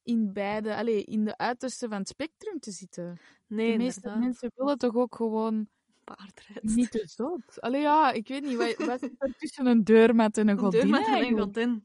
in 0.04 0.34
beide, 0.34 0.76
allez, 0.76 1.04
in 1.04 1.26
de 1.26 1.38
uiterste 1.38 1.88
van 1.88 1.98
het 1.98 2.08
spectrum 2.08 2.60
te 2.60 2.72
zitten. 2.72 3.20
Nee, 3.48 3.72
de 3.72 3.78
meeste 3.78 4.00
inderdaad. 4.00 4.24
mensen 4.24 4.52
willen 4.56 4.78
toch 4.78 4.96
ook 4.96 5.16
gewoon 5.16 5.70
Paardrijdster. 6.04 6.76
niet 6.76 6.92
te 6.92 7.08
zot. 7.08 7.62
Allee, 7.62 7.82
ja, 7.82 8.12
ik 8.12 8.28
weet 8.28 8.44
niet, 8.44 8.56
wat, 8.56 8.76
wat 8.76 9.00
zit 9.10 9.16
er 9.18 9.36
tussen 9.38 9.66
een 9.66 9.84
deurmat 9.84 10.38
en 10.38 10.48
een 10.48 10.58
Een 10.58 10.64
godin 10.64 10.80
deurmat 10.80 11.08
en 11.08 11.26
een 11.26 11.40
godin. 11.40 11.84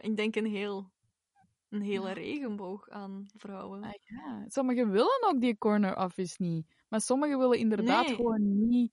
Ik 0.00 0.16
denk 0.16 0.36
een 0.36 0.46
heel... 0.46 0.90
Een 1.72 1.82
hele 1.82 2.12
regenboog 2.12 2.88
aan 2.88 3.26
vrouwen. 3.36 3.82
Ah, 3.82 3.92
ja. 4.00 4.44
Sommigen 4.48 4.90
willen 4.90 5.22
ook 5.28 5.40
die 5.40 5.58
corner 5.58 5.96
office 5.96 6.42
niet. 6.42 6.66
Maar 6.88 7.00
sommigen 7.00 7.38
willen 7.38 7.58
inderdaad 7.58 8.06
Nee. 8.06 8.14
gewoon 8.14 8.68
niet 8.68 8.92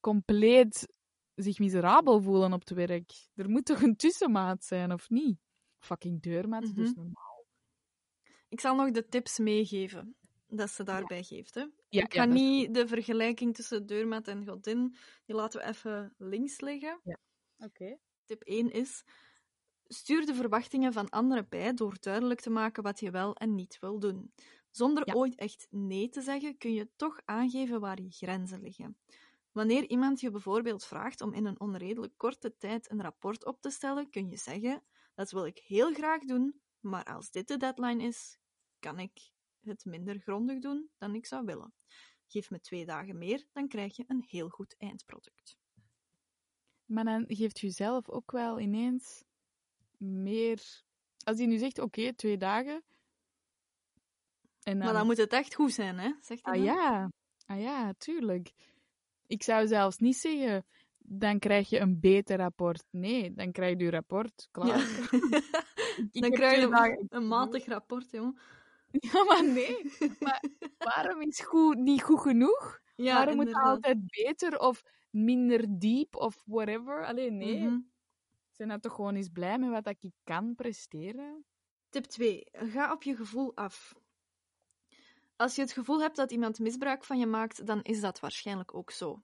compleet 0.00 0.88
zich 1.34 1.58
miserabel 1.58 2.20
voelen 2.22 2.52
op 2.52 2.60
het 2.60 2.70
werk. 2.70 3.12
Er 3.34 3.50
moet 3.50 3.64
toch 3.64 3.82
een 3.82 3.96
tussenmaat 3.96 4.64
zijn, 4.64 4.92
of 4.92 5.10
niet? 5.10 5.38
Fucking 5.78 6.22
deurmaat, 6.22 6.74
dus 6.74 6.90
Mhm. 6.90 6.96
normaal. 6.96 7.46
Ik 8.48 8.60
zal 8.60 8.74
nog 8.76 8.90
de 8.90 9.08
tips 9.08 9.38
meegeven 9.38 10.16
dat 10.46 10.70
ze 10.70 10.82
daarbij 10.84 11.22
geeft. 11.22 11.54
Hè. 11.54 11.60
Ja, 11.88 12.02
ik 12.04 12.12
ja, 12.12 12.22
ga 12.22 12.24
niet 12.28 12.74
de 12.74 12.86
vergelijking 12.88 13.54
tussen 13.54 13.86
deurmat 13.86 14.28
en 14.28 14.46
godin, 14.46 14.96
die 15.24 15.34
laten 15.36 15.60
we 15.60 15.66
even 15.66 16.14
links 16.18 16.60
liggen. 16.60 17.00
Oké. 17.58 17.98
Tip 18.24 18.42
1 18.42 18.70
is: 18.70 19.04
stuur 19.88 20.26
de 20.26 20.34
verwachtingen 20.34 20.92
van 20.92 21.08
anderen 21.08 21.48
bij 21.48 21.74
door 21.74 21.96
duidelijk 22.00 22.40
te 22.40 22.50
maken 22.50 22.82
wat 22.82 23.00
je 23.00 23.10
wel 23.10 23.34
en 23.34 23.54
niet 23.54 23.78
wil 23.80 23.98
doen. 23.98 24.32
Zonder 24.70 25.02
Ja. 25.06 25.14
ooit 25.14 25.34
echt 25.34 25.66
nee 25.70 26.08
te 26.08 26.20
zeggen, 26.20 26.58
kun 26.58 26.72
je 26.72 26.90
toch 26.96 27.20
aangeven 27.24 27.80
waar 27.80 28.00
je 28.02 28.10
grenzen 28.10 28.60
liggen. 28.60 28.98
Wanneer 29.52 29.88
iemand 29.88 30.20
je 30.20 30.30
bijvoorbeeld 30.30 30.84
vraagt 30.84 31.20
om 31.20 31.32
in 31.32 31.46
een 31.46 31.60
onredelijk 31.60 32.12
korte 32.16 32.56
tijd 32.56 32.90
een 32.90 33.02
rapport 33.02 33.44
op 33.44 33.60
te 33.60 33.70
stellen, 33.70 34.10
kun 34.10 34.30
je 34.30 34.36
zeggen: 34.36 34.84
Dat 35.14 35.30
wil 35.30 35.46
ik 35.46 35.58
heel 35.58 35.92
graag 35.92 36.24
doen, 36.24 36.60
maar 36.80 37.04
als 37.04 37.30
dit 37.30 37.48
de 37.48 37.56
deadline 37.56 38.02
is, 38.02 38.38
kan 38.78 38.98
ik 38.98 39.30
het 39.60 39.84
minder 39.84 40.18
grondig 40.18 40.58
doen 40.58 40.90
dan 40.98 41.14
ik 41.14 41.26
zou 41.26 41.44
willen. 41.44 41.74
Geef 42.26 42.50
me 42.50 42.60
twee 42.60 42.86
dagen 42.86 43.18
meer, 43.18 43.46
dan 43.52 43.68
krijg 43.68 43.96
je 43.96 44.04
een 44.06 44.24
heel 44.28 44.48
goed 44.48 44.74
eindproduct. 44.78 45.58
Maar 46.84 47.04
dan 47.04 47.24
geeft 47.28 47.62
u 47.62 47.70
zelf 47.70 48.08
ook 48.08 48.30
wel 48.30 48.60
ineens 48.60 49.24
meer... 49.98 50.60
Als 51.24 51.38
hij 51.38 51.46
nu 51.46 51.58
zegt, 51.58 51.78
oké, 51.78 52.14
twee 52.14 52.36
dagen... 52.36 52.82
En 54.62 54.74
dan... 54.76 54.84
Maar 54.84 54.92
dan 54.92 55.06
moet 55.06 55.16
het 55.16 55.32
echt 55.32 55.54
goed 55.54 55.72
zijn, 55.72 55.98
hè? 55.98 56.12
Zegt 56.20 56.44
hij 56.46 56.54
Ah 56.58 56.64
dan? 56.64 56.74
ja, 56.74 57.10
ah 57.46 57.60
ja, 57.60 57.92
tuurlijk. 57.98 58.52
Ik 59.26 59.42
zou 59.42 59.66
zelfs 59.66 59.98
niet 59.98 60.16
zeggen, 60.16 60.66
dan 60.98 61.38
krijg 61.38 61.68
je 61.68 61.78
een 61.78 62.00
beter 62.00 62.36
rapport. 62.36 62.84
Nee, 62.90 63.32
dan 63.34 63.52
krijg 63.52 63.78
je 63.78 63.84
je 63.84 63.90
rapport. 63.90 64.48
Klaar. 64.50 64.86
Ja. 66.12 66.20
Dan 66.20 66.30
krijg 66.30 66.60
je 66.60 66.68
dagen- 66.68 67.06
een 67.16 67.26
matig 67.28 67.66
rapport, 67.66 68.10
jongen. 68.10 68.38
Ja, 69.12 69.24
maar 69.24 69.44
nee. 69.44 69.92
Maar 70.20 70.42
waarom 70.78 71.20
is 71.20 71.40
goed 71.40 71.76
niet 71.78 72.02
goed 72.02 72.20
genoeg? 72.20 72.80
Ja, 72.96 73.14
waarom 73.14 73.36
moet 73.36 73.46
het 73.46 73.54
altijd 73.56 73.98
beter 74.06 74.58
of 74.58 74.82
minder 75.10 75.64
diep 75.78 76.16
of 76.16 76.42
whatever? 76.46 77.04
Alleen 77.06 77.36
nee. 77.36 77.58
Mhm. 77.60 77.78
Ben 78.58 78.66
nou 78.66 78.80
toch 78.80 78.94
gewoon 78.94 79.14
eens 79.14 79.28
blij 79.28 79.58
met 79.58 79.70
wat 79.70 80.02
ik 80.02 80.12
kan 80.24 80.54
presteren. 80.54 81.44
Tip 81.88 82.04
2. 82.04 82.48
Ga 82.52 82.92
op 82.92 83.02
je 83.02 83.16
gevoel 83.16 83.56
af. 83.56 83.94
Als 85.36 85.54
je 85.54 85.60
het 85.60 85.72
gevoel 85.72 86.00
hebt 86.00 86.16
dat 86.16 86.30
iemand 86.30 86.58
misbruik 86.58 87.04
van 87.04 87.18
je 87.18 87.26
maakt, 87.26 87.66
dan 87.66 87.82
is 87.82 88.00
dat 88.00 88.20
waarschijnlijk 88.20 88.74
ook 88.74 88.90
zo. 88.90 89.22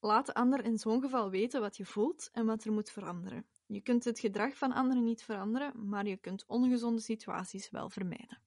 Laat 0.00 0.26
de 0.26 0.34
ander 0.34 0.64
in 0.64 0.78
zo'n 0.78 1.00
geval 1.00 1.30
weten 1.30 1.60
wat 1.60 1.76
je 1.76 1.84
voelt 1.84 2.28
en 2.32 2.46
wat 2.46 2.64
er 2.64 2.72
moet 2.72 2.90
veranderen. 2.90 3.46
Je 3.66 3.80
kunt 3.80 4.04
het 4.04 4.18
gedrag 4.18 4.56
van 4.56 4.72
anderen 4.72 5.04
niet 5.04 5.22
veranderen, 5.22 5.88
maar 5.88 6.06
je 6.06 6.16
kunt 6.16 6.46
ongezonde 6.46 7.00
situaties 7.00 7.70
wel 7.70 7.90
vermijden. 7.90 8.42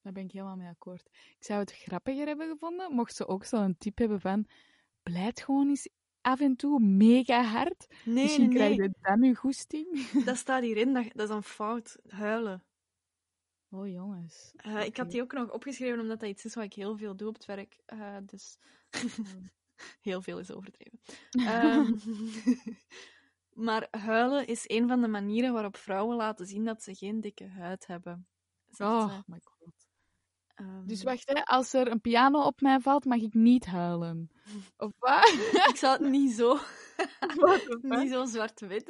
Daar 0.00 0.12
ben 0.12 0.24
ik 0.24 0.32
helemaal 0.32 0.56
mee 0.56 0.68
akkoord. 0.68 1.06
Ik 1.38 1.44
zou 1.44 1.60
het 1.60 1.72
grappiger 1.72 2.26
hebben 2.26 2.48
gevonden, 2.48 2.92
mocht 2.92 3.14
ze 3.14 3.26
ook 3.26 3.44
zo'n 3.44 3.76
tip 3.78 3.98
hebben 3.98 4.20
van 4.20 4.46
pleit 5.02 5.40
gewoon 5.40 5.68
eens 5.68 5.88
af 6.22 6.40
en 6.40 6.56
toe 6.56 6.80
mega 6.80 7.42
hard. 7.42 7.86
Nee, 8.04 8.14
Misschien 8.24 8.48
nee, 8.48 8.56
krijg 8.56 8.76
je 8.76 8.90
dan 9.00 9.22
je 9.22 9.34
goesting. 9.34 10.08
Dat 10.24 10.36
staat 10.36 10.62
hierin, 10.62 10.92
dat, 10.92 11.04
dat 11.12 11.28
is 11.28 11.34
een 11.34 11.42
fout. 11.42 11.96
Huilen. 12.08 12.64
Oh 13.70 13.88
jongens. 13.88 14.52
Eh, 14.56 14.84
ik 14.84 14.96
had 14.96 15.10
die 15.10 15.22
ook 15.22 15.32
nog 15.32 15.50
opgeschreven 15.52 16.00
omdat 16.00 16.20
dat 16.20 16.28
iets 16.28 16.44
is 16.44 16.54
wat 16.54 16.64
ik 16.64 16.72
heel 16.72 16.96
veel 16.96 17.16
doe 17.16 17.28
op 17.28 17.34
het 17.34 17.44
werk. 17.44 17.78
Eh, 17.86 18.16
dus 18.22 18.58
heel 20.00 20.22
veel 20.22 20.38
is 20.38 20.50
overdreven. 20.50 21.00
Ehm, 21.30 21.92
maar 23.66 23.86
huilen 23.90 24.46
is 24.46 24.64
een 24.66 24.88
van 24.88 25.00
de 25.00 25.08
manieren 25.08 25.52
waarop 25.52 25.76
vrouwen 25.76 26.16
laten 26.16 26.46
zien 26.46 26.64
dat 26.64 26.82
ze 26.82 26.94
geen 26.94 27.20
dikke 27.20 27.46
huid 27.48 27.86
hebben. 27.86 28.26
zegt 28.68 28.90
Oh 28.90 29.08
ze. 29.16 29.22
my 29.26 29.40
god. 29.44 29.91
Ehm, 30.62 30.86
Dus 30.86 31.02
wacht, 31.02 31.28
hè. 31.28 31.44
als 31.44 31.72
er 31.72 31.90
een 31.90 32.00
piano 32.00 32.42
op 32.42 32.60
mij 32.60 32.80
valt, 32.80 33.04
mag 33.04 33.18
ik 33.20 33.34
niet 33.34 33.66
huilen. 33.66 34.30
Of 34.76 34.92
wat? 34.98 35.28
Ik 35.70 35.76
zou 35.76 35.92
het 36.02 36.10
niet 36.10 36.32
zo, 36.32 36.58
niet 38.00 38.10
zo 38.10 38.24
zwart-wit 38.24 38.88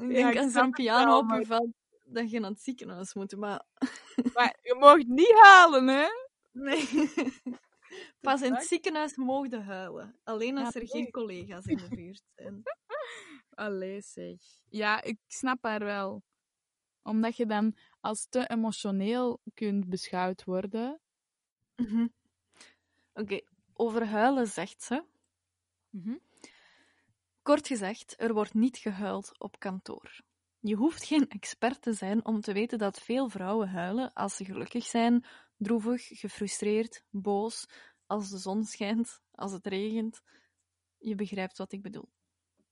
ik 0.00 0.08
denk 0.08 0.36
als 0.36 0.54
er 0.54 0.62
een 0.62 0.70
piano 0.70 1.18
op 1.18 1.30
je 1.30 1.46
valt, 1.46 1.68
dat 2.04 2.30
je 2.30 2.40
naar 2.40 2.50
het 2.50 2.60
ziekenhuis 2.60 3.14
moet. 3.14 3.36
Maar 3.36 3.64
Maar 4.34 4.56
je 4.62 4.76
mag 4.78 4.96
niet 4.96 5.34
halen, 5.42 5.86
hè? 5.88 6.06
Nee. 6.52 6.88
Pas 8.20 8.42
in 8.42 8.54
het 8.54 8.64
ziekenhuis 8.66 9.16
mogen 9.16 9.64
huilen. 9.64 10.20
Alleen 10.24 10.58
als 10.58 10.74
Ja, 10.74 10.80
er 10.80 10.86
nee. 10.86 11.02
geen 11.02 11.10
collega's 11.10 11.64
in 11.66 11.76
de 11.76 11.88
buurt 11.88 12.22
zijn. 12.34 12.62
Allee, 13.50 14.00
zeg. 14.00 14.36
Ja, 14.68 15.02
ik 15.02 15.18
snap 15.26 15.58
haar 15.64 15.84
wel. 15.84 16.22
Omdat 17.02 17.36
je 17.36 17.46
dan 17.46 17.76
als 18.06 18.26
te 18.28 18.46
emotioneel 18.48 19.40
kunt 19.54 19.88
beschouwd 19.88 20.44
worden. 20.44 21.00
Mhm. 21.76 22.06
Oké, 23.14 23.40
over 23.72 24.06
huilen 24.06 24.46
zegt 24.46 24.82
ze. 24.82 25.04
Kort 27.42 27.66
gezegd, 27.66 28.14
er 28.18 28.34
wordt 28.34 28.54
niet 28.54 28.76
gehuild 28.76 29.38
op 29.38 29.58
kantoor. 29.58 30.20
Je 30.60 30.74
hoeft 30.74 31.04
geen 31.04 31.28
expert 31.28 31.82
te 31.82 31.92
zijn 31.92 32.24
om 32.24 32.40
te 32.40 32.52
weten 32.52 32.78
dat 32.78 33.00
veel 33.00 33.28
vrouwen 33.28 33.68
huilen 33.68 34.12
als 34.12 34.36
ze 34.36 34.44
gelukkig 34.44 34.84
zijn, 34.84 35.24
droevig, 35.56 36.06
gefrustreerd, 36.06 37.04
boos, 37.10 37.66
als 38.06 38.30
de 38.30 38.38
zon 38.38 38.64
schijnt, 38.64 39.20
als 39.30 39.52
het 39.52 39.66
regent. 39.66 40.20
Je 40.98 41.14
begrijpt 41.14 41.58
wat 41.58 41.72
ik 41.72 41.82
bedoel. 41.82 42.08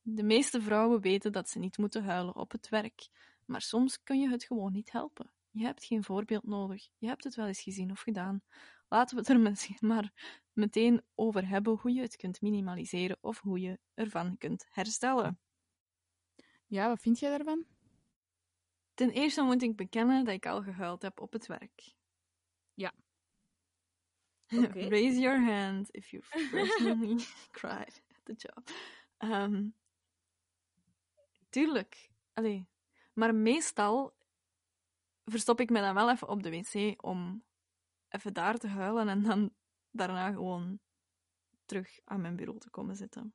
De 0.02 0.22
meeste 0.22 0.60
vrouwen 0.60 1.00
weten 1.00 1.32
dat 1.32 1.48
ze 1.48 1.58
niet 1.58 1.78
moeten 1.78 2.04
huilen 2.04 2.36
op 2.36 2.50
het 2.50 2.68
werk, 2.68 3.08
maar 3.46 3.62
soms 3.62 4.02
kun 4.02 4.20
je 4.20 4.28
het 4.28 4.44
gewoon 4.44 4.72
niet 4.72 4.92
helpen. 4.92 5.30
Je 5.50 5.64
hebt 5.64 5.84
geen 5.84 6.04
voorbeeld 6.04 6.44
nodig. 6.46 6.88
Je 6.98 7.06
hebt 7.06 7.24
het 7.24 7.34
wel 7.34 7.46
eens 7.46 7.62
gezien 7.62 7.90
of 7.90 8.00
gedaan. 8.00 8.42
Laten 8.88 9.16
we 9.16 9.20
het 9.20 9.30
er 9.30 9.40
misschien 9.50 9.76
maar 9.80 10.12
meteen 10.52 11.02
over 11.14 11.48
hebben 11.48 11.78
hoe 11.80 11.92
je 11.92 12.00
het 12.00 12.16
kunt 12.16 12.40
minimaliseren 12.40 13.18
of 13.20 13.40
hoe 13.40 13.60
je 13.60 13.78
ervan 13.94 14.38
kunt 14.38 14.66
herstellen. 14.70 15.40
Ja, 16.66 16.88
wat 16.88 17.00
vind 17.00 17.18
jij 17.18 17.30
daarvan? 17.30 17.64
Ten 18.94 19.10
eerste 19.10 19.42
moet 19.42 19.62
ik 19.62 19.76
bekennen 19.76 20.24
dat 20.24 20.34
ik 20.34 20.46
al 20.46 20.62
gehuild 20.62 21.02
heb 21.02 21.20
op 21.20 21.32
het 21.32 21.46
werk. 21.46 21.94
Ja. 22.74 22.92
Oké. 24.64 24.88
Raise 24.88 25.20
your 25.20 25.40
hand 25.40 25.88
if 25.90 26.10
you've 26.10 26.48
personally 26.50 27.24
cried 27.60 28.02
at 28.08 28.24
the 28.24 28.34
job. 28.36 28.70
Ehm, 29.16 29.68
tuurlijk. 31.50 32.10
Allee. 32.32 32.66
Maar 33.14 33.34
meestal 33.34 34.14
verstop 35.24 35.60
ik 35.60 35.70
me 35.70 35.80
dan 35.80 35.94
wel 35.94 36.10
even 36.10 36.28
op 36.28 36.42
de 36.42 36.50
wc 36.50 37.04
om 37.04 37.44
even 38.08 38.32
daar 38.34 38.58
te 38.58 38.68
huilen 38.68 39.08
en 39.08 39.22
dan 39.22 39.54
daarna 39.90 40.32
gewoon 40.32 40.78
terug 41.64 41.98
aan 42.04 42.20
mijn 42.20 42.36
bureau 42.36 42.58
te 42.58 42.70
komen 42.70 42.96
zitten. 42.96 43.34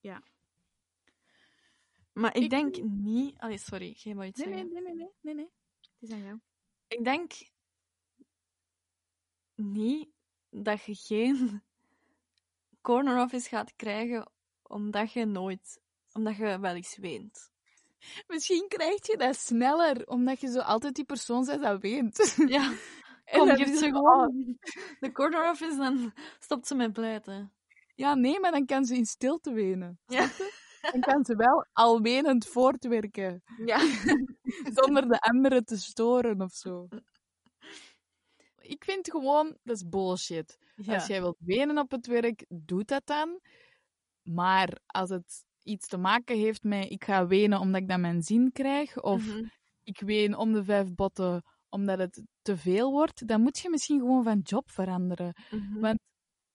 Ja. 0.00 0.22
Maar 2.12 2.36
ik, 2.36 2.42
Ik- 2.42 2.50
denk 2.50 2.82
niet... 2.82 3.38
Allee, 3.38 3.58
sorry, 3.58 3.92
jij 3.96 4.14
wou 4.14 4.26
iets 4.26 4.38
Nee, 4.38 4.48
nee, 4.48 4.56
zeggen. 4.56 4.72
nee, 4.72 4.82
nee, 4.82 4.94
nee, 4.94 5.12
nee, 5.20 5.34
nee. 5.34 5.50
Het 5.80 6.10
is 6.10 6.10
aan 6.10 6.22
jou. 6.22 6.40
Ik 6.86 7.04
denk 7.04 7.32
niet 9.54 10.08
dat 10.50 10.82
je 10.84 10.94
geen 10.94 11.62
corner 12.80 13.22
office 13.22 13.48
gaat 13.48 13.76
krijgen 13.76 14.30
omdat 14.62 15.12
je 15.12 15.24
nooit, 15.24 15.80
omdat 16.12 16.36
je 16.36 16.58
wel 16.58 16.74
eens 16.74 16.96
weent. 16.96 17.51
Misschien 18.32 18.68
krijg 18.68 19.06
je 19.06 19.16
dat 19.16 19.36
sneller, 19.36 20.06
omdat 20.06 20.40
je 20.40 20.50
zo 20.50 20.58
altijd 20.58 20.94
die 20.94 21.04
persoon 21.04 21.44
bent 21.44 21.62
dat 21.62 21.80
weent. 21.80 22.34
Ja, 22.46 22.72
En 23.24 23.38
kom, 23.38 23.48
geeft 23.48 23.78
ze 23.78 23.84
gewoon 23.84 24.58
de 25.00 25.12
corner 25.12 25.50
office, 25.50 25.76
dan 25.76 26.12
stopt 26.38 26.66
ze 26.66 26.74
met 26.74 26.92
pleiten. 26.92 27.52
Ja, 27.94 28.14
nee, 28.14 28.40
maar 28.40 28.50
dan 28.50 28.66
kan 28.66 28.84
ze 28.84 28.96
in 28.96 29.04
stilte 29.04 29.52
wenen. 29.52 29.98
Ja. 30.06 30.28
Dan 30.92 31.00
kan 31.00 31.24
ze 31.24 31.36
wel 31.36 31.66
al 31.72 32.00
wenend 32.00 32.46
voortwerken, 32.46 33.42
Ja. 33.64 33.78
zonder 34.80 35.08
de 35.08 35.18
anderen 35.20 35.64
te 35.64 35.76
storen 35.76 36.40
of 36.40 36.52
zo. 36.52 36.88
Ik 38.58 38.84
vind 38.84 39.10
gewoon, 39.10 39.58
dat 39.62 39.76
is 39.76 39.88
bullshit. 39.88 40.58
Als 40.86 41.06
jij 41.06 41.20
wilt 41.20 41.38
wenen 41.38 41.78
op 41.78 41.90
het 41.90 42.06
werk, 42.06 42.44
doe 42.48 42.84
dat 42.84 43.06
dan. 43.06 43.40
Maar 44.22 44.78
als 44.86 45.10
het 45.10 45.44
iets 45.64 45.86
te 45.86 45.96
maken 45.96 46.36
heeft 46.38 46.62
met 46.64 46.90
ik 46.90 47.04
ga 47.04 47.26
wenen 47.26 47.58
omdat 47.60 47.80
ik 47.80 47.88
dan 47.88 48.00
mijn 48.00 48.22
zin 48.22 48.52
krijg, 48.52 49.02
of 49.02 49.26
Mhm. 49.26 49.44
ik 49.82 50.00
ween 50.00 50.36
om 50.36 50.52
de 50.52 50.64
vijf 50.64 50.94
botten 50.94 51.42
omdat 51.68 51.98
het 51.98 52.22
te 52.42 52.56
veel 52.56 52.90
wordt, 52.90 53.26
dan 53.28 53.40
moet 53.42 53.58
je 53.58 53.70
misschien 53.70 53.98
gewoon 53.98 54.22
van 54.24 54.38
job 54.38 54.70
veranderen. 54.70 55.34
Mhm. 55.50 55.80
Want 55.80 55.98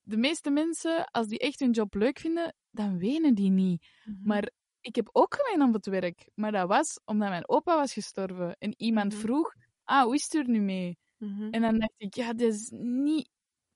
de 0.03 0.17
meeste 0.17 0.49
mensen, 0.51 1.05
als 1.11 1.27
die 1.27 1.39
echt 1.39 1.59
hun 1.59 1.71
job 1.71 1.93
leuk 1.93 2.19
vinden, 2.19 2.55
dan 2.71 2.97
wenen 2.97 3.35
die 3.35 3.49
niet. 3.51 3.87
Mhm. 4.03 4.27
Maar 4.27 4.51
ik 4.81 4.95
heb 4.95 5.09
ook 5.11 5.35
geweend 5.39 5.67
op 5.67 5.73
het 5.73 5.85
werk. 5.85 6.29
Maar 6.35 6.51
dat 6.51 6.67
was 6.67 6.99
omdat 7.05 7.29
mijn 7.29 7.49
opa 7.49 7.75
was 7.75 7.93
gestorven. 7.93 8.55
En 8.59 8.73
iemand 8.77 9.13
vroeg, 9.15 9.53
ah, 9.83 10.03
hoe 10.03 10.13
is 10.15 10.23
het 10.23 10.33
er 10.33 10.49
nu 10.49 10.59
mee? 10.59 10.97
En 11.51 11.61
dan 11.61 11.79
dacht 11.79 11.93
ik, 11.97 12.15
ja, 12.15 12.33
dat 12.33 12.53
is 12.53 12.69
niet 12.75 13.29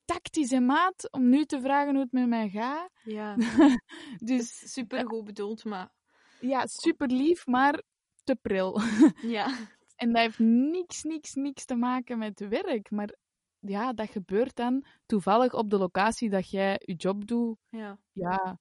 tactisch, 0.05 0.49
hè, 0.49 0.59
maat, 0.59 1.11
om 1.11 1.29
nu 1.29 1.45
te 1.45 1.61
vragen 1.61 1.93
hoe 1.93 2.03
het 2.03 2.11
met 2.11 2.27
mij 2.27 2.49
gaat. 2.49 2.89
Ja, 3.03 3.35
Dus 4.17 4.73
super 4.73 5.07
goed 5.07 5.23
bedoeld, 5.25 5.63
maar 5.63 5.91
ja, 6.39 6.65
super 6.67 7.07
lief, 7.07 7.47
maar 7.47 7.81
te 8.23 8.35
pril. 8.35 8.79
ja. 9.37 9.57
En 9.95 10.11
dat 10.11 10.21
heeft 10.21 10.39
niks, 10.39 11.03
niks, 11.03 11.33
niks 11.33 11.65
te 11.65 11.75
maken 11.75 12.17
met 12.17 12.39
werk. 12.39 12.91
Maar 12.91 13.15
ja, 13.59 13.93
dat 13.93 14.09
gebeurt 14.09 14.55
dan 14.55 14.85
toevallig 15.05 15.53
op 15.53 15.69
de 15.69 15.77
locatie 15.77 16.29
dat 16.29 16.49
jij 16.49 16.81
je 16.85 16.93
job 16.93 17.27
doet. 17.27 17.57
ja. 17.69 17.99
Ja, 18.11 18.59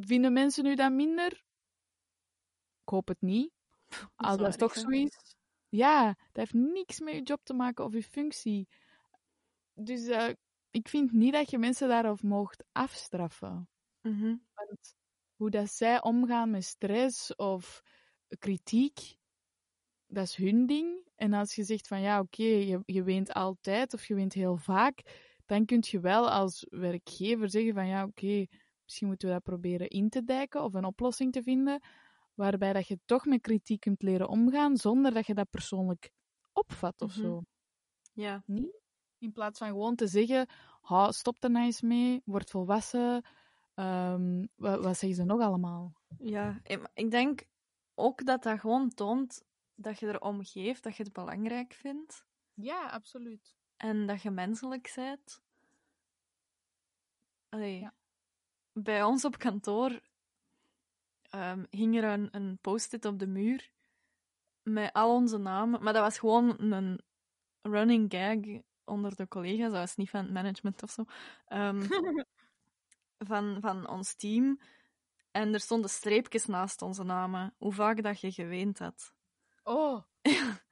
vinden 0.00 0.32
mensen 0.32 0.66
u 0.66 0.74
dat 0.74 0.92
minder? 0.92 1.32
Ik 2.82 2.92
hoop 2.92 3.08
het 3.08 3.20
niet. 3.20 3.50
Als 4.14 4.36
dat 4.36 4.58
toch 4.58 4.74
zo 4.74 4.88
is. 4.88 5.34
Ja, 5.68 6.06
dat 6.06 6.16
heeft 6.32 6.52
niks 6.52 7.00
met 7.00 7.14
je 7.14 7.22
job 7.22 7.40
te 7.44 7.54
maken 7.54 7.84
of 7.84 7.92
je 7.92 8.02
functie. 8.02 8.68
Dus 9.74 10.06
eh, 10.06 10.28
ik 10.76 10.88
vind 10.88 11.12
niet 11.12 11.32
dat 11.32 11.50
je 11.50 11.58
mensen 11.58 11.88
daarop 11.88 12.22
mocht 12.22 12.64
afstraffen. 12.72 13.68
Mhm. 14.02 14.36
Want 14.54 14.96
hoe 15.36 15.50
dat 15.50 15.70
zij 15.70 16.02
omgaan 16.02 16.50
met 16.50 16.64
stress 16.64 17.34
of 17.36 17.82
kritiek, 18.38 19.16
dat 20.06 20.24
is 20.24 20.34
hun 20.36 20.66
ding. 20.66 21.08
En 21.16 21.32
als 21.32 21.54
je 21.54 21.64
zegt 21.64 21.86
van 21.86 22.00
ja, 22.00 22.20
oké, 22.20 22.42
je, 22.42 22.80
je 22.84 23.02
weent 23.02 23.32
altijd 23.32 23.94
of 23.94 24.06
je 24.06 24.14
weent 24.14 24.32
heel 24.32 24.56
vaak, 24.56 25.02
dan 25.46 25.64
kun 25.64 25.84
je 25.86 26.00
wel 26.00 26.30
als 26.30 26.66
werkgever 26.70 27.50
zeggen 27.50 27.74
van 27.74 27.86
ja, 27.86 28.04
oké, 28.04 28.46
misschien 28.84 29.06
moeten 29.08 29.28
we 29.28 29.34
dat 29.34 29.42
proberen 29.42 29.88
in 29.88 30.08
te 30.08 30.24
dijken 30.24 30.62
of 30.64 30.74
een 30.74 30.84
oplossing 30.84 31.32
te 31.32 31.42
vinden, 31.42 31.80
waarbij 32.34 32.72
dat 32.72 32.86
je 32.88 32.98
toch 33.04 33.24
met 33.26 33.40
kritiek 33.40 33.80
kunt 33.80 34.02
leren 34.02 34.28
omgaan 34.28 34.76
zonder 34.76 35.14
dat 35.14 35.26
je 35.26 35.34
dat 35.34 35.50
persoonlijk 35.50 36.10
opvat 36.52 37.00
of 37.02 37.16
Mhm. 37.16 37.20
zo. 37.20 37.42
Ja. 38.12 38.44
Niet? 38.46 38.85
In 39.18 39.32
plaats 39.32 39.58
van 39.58 39.68
gewoon 39.68 39.94
te 39.96 40.06
zeggen, 40.06 40.46
ha, 40.80 41.12
stop 41.12 41.42
er 41.44 41.50
nou 41.50 41.64
eens 41.64 41.80
mee, 41.80 42.22
word 42.24 42.50
volwassen. 42.50 43.24
Ehm, 43.74 44.46
wat, 44.54 44.84
wat 44.84 44.98
zeggen 44.98 45.14
ze 45.18 45.24
nog 45.24 45.40
allemaal? 45.40 45.92
Ja, 46.18 46.60
ik 46.62 46.90
ik 46.94 47.10
denk 47.10 47.44
ook 47.94 48.24
dat 48.24 48.42
dat 48.42 48.60
gewoon 48.60 48.88
toont 48.94 49.44
dat 49.74 49.98
je 49.98 50.06
erom 50.06 50.44
geeft, 50.44 50.82
dat 50.82 50.96
je 50.96 51.02
het 51.02 51.12
belangrijk 51.12 51.72
vindt 51.72 52.24
Ja, 52.54 52.88
absoluut. 52.88 53.56
en 53.76 54.06
dat 54.06 54.22
je 54.22 54.30
menselijk 54.30 54.92
bent. 54.94 55.40
Allee, 57.48 57.80
Ja. 57.80 57.94
Bij 58.72 59.02
ons 59.02 59.24
op 59.24 59.38
kantoor 59.38 60.00
ehm, 61.30 61.64
hing 61.70 61.96
er 61.96 62.04
een, 62.04 62.28
een 62.30 62.58
post-it 62.60 63.04
op 63.04 63.18
de 63.18 63.26
muur 63.26 63.70
met 64.62 64.92
al 64.92 65.14
onze 65.14 65.38
namen, 65.38 65.82
maar 65.82 65.92
dat 65.92 66.02
was 66.02 66.18
gewoon 66.18 66.72
een 66.72 67.00
running 67.62 68.12
gag 68.12 68.62
onder 68.86 69.16
de 69.16 69.28
collega's, 69.28 69.70
dat 69.70 69.80
was 69.80 69.96
niet 69.96 70.10
van 70.10 70.22
het 70.22 70.32
management 70.32 70.82
of 70.82 70.90
zo. 70.90 71.04
Ehm, 71.46 71.82
van, 73.28 73.56
van 73.60 73.88
ons 73.88 74.14
team. 74.14 74.60
En 75.30 75.54
er 75.54 75.60
stonden 75.60 75.90
streepjes 75.90 76.46
naast 76.46 76.82
onze 76.82 77.02
namen. 77.02 77.54
Hoe 77.58 77.72
vaak 77.72 78.02
dat 78.02 78.20
je 78.20 78.32
geweend 78.32 78.78
had. 78.78 79.12
Oh, 79.62 80.02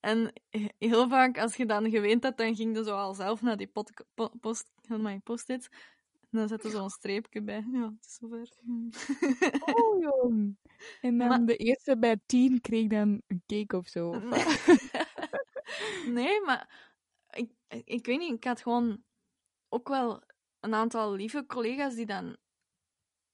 En 0.00 0.32
heel 0.78 1.08
vaak, 1.08 1.38
als 1.38 1.56
je 1.56 1.66
dan 1.66 1.90
geweend 1.90 2.22
had, 2.22 2.36
dan 2.36 2.54
ging 2.56 2.76
je 2.76 2.84
zo 2.84 2.96
al 2.96 3.14
zelf 3.14 3.42
naar 3.42 3.56
die 3.56 3.66
pot, 3.66 3.90
po- 4.14 4.32
post, 4.40 4.70
my 4.88 5.18
post-it. 5.24 5.68
En 6.30 6.38
dan 6.38 6.48
zette 6.48 6.70
zo'n 6.70 6.90
streepje 6.90 7.42
bij. 7.42 7.64
Ja, 7.72 7.82
het 7.84 8.06
is 8.06 8.14
zover. 8.14 8.48
oh 9.74 10.00
jong. 10.00 10.56
En 11.00 11.18
dan 11.18 11.28
Maar- 11.28 11.44
de 11.46 11.56
eerste 11.56 11.98
bij 11.98 12.20
tien 12.26 12.60
kreeg 12.60 12.86
dan 12.86 13.22
een 13.26 13.42
cake 13.46 13.76
of 13.76 13.86
zo. 13.88 14.08
of 14.08 14.22
nee, 16.06 16.40
maar 16.46 16.91
ik, 17.84 18.06
weet 18.06 18.18
niet, 18.18 18.34
ik 18.34 18.44
had 18.44 18.62
gewoon 18.62 19.02
ook 19.68 19.88
wel 19.88 20.22
een 20.60 20.74
aantal 20.74 21.12
lieve 21.12 21.46
collega's 21.46 21.94
die 21.94 22.06
dan. 22.06 22.36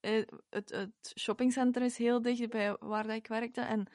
eh, 0.00 0.24
Het, 0.48 0.70
het 0.70 1.12
shoppingcenter 1.18 1.82
is 1.82 1.98
heel 1.98 2.22
dicht 2.22 2.48
bij 2.48 2.76
waar 2.80 3.08
ik 3.08 3.26
werkte. 3.26 3.60
En 3.60 3.86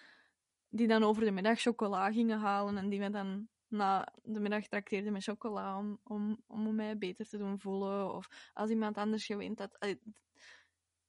die 0.69 0.87
dan 0.87 1.03
over 1.03 1.23
de 1.23 1.31
middag 1.31 1.59
chocola 1.59 2.11
gingen 2.11 2.39
halen. 2.39 2.77
En 2.77 2.89
die 2.89 2.99
me 2.99 3.09
dan 3.09 3.47
na 3.67 4.13
de 4.23 4.39
middag 4.39 4.67
trakteerden 4.67 5.13
met 5.13 5.23
chocola 5.23 5.77
om, 5.77 5.99
om, 6.03 6.43
om 6.47 6.75
mij 6.75 6.97
beter 6.97 7.27
te 7.27 7.37
doen 7.37 7.59
voelen. 7.59 8.13
Of 8.13 8.51
als 8.53 8.69
iemand 8.69 8.97
anders 8.97 9.25
geweend 9.25 9.59
had. 9.59 9.77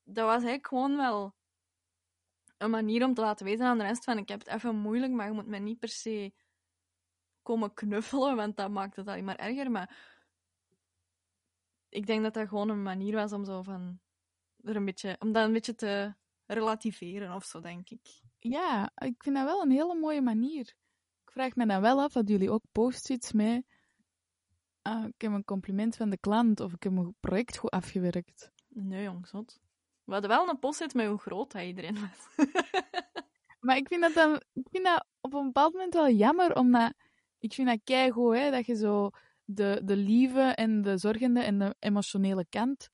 Dat 0.05 0.25
was 0.25 0.35
eigenlijk 0.35 0.67
gewoon 0.67 0.97
wel 0.97 1.35
een 2.59 2.71
manier 2.71 3.05
om 3.05 3.15
te 3.15 3.21
laten 3.21 3.47
weten 3.47 3.67
aan 3.67 3.79
de 3.79 3.85
rest 3.85 4.05
van 4.05 4.19
ik 4.19 4.29
heb 4.29 4.39
het 4.39 4.49
even 4.49 4.77
moeilijk, 4.77 5.13
maar 5.13 5.27
je 5.27 5.33
moet 5.33 5.47
me 5.47 5.59
niet 5.59 5.79
per 5.79 5.89
se 5.89 6.33
komen 7.45 7.75
knuffelen, 7.75 8.37
want 8.37 8.57
dat 8.57 8.71
maakt 8.71 8.97
het 8.97 9.09
alleen 9.09 9.25
maar 9.25 9.37
erger. 9.37 9.71
Maar 9.71 9.97
ik 11.89 12.07
denk 12.07 12.23
dat 12.23 12.35
dat 12.35 12.49
gewoon 12.49 12.69
een 12.69 12.83
manier 12.83 13.15
was 13.15 13.33
om 13.33 13.45
zo 13.45 13.63
van 13.63 14.01
er 14.63 14.77
een 14.77 14.85
beetje, 14.85 15.17
om 15.19 15.33
dat 15.33 15.47
een 15.47 15.53
beetje 15.53 15.75
te 15.75 16.15
relativeren 16.47 17.35
of 17.35 17.45
zo, 17.45 17.61
denk 17.61 17.91
ik. 17.91 18.23
Ja, 18.39 18.91
ik 18.95 19.23
vind 19.23 19.37
dat 19.37 19.45
wel 19.45 19.63
een 19.63 19.71
hele 19.71 19.95
mooie 19.95 20.23
manier. 20.23 20.75
Ik 21.25 21.31
vraag 21.31 21.55
me 21.55 21.67
dan 21.67 21.81
wel 21.81 22.01
af 22.01 22.13
dat 22.13 22.29
jullie 22.29 22.51
ook 22.51 22.65
post-its 22.73 23.33
met 23.33 23.65
ah, 24.83 25.05
ik 25.05 25.21
heb 25.21 25.33
een 25.33 25.45
compliment 25.45 25.97
van 25.97 26.11
de 26.11 26.19
klant 26.19 26.61
of 26.61 26.73
ik 26.73 26.83
heb 26.83 26.93
mijn 26.93 27.15
project 27.21 27.57
goed 27.57 27.71
afgewerkt. 27.71 28.53
Nee, 28.69 29.03
jong, 29.03 29.27
zot. 29.27 29.61
We 30.05 30.13
hadden 30.13 30.31
wel 30.31 30.49
een 30.49 30.59
post-it 30.59 30.95
met 30.95 31.07
hoe 31.07 31.19
groot 31.19 31.53
dat 31.53 31.63
iedereen 31.63 31.99
was. 32.01 32.47
Maar 33.65 33.77
ik 33.77 33.89
vind 33.89 34.01
dat 34.01 34.15
dan, 34.15 34.43
ik 34.53 34.67
vind 34.71 34.85
dat 34.85 35.07
op 35.21 35.35
een 35.35 35.45
bepaald 35.45 35.73
moment 35.73 35.95
wel 35.95 36.11
jammer, 36.11 36.57
omdat 36.57 36.95
ik 37.45 37.53
vind 37.53 37.69
dat 37.69 37.81
keigoed, 37.85 38.35
hè, 38.37 38.51
dat 38.51 38.67
je 38.67 38.75
zo 38.77 39.11
de, 39.45 39.81
de 39.85 39.97
lieve 39.97 40.41
en 40.41 40.83
de 40.83 40.97
zorgende 40.99 41.41
en 41.43 41.59
de 41.59 41.75
emotionele 41.79 42.47
kant 42.49 42.89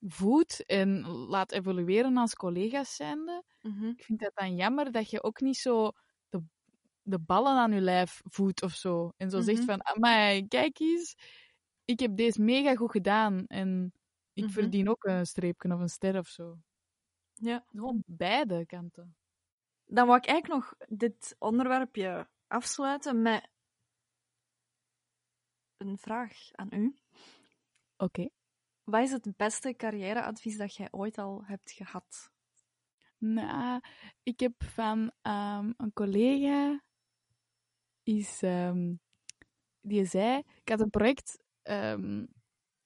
voedt 0.00 0.64
en 0.66 1.06
laat 1.08 1.52
evolueren 1.52 2.16
als 2.16 2.34
collega's 2.34 2.96
zijnde. 2.96 3.44
Mhm. 3.62 3.86
Ik 3.86 4.04
vind 4.04 4.20
dat 4.20 4.32
dan 4.34 4.56
jammer 4.56 4.92
dat 4.92 5.10
je 5.10 5.22
ook 5.22 5.40
niet 5.40 5.56
zo 5.56 5.92
de, 6.28 6.42
de 7.02 7.18
ballen 7.18 7.52
aan 7.58 7.72
je 7.72 7.80
lijf 7.80 8.20
voedt 8.24 8.62
of 8.62 8.72
zo. 8.74 9.12
En 9.16 9.30
zo 9.30 9.40
zegt 9.40 9.58
Mhm. 9.58 9.66
van, 9.66 9.86
amai, 9.86 10.48
kijk 10.48 10.78
eens, 10.80 11.14
ik 11.84 12.00
heb 12.00 12.16
deze 12.16 12.42
mega 12.42 12.74
goed 12.74 12.90
gedaan 12.90 13.46
en 13.46 13.92
ik 14.32 14.44
Mhm. 14.44 14.52
verdien 14.52 14.88
ook 14.88 15.04
een 15.04 15.26
streepje 15.26 15.74
of 15.74 15.80
een 15.80 15.88
ster 15.88 16.18
of 16.18 16.28
zo. 16.28 16.58
Ja. 17.34 17.64
Gewoon 17.68 18.02
beide 18.06 18.66
kanten. 18.66 19.16
Dan 19.86 20.06
wou 20.06 20.18
ik 20.18 20.26
eigenlijk 20.26 20.62
nog 20.62 20.74
dit 20.98 21.36
onderwerpje 21.38 22.28
afsluiten 22.46 23.22
met 23.22 23.48
een 25.80 25.98
vraag 25.98 26.50
aan 26.52 26.68
u. 26.72 26.94
Oké. 27.96 28.28
Wat 28.84 29.02
is 29.02 29.10
het 29.10 29.36
beste 29.36 29.74
carrièreadvies 29.76 30.56
dat 30.56 30.74
jij 30.74 30.88
ooit 30.90 31.18
al 31.18 31.44
hebt 31.44 31.72
gehad? 31.72 32.30
Nou, 33.18 33.80
ik 34.22 34.40
heb 34.40 34.64
van 34.64 35.12
ehm, 35.22 35.72
een 35.76 35.92
collega 35.92 36.82
is, 38.02 38.42
ehm, 38.42 38.94
die 39.80 40.04
zei, 40.04 40.42
ik 40.62 40.68
had 40.68 40.80
een 40.80 40.90
project 40.90 41.42
ehm, 41.62 42.26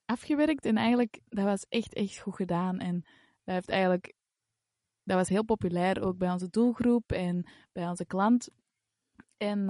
afgewerkt 0.05 0.65
en 0.65 0.77
eigenlijk, 0.77 1.21
dat 1.25 1.45
was 1.45 1.67
echt, 1.69 1.95
echt 1.95 2.19
goed 2.19 2.35
gedaan. 2.35 2.79
En 2.79 3.01
dat 3.45 3.55
heeft 3.55 3.69
eigenlijk, 3.69 4.15
dat 5.03 5.17
was 5.17 5.29
heel 5.29 5.45
populair 5.45 6.03
ook 6.03 6.19
bij 6.19 6.31
onze 6.31 6.51
doelgroep 6.51 7.13
en 7.13 7.47
bij 7.73 7.89
onze 7.89 8.07
klant. 8.07 8.49
En 9.37 9.69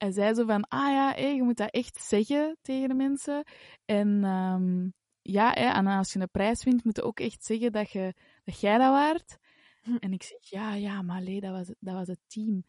hij 0.00 0.10
zei 0.12 0.34
zo 0.34 0.44
van, 0.46 0.68
ah 0.68 0.92
ja, 0.92 1.12
hé, 1.14 1.26
je 1.26 1.42
moet 1.42 1.56
dat 1.56 1.70
echt 1.70 1.96
zeggen 1.96 2.56
tegen 2.62 2.88
de 2.88 2.94
mensen. 2.94 3.44
En 3.84 4.24
ehm, 4.24 4.88
ja, 5.22 5.54
en 5.54 5.86
als 5.86 6.12
je 6.12 6.20
een 6.20 6.30
prijs 6.30 6.64
wint, 6.64 6.84
moet 6.84 6.96
je 6.96 7.02
ook 7.02 7.20
echt 7.20 7.44
zeggen 7.44 7.72
dat, 7.72 7.90
je, 7.90 8.14
dat 8.44 8.60
jij 8.60 8.78
dat 8.78 8.90
waard. 8.90 9.36
Hm. 9.82 9.96
En 9.96 10.12
ik 10.12 10.22
zeg, 10.22 10.38
ja, 10.40 10.74
ja, 10.74 11.02
maar 11.02 11.24
dat 11.24 11.50
was, 11.50 11.68
het- 11.68 11.76
dat 11.80 11.94
was 11.94 12.06
het 12.08 12.18
team. 12.26 12.64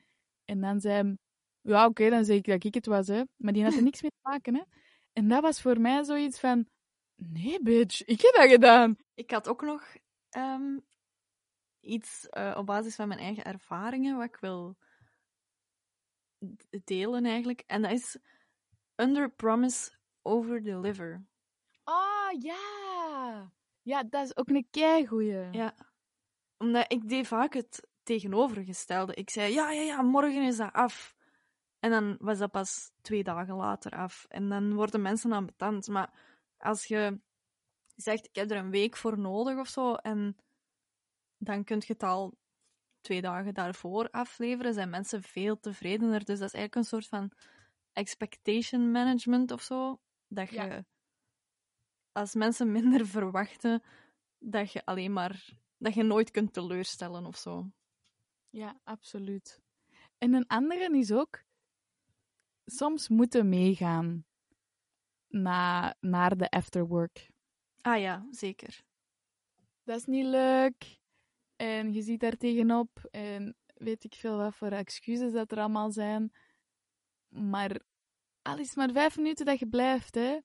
En 0.46 0.62
dan 0.62 0.80
zei 0.82 0.94
hij, 0.94 1.18
ja, 1.62 1.86
oké, 1.86 2.10
dan 2.10 2.26
zeg 2.26 2.38
ik 2.38 2.46
dat 2.46 2.64
ik 2.64 2.74
het 2.74 2.86
was, 2.86 3.08
hè. 3.08 3.22
Maar 3.38 3.54
die 3.54 3.64
had 3.64 3.74
er 3.74 3.84
niks 3.90 4.02
mee 4.02 4.12
te 4.12 4.30
maken, 4.30 4.56
hè. 4.56 4.62
En 5.14 5.28
dat 5.28 5.42
was 5.42 5.62
voor 5.62 5.80
mij 5.82 6.04
zoiets 6.04 6.40
van, 6.40 6.68
nee, 7.16 7.62
bitch, 7.62 8.02
ik 8.04 8.22
heb 8.22 8.34
dat 8.34 8.50
gedaan. 8.50 8.96
Ik 9.14 9.32
had 9.32 9.48
ook 9.48 9.62
nog 9.62 9.96
ehm, 10.30 10.78
iets 11.80 12.30
eh, 12.30 12.56
op 12.58 12.66
basis 12.66 12.96
van 12.96 13.08
mijn 13.08 13.20
eigen 13.20 13.44
ervaringen 13.44 14.18
wat 14.18 14.26
ik 14.26 14.38
wil 14.40 14.78
delen 16.84 17.26
eigenlijk. 17.26 17.64
En 17.68 17.82
dat 17.82 17.92
is 17.92 18.18
under 18.96 19.32
promise, 19.32 19.92
over 20.22 20.64
deliver. 20.64 21.26
Oh, 21.84 22.30
ja. 22.40 23.52
Ja, 23.82 24.04
dat 24.04 24.26
is 24.26 24.38
ook 24.38 24.50
een 24.50 24.68
keigoeie. 24.70 25.48
Ja. 25.52 25.76
Omdat 26.58 26.92
ik 26.92 27.10
deed 27.10 27.28
vaak 27.28 27.54
het 27.54 27.88
tegenovergestelde. 28.04 29.14
Ik 29.14 29.30
zei, 29.30 29.54
ja, 29.54 29.72
ja, 29.72 29.82
ja, 29.82 30.02
morgen 30.02 30.44
is 30.44 30.58
dat 30.58 30.74
af. 30.74 31.16
En 31.80 31.92
dan 31.92 32.18
was 32.20 32.38
dat 32.38 32.52
pas 32.52 32.92
twee 33.02 33.24
dagen 33.24 33.56
later 33.56 33.92
af. 33.92 34.26
En 34.30 34.50
dan 34.50 34.74
worden 34.74 35.02
mensen 35.02 35.32
ambetant. 35.32 35.88
Maar 35.88 36.14
als 36.58 36.86
je 36.86 37.20
zegt, 37.96 38.26
ik 38.26 38.36
heb 38.36 38.52
er 38.52 38.58
een 38.58 38.72
week 38.72 38.98
voor 38.98 39.20
nodig 39.20 39.58
of 39.58 39.68
zo, 39.68 39.94
en 39.94 40.38
dan 41.38 41.64
kun 41.64 41.78
je 41.78 41.94
het 41.94 42.04
al 42.04 42.38
twee 43.02 43.22
dagen 43.22 43.54
daarvoor 43.54 44.10
afleveren, 44.10 44.74
zijn 44.74 44.90
mensen 44.90 45.24
veel 45.24 45.60
tevredener. 45.60 46.20
Dus 46.26 46.40
dat 46.40 46.48
is 46.48 46.54
eigenlijk 46.54 46.76
een 46.76 46.84
soort 46.84 47.08
van 47.08 47.32
expectation 47.94 48.92
management 48.92 49.52
of 49.52 49.62
zo. 49.62 50.00
Dat 50.28 50.50
je, 50.50 50.56
Ja. 50.56 50.86
als 52.12 52.34
mensen 52.36 52.72
minder 52.72 53.08
verwachten, 53.18 53.84
dat 54.40 54.72
je 54.72 54.86
alleen 54.86 55.14
maar, 55.14 55.50
dat 55.78 55.94
je 55.94 56.04
nooit 56.04 56.32
kunt 56.32 56.54
teleurstellen 56.54 57.26
of 57.26 57.38
zo. 57.38 57.72
Ja, 58.50 58.80
absoluut. 58.84 59.62
En 60.18 60.34
een 60.34 60.48
andere 60.48 60.98
is 60.98 61.12
ook 61.12 61.44
soms 62.66 63.10
moeten 63.10 63.50
meegaan 63.50 64.26
na, 65.28 65.96
naar 66.00 66.38
de 66.38 66.50
afterwork. 66.50 67.30
Ah 67.82 68.00
ja, 68.00 68.28
zeker. 68.32 68.84
Dat 69.84 69.98
is 69.98 70.06
niet 70.06 70.26
leuk. 70.26 71.00
En 71.62 71.94
je 71.94 72.02
ziet 72.02 72.20
daar 72.20 72.38
tegenop. 72.38 73.08
En 73.12 73.56
weet 73.74 74.04
ik 74.04 74.14
veel 74.14 74.38
wat 74.38 74.56
voor 74.56 74.68
excuses 74.72 75.32
dat 75.34 75.52
er 75.52 75.58
allemaal 75.58 75.92
zijn. 75.92 76.32
Maar 77.28 77.80
al 78.42 78.58
is 78.58 78.68
het 78.68 78.76
maar 78.76 78.92
vijf 78.92 79.18
minuten 79.18 79.46
dat 79.46 79.60
je 79.60 79.68
blijft, 79.68 80.16
hè. 80.16 80.40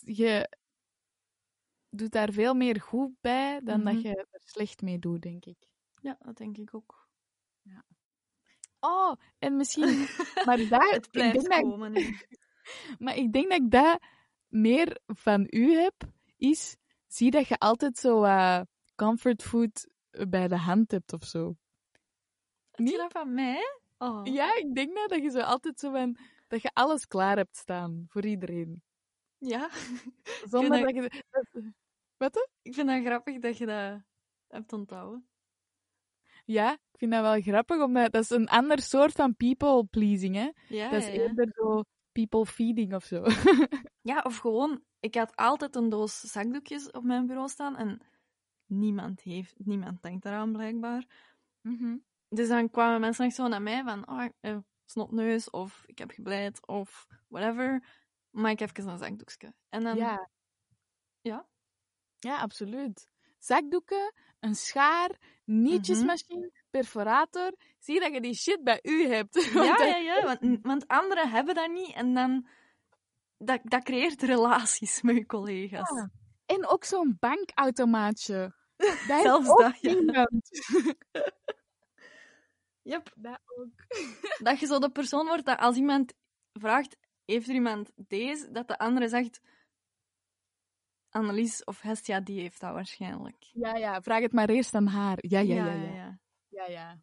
Je 0.00 0.56
doet 1.90 2.10
daar 2.12 2.32
veel 2.32 2.54
meer 2.54 2.80
goed 2.80 3.12
bij 3.20 3.60
dan 3.60 3.82
Mhm. 3.82 3.92
dat 3.92 4.02
je 4.02 4.16
er 4.16 4.40
slecht 4.44 4.82
mee 4.82 4.98
doet, 4.98 5.22
denk 5.22 5.44
ik. 5.44 5.68
Ja, 6.00 6.16
dat 6.20 6.36
denk 6.36 6.56
ik 6.56 6.74
ook. 6.74 7.08
Oh, 8.80 9.16
en 9.38 9.56
misschien... 9.56 10.06
Maar 10.46 10.68
daar, 10.68 10.90
Het 10.92 11.04
ik 11.06 11.10
blijft 11.10 11.48
dat 11.48 11.60
komen. 11.60 11.92
Maar 12.98 13.16
ik 13.16 13.32
denk 13.32 13.48
dat 13.50 13.60
ik 13.60 13.70
dat 13.70 14.00
meer 14.48 15.00
van 15.06 15.46
u 15.50 15.72
heb, 15.74 15.94
is 16.36 16.76
zie 17.06 17.30
dat 17.30 17.48
je 17.48 17.58
altijd 17.58 17.96
zo 17.98 18.24
comfort 19.04 19.42
food 19.42 19.88
bij 20.28 20.48
de 20.48 20.56
hand 20.56 20.90
hebt 20.90 21.12
of 21.12 21.24
zo. 21.24 21.56
Je 22.70 22.96
dat 22.96 23.12
van 23.12 23.34
mij? 23.34 23.62
Oh. 23.98 24.20
Ja, 24.24 24.56
ik 24.56 24.74
denk 24.74 24.94
dat, 24.94 25.08
dat 25.08 25.22
je 25.22 25.30
zo 25.30 25.40
altijd 25.40 25.80
zo 25.80 25.90
van, 25.90 26.16
dat 26.48 26.62
je 26.62 26.70
alles 26.72 27.06
klaar 27.06 27.36
hebt 27.36 27.56
staan 27.56 28.04
voor 28.08 28.24
iedereen. 28.24 28.82
Ja? 29.38 29.70
Zonder 30.52 30.70
dat- 30.84 30.94
dat 30.94 31.12
je... 31.12 31.22
Wat? 32.16 32.34
hè? 32.34 32.46
Ik 32.62 32.74
vind 32.74 32.88
dat 32.88 33.04
grappig 33.04 33.38
dat 33.38 33.58
je 33.58 33.66
dat 33.66 34.00
hebt 34.48 34.72
onthouden. 34.72 35.28
Ja, 36.44 36.72
ik 36.72 36.98
vind 36.98 37.12
dat 37.12 37.20
wel 37.22 37.40
grappig, 37.40 37.82
omdat 37.82 38.12
dat 38.12 38.22
is 38.22 38.30
een 38.30 38.48
ander 38.48 38.82
soort 38.82 39.12
van 39.12 39.36
people 39.36 39.84
pleasing, 39.84 40.34
hè. 40.34 40.50
Ja, 40.68 40.90
dat 40.90 41.00
is 41.00 41.06
ja, 41.06 41.12
ja. 41.12 41.20
eerder 41.20 41.48
zo 41.52 41.82
people 42.12 42.46
feeding 42.46 42.94
of 42.94 43.04
zo. 43.04 43.24
Ja, 44.02 44.20
of 44.22 44.36
gewoon, 44.36 44.82
ik 45.00 45.14
had 45.14 45.36
altijd 45.36 45.76
een 45.76 45.88
doos 45.88 46.20
zakdoekjes 46.20 46.90
op 46.90 47.04
mijn 47.04 47.26
bureau 47.26 47.48
staan 47.48 47.76
en 47.76 48.00
niemand 48.70 49.20
heeft, 49.20 49.54
niemand 49.58 50.02
denkt 50.02 50.24
eraan 50.24 50.52
blijkbaar. 50.52 51.04
Dus 52.28 52.48
dan 52.48 52.70
kwamen 52.70 53.00
mensen 53.00 53.24
echt 53.24 53.34
zo 53.34 53.48
naar 53.48 53.62
mij 53.62 53.82
van, 53.82 54.08
oh, 54.08 54.24
eh, 54.40 54.56
snotneus, 54.84 55.50
of 55.50 55.82
ik 55.86 55.98
heb 55.98 56.10
gebleid, 56.10 56.66
of 56.66 57.06
whatever. 57.28 57.84
Maar 58.30 58.50
ik 58.50 58.58
heb 58.58 58.76
even 58.76 58.90
een 58.90 58.98
zakdoekje. 58.98 59.54
En 59.68 59.82
dan, 59.82 59.96
Ja. 59.96 60.28
Ja? 61.20 61.46
Ja, 62.18 62.40
absoluut. 62.40 63.08
Zakdoeken, 63.38 64.14
een 64.40 64.54
schaar, 64.54 65.10
nietjesmachine, 65.44 66.52
perforator. 66.70 67.54
Zie 67.78 68.00
dat 68.00 68.12
je 68.12 68.20
die 68.20 68.34
shit 68.34 68.64
bij 68.64 68.78
u 68.82 69.06
hebt. 69.06 69.34
Want 69.54 69.78
ja, 69.78 69.84
ja, 69.86 69.96
ja, 69.96 70.24
want, 70.24 70.58
want 70.62 70.88
anderen 70.88 71.30
hebben 71.30 71.54
dat 71.54 71.70
niet 71.70 71.94
en 71.94 72.14
dan, 72.14 72.46
dat, 73.38 73.60
dat 73.62 73.82
creëert 73.82 74.22
relaties 74.22 75.02
met 75.02 75.16
je 75.16 75.26
collega's. 75.26 75.90
Ja. 75.90 76.10
En 76.46 76.66
ook 76.66 76.84
zo'n 76.84 77.16
bankautomaatje. 77.20 78.58
Zelfs 79.06 79.46
dat, 79.46 79.80
ja. 79.80 80.28
Yep. 82.82 83.12
Dat 83.16 83.40
ook. 83.44 83.86
Dat 84.46 84.60
je 84.60 84.66
zo 84.66 84.78
de 84.78 84.90
persoon 84.90 85.26
wordt 85.26 85.44
dat 85.44 85.58
als 85.58 85.76
iemand 85.76 86.14
vraagt, 86.52 86.96
heeft 87.24 87.48
er 87.48 87.54
iemand 87.54 87.92
deze, 87.94 88.50
dat 88.50 88.68
de 88.68 88.78
andere 88.78 89.08
zegt, 89.08 89.40
Annelies 91.10 91.64
of 91.64 91.80
Hestia, 91.80 92.20
die 92.20 92.40
heeft 92.40 92.60
dat 92.60 92.72
waarschijnlijk. 92.72 93.44
Ja, 93.52 93.74
ja, 93.74 94.02
vraag 94.02 94.20
het 94.20 94.32
maar 94.32 94.48
eerst 94.48 94.74
aan 94.74 94.86
haar. 94.86 95.18
Ja, 95.20 95.38
ja, 95.38 95.54
ja, 95.54 95.72
ja. 95.72 95.92
ja. 95.94 96.18
Ja, 96.48 96.66
ja. 96.66 97.00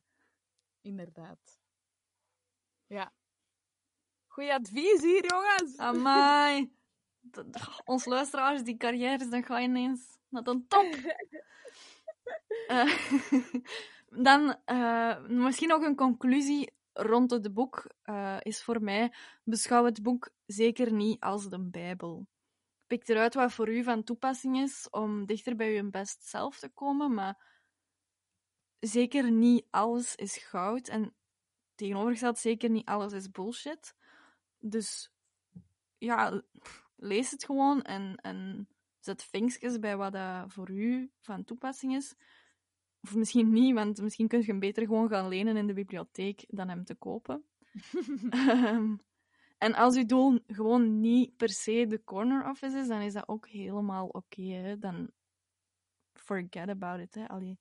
Inderdaad. 0.82 1.60
Ja. 2.86 3.14
Goeie 4.28 4.54
advies 4.54 5.02
hier, 5.02 5.26
jongens. 5.26 5.78
Amai. 5.78 6.72
Ons 7.86 8.06
luisteraars, 8.06 8.64
die 8.64 8.78
carrières, 8.78 9.30
dan 9.30 9.44
ga 9.44 9.60
je 9.60 9.68
ineens 9.68 10.18
naar 10.30 10.44
de 10.44 10.66
top. 10.68 10.96
Eh, 12.68 13.10
dan 14.28 14.56
eh, 14.66 15.26
misschien 15.28 15.68
nog 15.68 15.82
een 15.82 15.96
conclusie 15.96 16.76
rond 16.94 17.32
het 17.32 17.54
boek 17.54 17.92
eh, 18.02 18.38
is 18.40 18.64
voor 18.64 18.82
mij: 18.82 19.14
beschouw 19.44 19.86
het 19.86 20.04
boek 20.04 20.30
zeker 20.46 20.94
niet 20.94 21.20
als 21.20 21.50
de 21.50 21.60
Bijbel. 21.60 22.28
Pik 22.88 23.08
eruit 23.08 23.34
wat 23.34 23.54
voor 23.54 23.70
u 23.70 23.84
van 23.84 24.04
toepassing 24.04 24.58
is 24.58 24.88
om 24.90 25.26
dichter 25.26 25.56
bij 25.56 25.78
uw 25.80 25.90
best 25.90 26.28
zelf 26.28 26.60
te 26.60 26.70
komen, 26.70 27.14
maar 27.14 27.46
zeker 28.80 29.32
niet 29.32 29.66
alles 29.70 30.16
is 30.16 30.38
goud 30.38 30.88
en 30.88 31.16
tegenovergesteld 31.76 32.38
zeker 32.38 32.70
niet 32.70 32.86
alles 32.86 33.14
is 33.14 33.32
bullshit. 33.32 33.96
Dus 34.60 35.12
ja, 35.98 36.44
lees 36.96 37.32
het 37.32 37.46
gewoon 37.46 37.82
en, 37.82 38.16
en 38.16 38.68
zet 39.08 39.24
vinkjes 39.24 39.80
bij 39.80 39.97
wat 39.97 40.12
dat 40.12 40.53
voor 40.53 40.70
u 40.70 41.12
van 41.20 41.43
toepassing 41.43 41.95
is. 41.95 42.16
Of 43.01 43.16
misschien 43.16 43.51
niet, 43.51 43.74
want 43.74 44.01
misschien 44.01 44.28
kun 44.28 44.39
je 44.39 44.45
hem 44.45 44.60
beter 44.60 44.86
gewoon 44.86 45.10
gaan 45.10 45.28
lenen 45.28 45.58
in 45.58 45.68
de 45.68 45.74
bibliotheek 45.74 46.45
dan 46.47 46.70
hem 46.70 46.84
te 46.84 46.95
kopen. 46.95 47.45
Ehm, 48.30 48.95
en 49.58 49.74
als 49.74 49.95
uw 49.95 50.05
doel 50.05 50.39
gewoon 50.47 50.99
niet 50.99 51.38
per 51.38 51.49
se 51.49 51.86
de 51.88 52.03
corner 52.03 52.49
office 52.49 52.78
is, 52.78 52.88
dan 52.88 53.01
is 53.01 53.14
dat 53.14 53.28
ook 53.28 53.47
helemaal 53.47 54.08
oké. 54.08 54.78
dan 54.80 55.12
forget 56.14 56.70
about 56.70 56.99
it. 56.99 57.16
Hè. 57.16 57.28
Allee. 57.28 57.60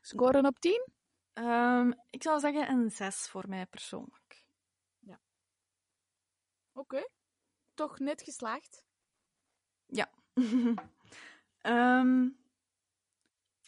Scoren 0.00 0.46
op 0.46 0.58
10? 0.58 0.86
Ehm, 1.32 1.92
ik 2.10 2.22
zou 2.22 2.40
zeggen 2.40 2.70
een 2.70 2.90
6 2.90 3.28
voor 3.28 3.48
mij 3.48 3.66
persoonlijk. 3.66 4.46
Oké. 6.78 7.08
Toch 7.74 7.98
net 7.98 8.22
geslaagd. 8.22 8.87
Ehm, 11.58 12.22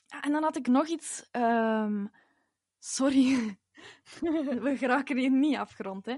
ja, 0.06 0.22
en 0.22 0.32
dan 0.32 0.42
had 0.42 0.56
ik 0.56 0.66
nog 0.66 0.86
iets. 0.86 1.28
ehm, 1.30 2.06
sorry, 2.78 3.58
we 4.64 4.74
geraken 4.76 5.16
hier 5.16 5.30
niet 5.30 5.56
afgerond. 5.56 6.06
Hè. 6.06 6.16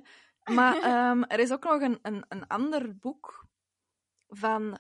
Maar 0.55 0.77
ehm, 0.83 1.23
er 1.23 1.39
is 1.39 1.53
ook 1.53 1.65
nog 1.65 1.81
een, 1.81 1.99
een, 2.03 2.25
een 2.29 2.47
ander 2.47 2.99
boek 2.99 3.47
van 4.29 4.79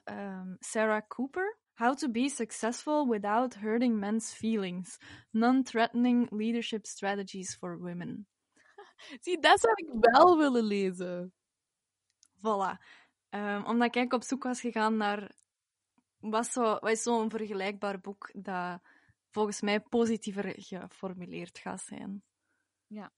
Sarah 0.58 1.06
Cooper. 1.08 1.58
How 1.74 1.94
to 1.94 2.10
be 2.10 2.28
successful 2.28 3.08
without 3.08 3.54
hurting 3.54 3.98
men's 3.98 4.32
feelings. 4.32 4.98
Non-threatening 5.30 6.30
leadership 6.30 6.86
strategies 6.86 7.56
for 7.56 7.78
women. 7.78 8.26
Zie, 9.20 9.38
dat 9.40 9.60
zou 9.60 9.72
ik 9.74 9.88
wel 10.12 10.38
willen 10.38 10.64
lezen. 10.64 11.32
Voilà. 12.36 12.78
Ehm, 13.32 13.56
omdat 13.64 13.86
ik 13.88 13.94
eigenlijk 13.94 14.12
op 14.12 14.22
zoek 14.22 14.42
was 14.42 14.60
gegaan 14.60 14.96
naar 14.96 15.32
wat, 16.18 16.46
zo, 16.46 16.62
wat 16.62 16.90
is 16.90 17.02
zo'n 17.02 17.30
vergelijkbaar 17.30 18.00
boek 18.00 18.30
dat 18.34 18.80
volgens 19.30 19.60
mij 19.60 19.80
positiever 19.80 20.54
geformuleerd 20.56 21.58
gaat 21.58 21.80
zijn. 21.80 22.22
Ja. 22.86 23.12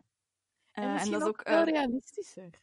Eh, 0.70 0.84
En 0.84 1.10
dat 1.10 1.20
is 1.20 1.26
ook 1.26 1.28
ook, 1.28 1.42
veel 1.42 1.56
eh, 1.58 1.64
realistischer. 1.72 2.58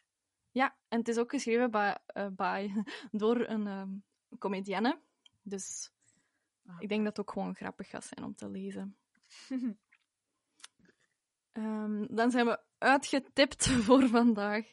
ja, 0.51 0.75
en 0.87 0.97
het 0.99 1.07
is 1.07 1.17
ook 1.17 1.29
geschreven 1.29 1.71
eh, 2.05 2.75
door 3.11 3.47
een 3.47 3.67
ehm 3.67 3.89
comedienne. 4.37 5.01
Dus 5.41 5.91
Ah. 6.65 6.75
ik 6.79 6.89
denk 6.89 7.03
dat 7.03 7.17
het 7.17 7.25
ook 7.27 7.33
gewoon 7.33 7.55
grappig 7.55 7.89
gaat 7.89 8.03
zijn 8.05 8.23
om 8.25 8.35
te 8.35 8.49
lezen. 8.49 8.97
Ehm, 11.51 12.05
dan 12.15 12.31
zijn 12.31 12.45
we 12.45 12.59
uitgetipt 12.77 13.67
voor 13.85 14.07
vandaag. 14.07 14.71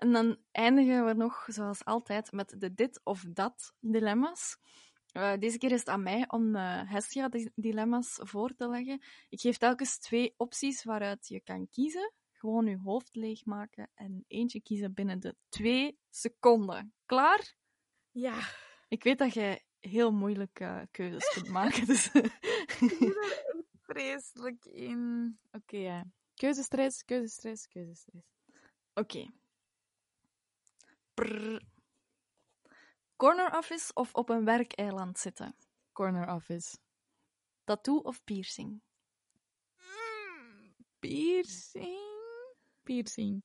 En 0.00 0.12
dan 0.12 0.36
eindigen 0.50 1.06
we 1.06 1.12
nog, 1.12 1.44
zoals 1.46 1.84
altijd, 1.84 2.32
met 2.32 2.54
de 2.58 2.74
dit 2.74 3.00
of 3.04 3.24
dat 3.28 3.74
dilemma's. 3.80 4.58
Eh, 5.12 5.38
deze 5.38 5.58
keer 5.58 5.72
is 5.72 5.78
het 5.78 5.88
aan 5.88 6.02
mij 6.02 6.24
om 6.28 6.56
eh 6.56 6.90
Hestia-dilemma's 6.90 8.18
voor 8.22 8.54
te 8.54 8.68
leggen. 8.68 9.02
Ik 9.28 9.40
geef 9.40 9.56
telkens 9.56 9.98
twee 9.98 10.34
opties 10.36 10.84
waaruit 10.84 11.28
je 11.28 11.40
kan 11.40 11.68
kiezen. 11.68 12.12
Gewoon 12.32 12.66
je 12.66 12.78
hoofd 12.78 13.16
leegmaken 13.16 13.90
en 13.94 14.24
eentje 14.28 14.60
kiezen 14.62 14.94
binnen 14.94 15.20
de 15.20 15.36
twee 15.48 15.98
seconden. 16.10 16.94
Klaar? 17.06 17.54
Ja. 18.10 18.38
Ik 18.88 19.02
weet 19.02 19.18
dat 19.18 19.34
jij 19.34 19.64
heel 19.80 20.12
moeilijke 20.12 20.88
keuzes 20.90 21.32
kunt 21.32 21.48
maken. 21.58 21.86
Dus 21.86 22.10
Vreselijk 23.82 24.64
in. 24.64 25.38
Oké, 25.50 25.76
ja. 25.76 26.04
Keuzestress, 26.34 27.04
keuzestress, 27.04 27.66
keuzestress. 27.66 28.26
Oké. 28.94 29.30
Corner 33.16 33.56
office 33.56 33.92
of 33.94 34.14
op 34.14 34.28
een 34.28 34.44
werkeiland 34.44 35.18
zitten? 35.18 35.56
Corner 35.92 36.34
office. 36.34 36.78
Tattoo 37.64 37.96
of 37.96 38.24
piercing? 38.24 38.82
Piercing. 40.98 41.98
Piercing. 42.82 43.44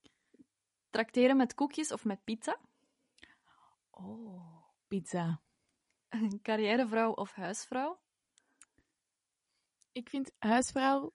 Trakteren 0.90 1.38
met 1.38 1.54
koekjes 1.54 1.92
of 1.92 2.06
met 2.06 2.24
pizza? 2.24 2.60
Oh, 3.90 4.64
pizza. 4.88 5.42
Carrièrevrouw 6.42 7.12
of 7.12 7.32
huisvrouw? 7.32 8.00
Ik 9.92 10.10
vind 10.10 10.32
huisvrouw 10.38 11.14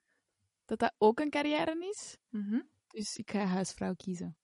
dat 0.64 0.78
dat 0.78 0.94
ook 0.98 1.20
een 1.20 1.30
carrière 1.30 1.88
is. 1.88 2.16
Mhm. 2.28 2.60
Dus 2.86 3.16
ik 3.16 3.30
ga 3.30 3.44
huisvrouw 3.44 3.94
kiezen. 3.94 4.39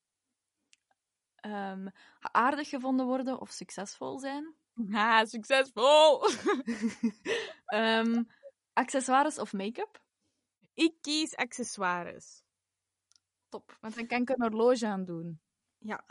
Ehm, 1.47 1.87
aardig 2.21 2.69
gevonden 2.69 3.07
worden 3.07 3.41
of 3.41 3.51
succesvol 3.51 4.19
zijn? 4.19 4.55
Ha, 4.91 5.25
succesvol! 5.25 6.23
Ehm, 7.67 8.23
accessoires 8.73 9.39
of 9.39 9.53
make-up? 9.53 10.05
ik 10.75 10.95
kies 11.01 11.37
accessoires. 11.37 12.45
Top. 13.49 13.77
Want 13.81 13.95
dan 13.95 14.07
kan 14.07 14.21
ik 14.21 14.29
een 14.29 14.43
horloge 14.43 14.87
aan 14.87 15.05
doen. 15.05 15.41
Ja. 15.79 16.05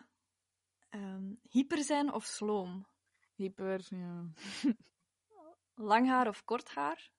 Ehm, 0.89 1.33
hyper 1.49 1.83
zijn 1.83 2.13
of 2.13 2.25
sloom? 2.25 2.87
Hyper, 3.35 3.81
ja. 3.89 4.31
Lang 5.91 6.07
haar 6.07 6.27
of 6.27 6.43
kort 6.43 6.69
haar? 6.69 7.11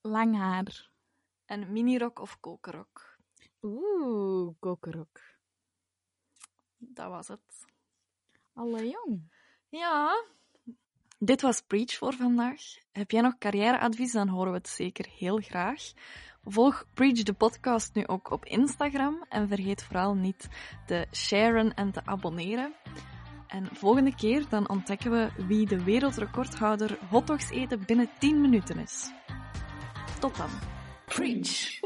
Lang 0.00 0.36
haar. 0.36 0.90
En 1.44 1.72
minirok 1.72 2.18
of 2.18 2.40
kokerrok? 2.40 3.18
Oeh, 3.62 4.54
kokerok. 4.58 5.33
Dat 6.88 7.08
was 7.08 7.28
het. 7.28 7.66
Alle 8.54 8.88
jong. 8.88 9.32
Ja. 9.68 10.24
Dit 11.18 11.40
was 11.40 11.60
Preach 11.60 11.94
voor 11.94 12.12
vandaag. 12.12 12.60
Heb 12.92 13.10
jij 13.10 13.20
nog 13.20 13.38
carrièreadvies, 13.38 14.12
dan 14.12 14.28
horen 14.28 14.52
we 14.52 14.58
het 14.58 14.68
zeker 14.68 15.06
heel 15.18 15.38
graag. 15.38 15.92
Volg 16.44 16.84
Preach 16.94 17.22
de 17.22 17.32
podcast 17.32 17.94
nu 17.94 18.06
ook 18.06 18.30
op 18.30 18.44
Instagram 18.44 19.24
en 19.28 19.48
vergeet 19.48 19.82
vooral 19.82 20.14
niet 20.14 20.48
te 20.86 21.06
sharen 21.12 21.74
en 21.74 21.92
te 21.92 22.06
abonneren. 22.06 22.74
En 23.46 23.68
volgende 23.72 24.14
keer 24.14 24.48
dan 24.48 24.68
ontdekken 24.68 25.10
we 25.10 25.44
wie 25.46 25.66
de 25.66 25.84
wereldrecordhouder 25.84 26.98
hotdogs 27.08 27.50
eten 27.50 27.86
binnen 27.86 28.10
10 28.18 28.40
minuten 28.40 28.78
is. 28.78 29.10
Tot 30.20 30.36
dan. 30.36 30.50
Preach. 31.04 31.80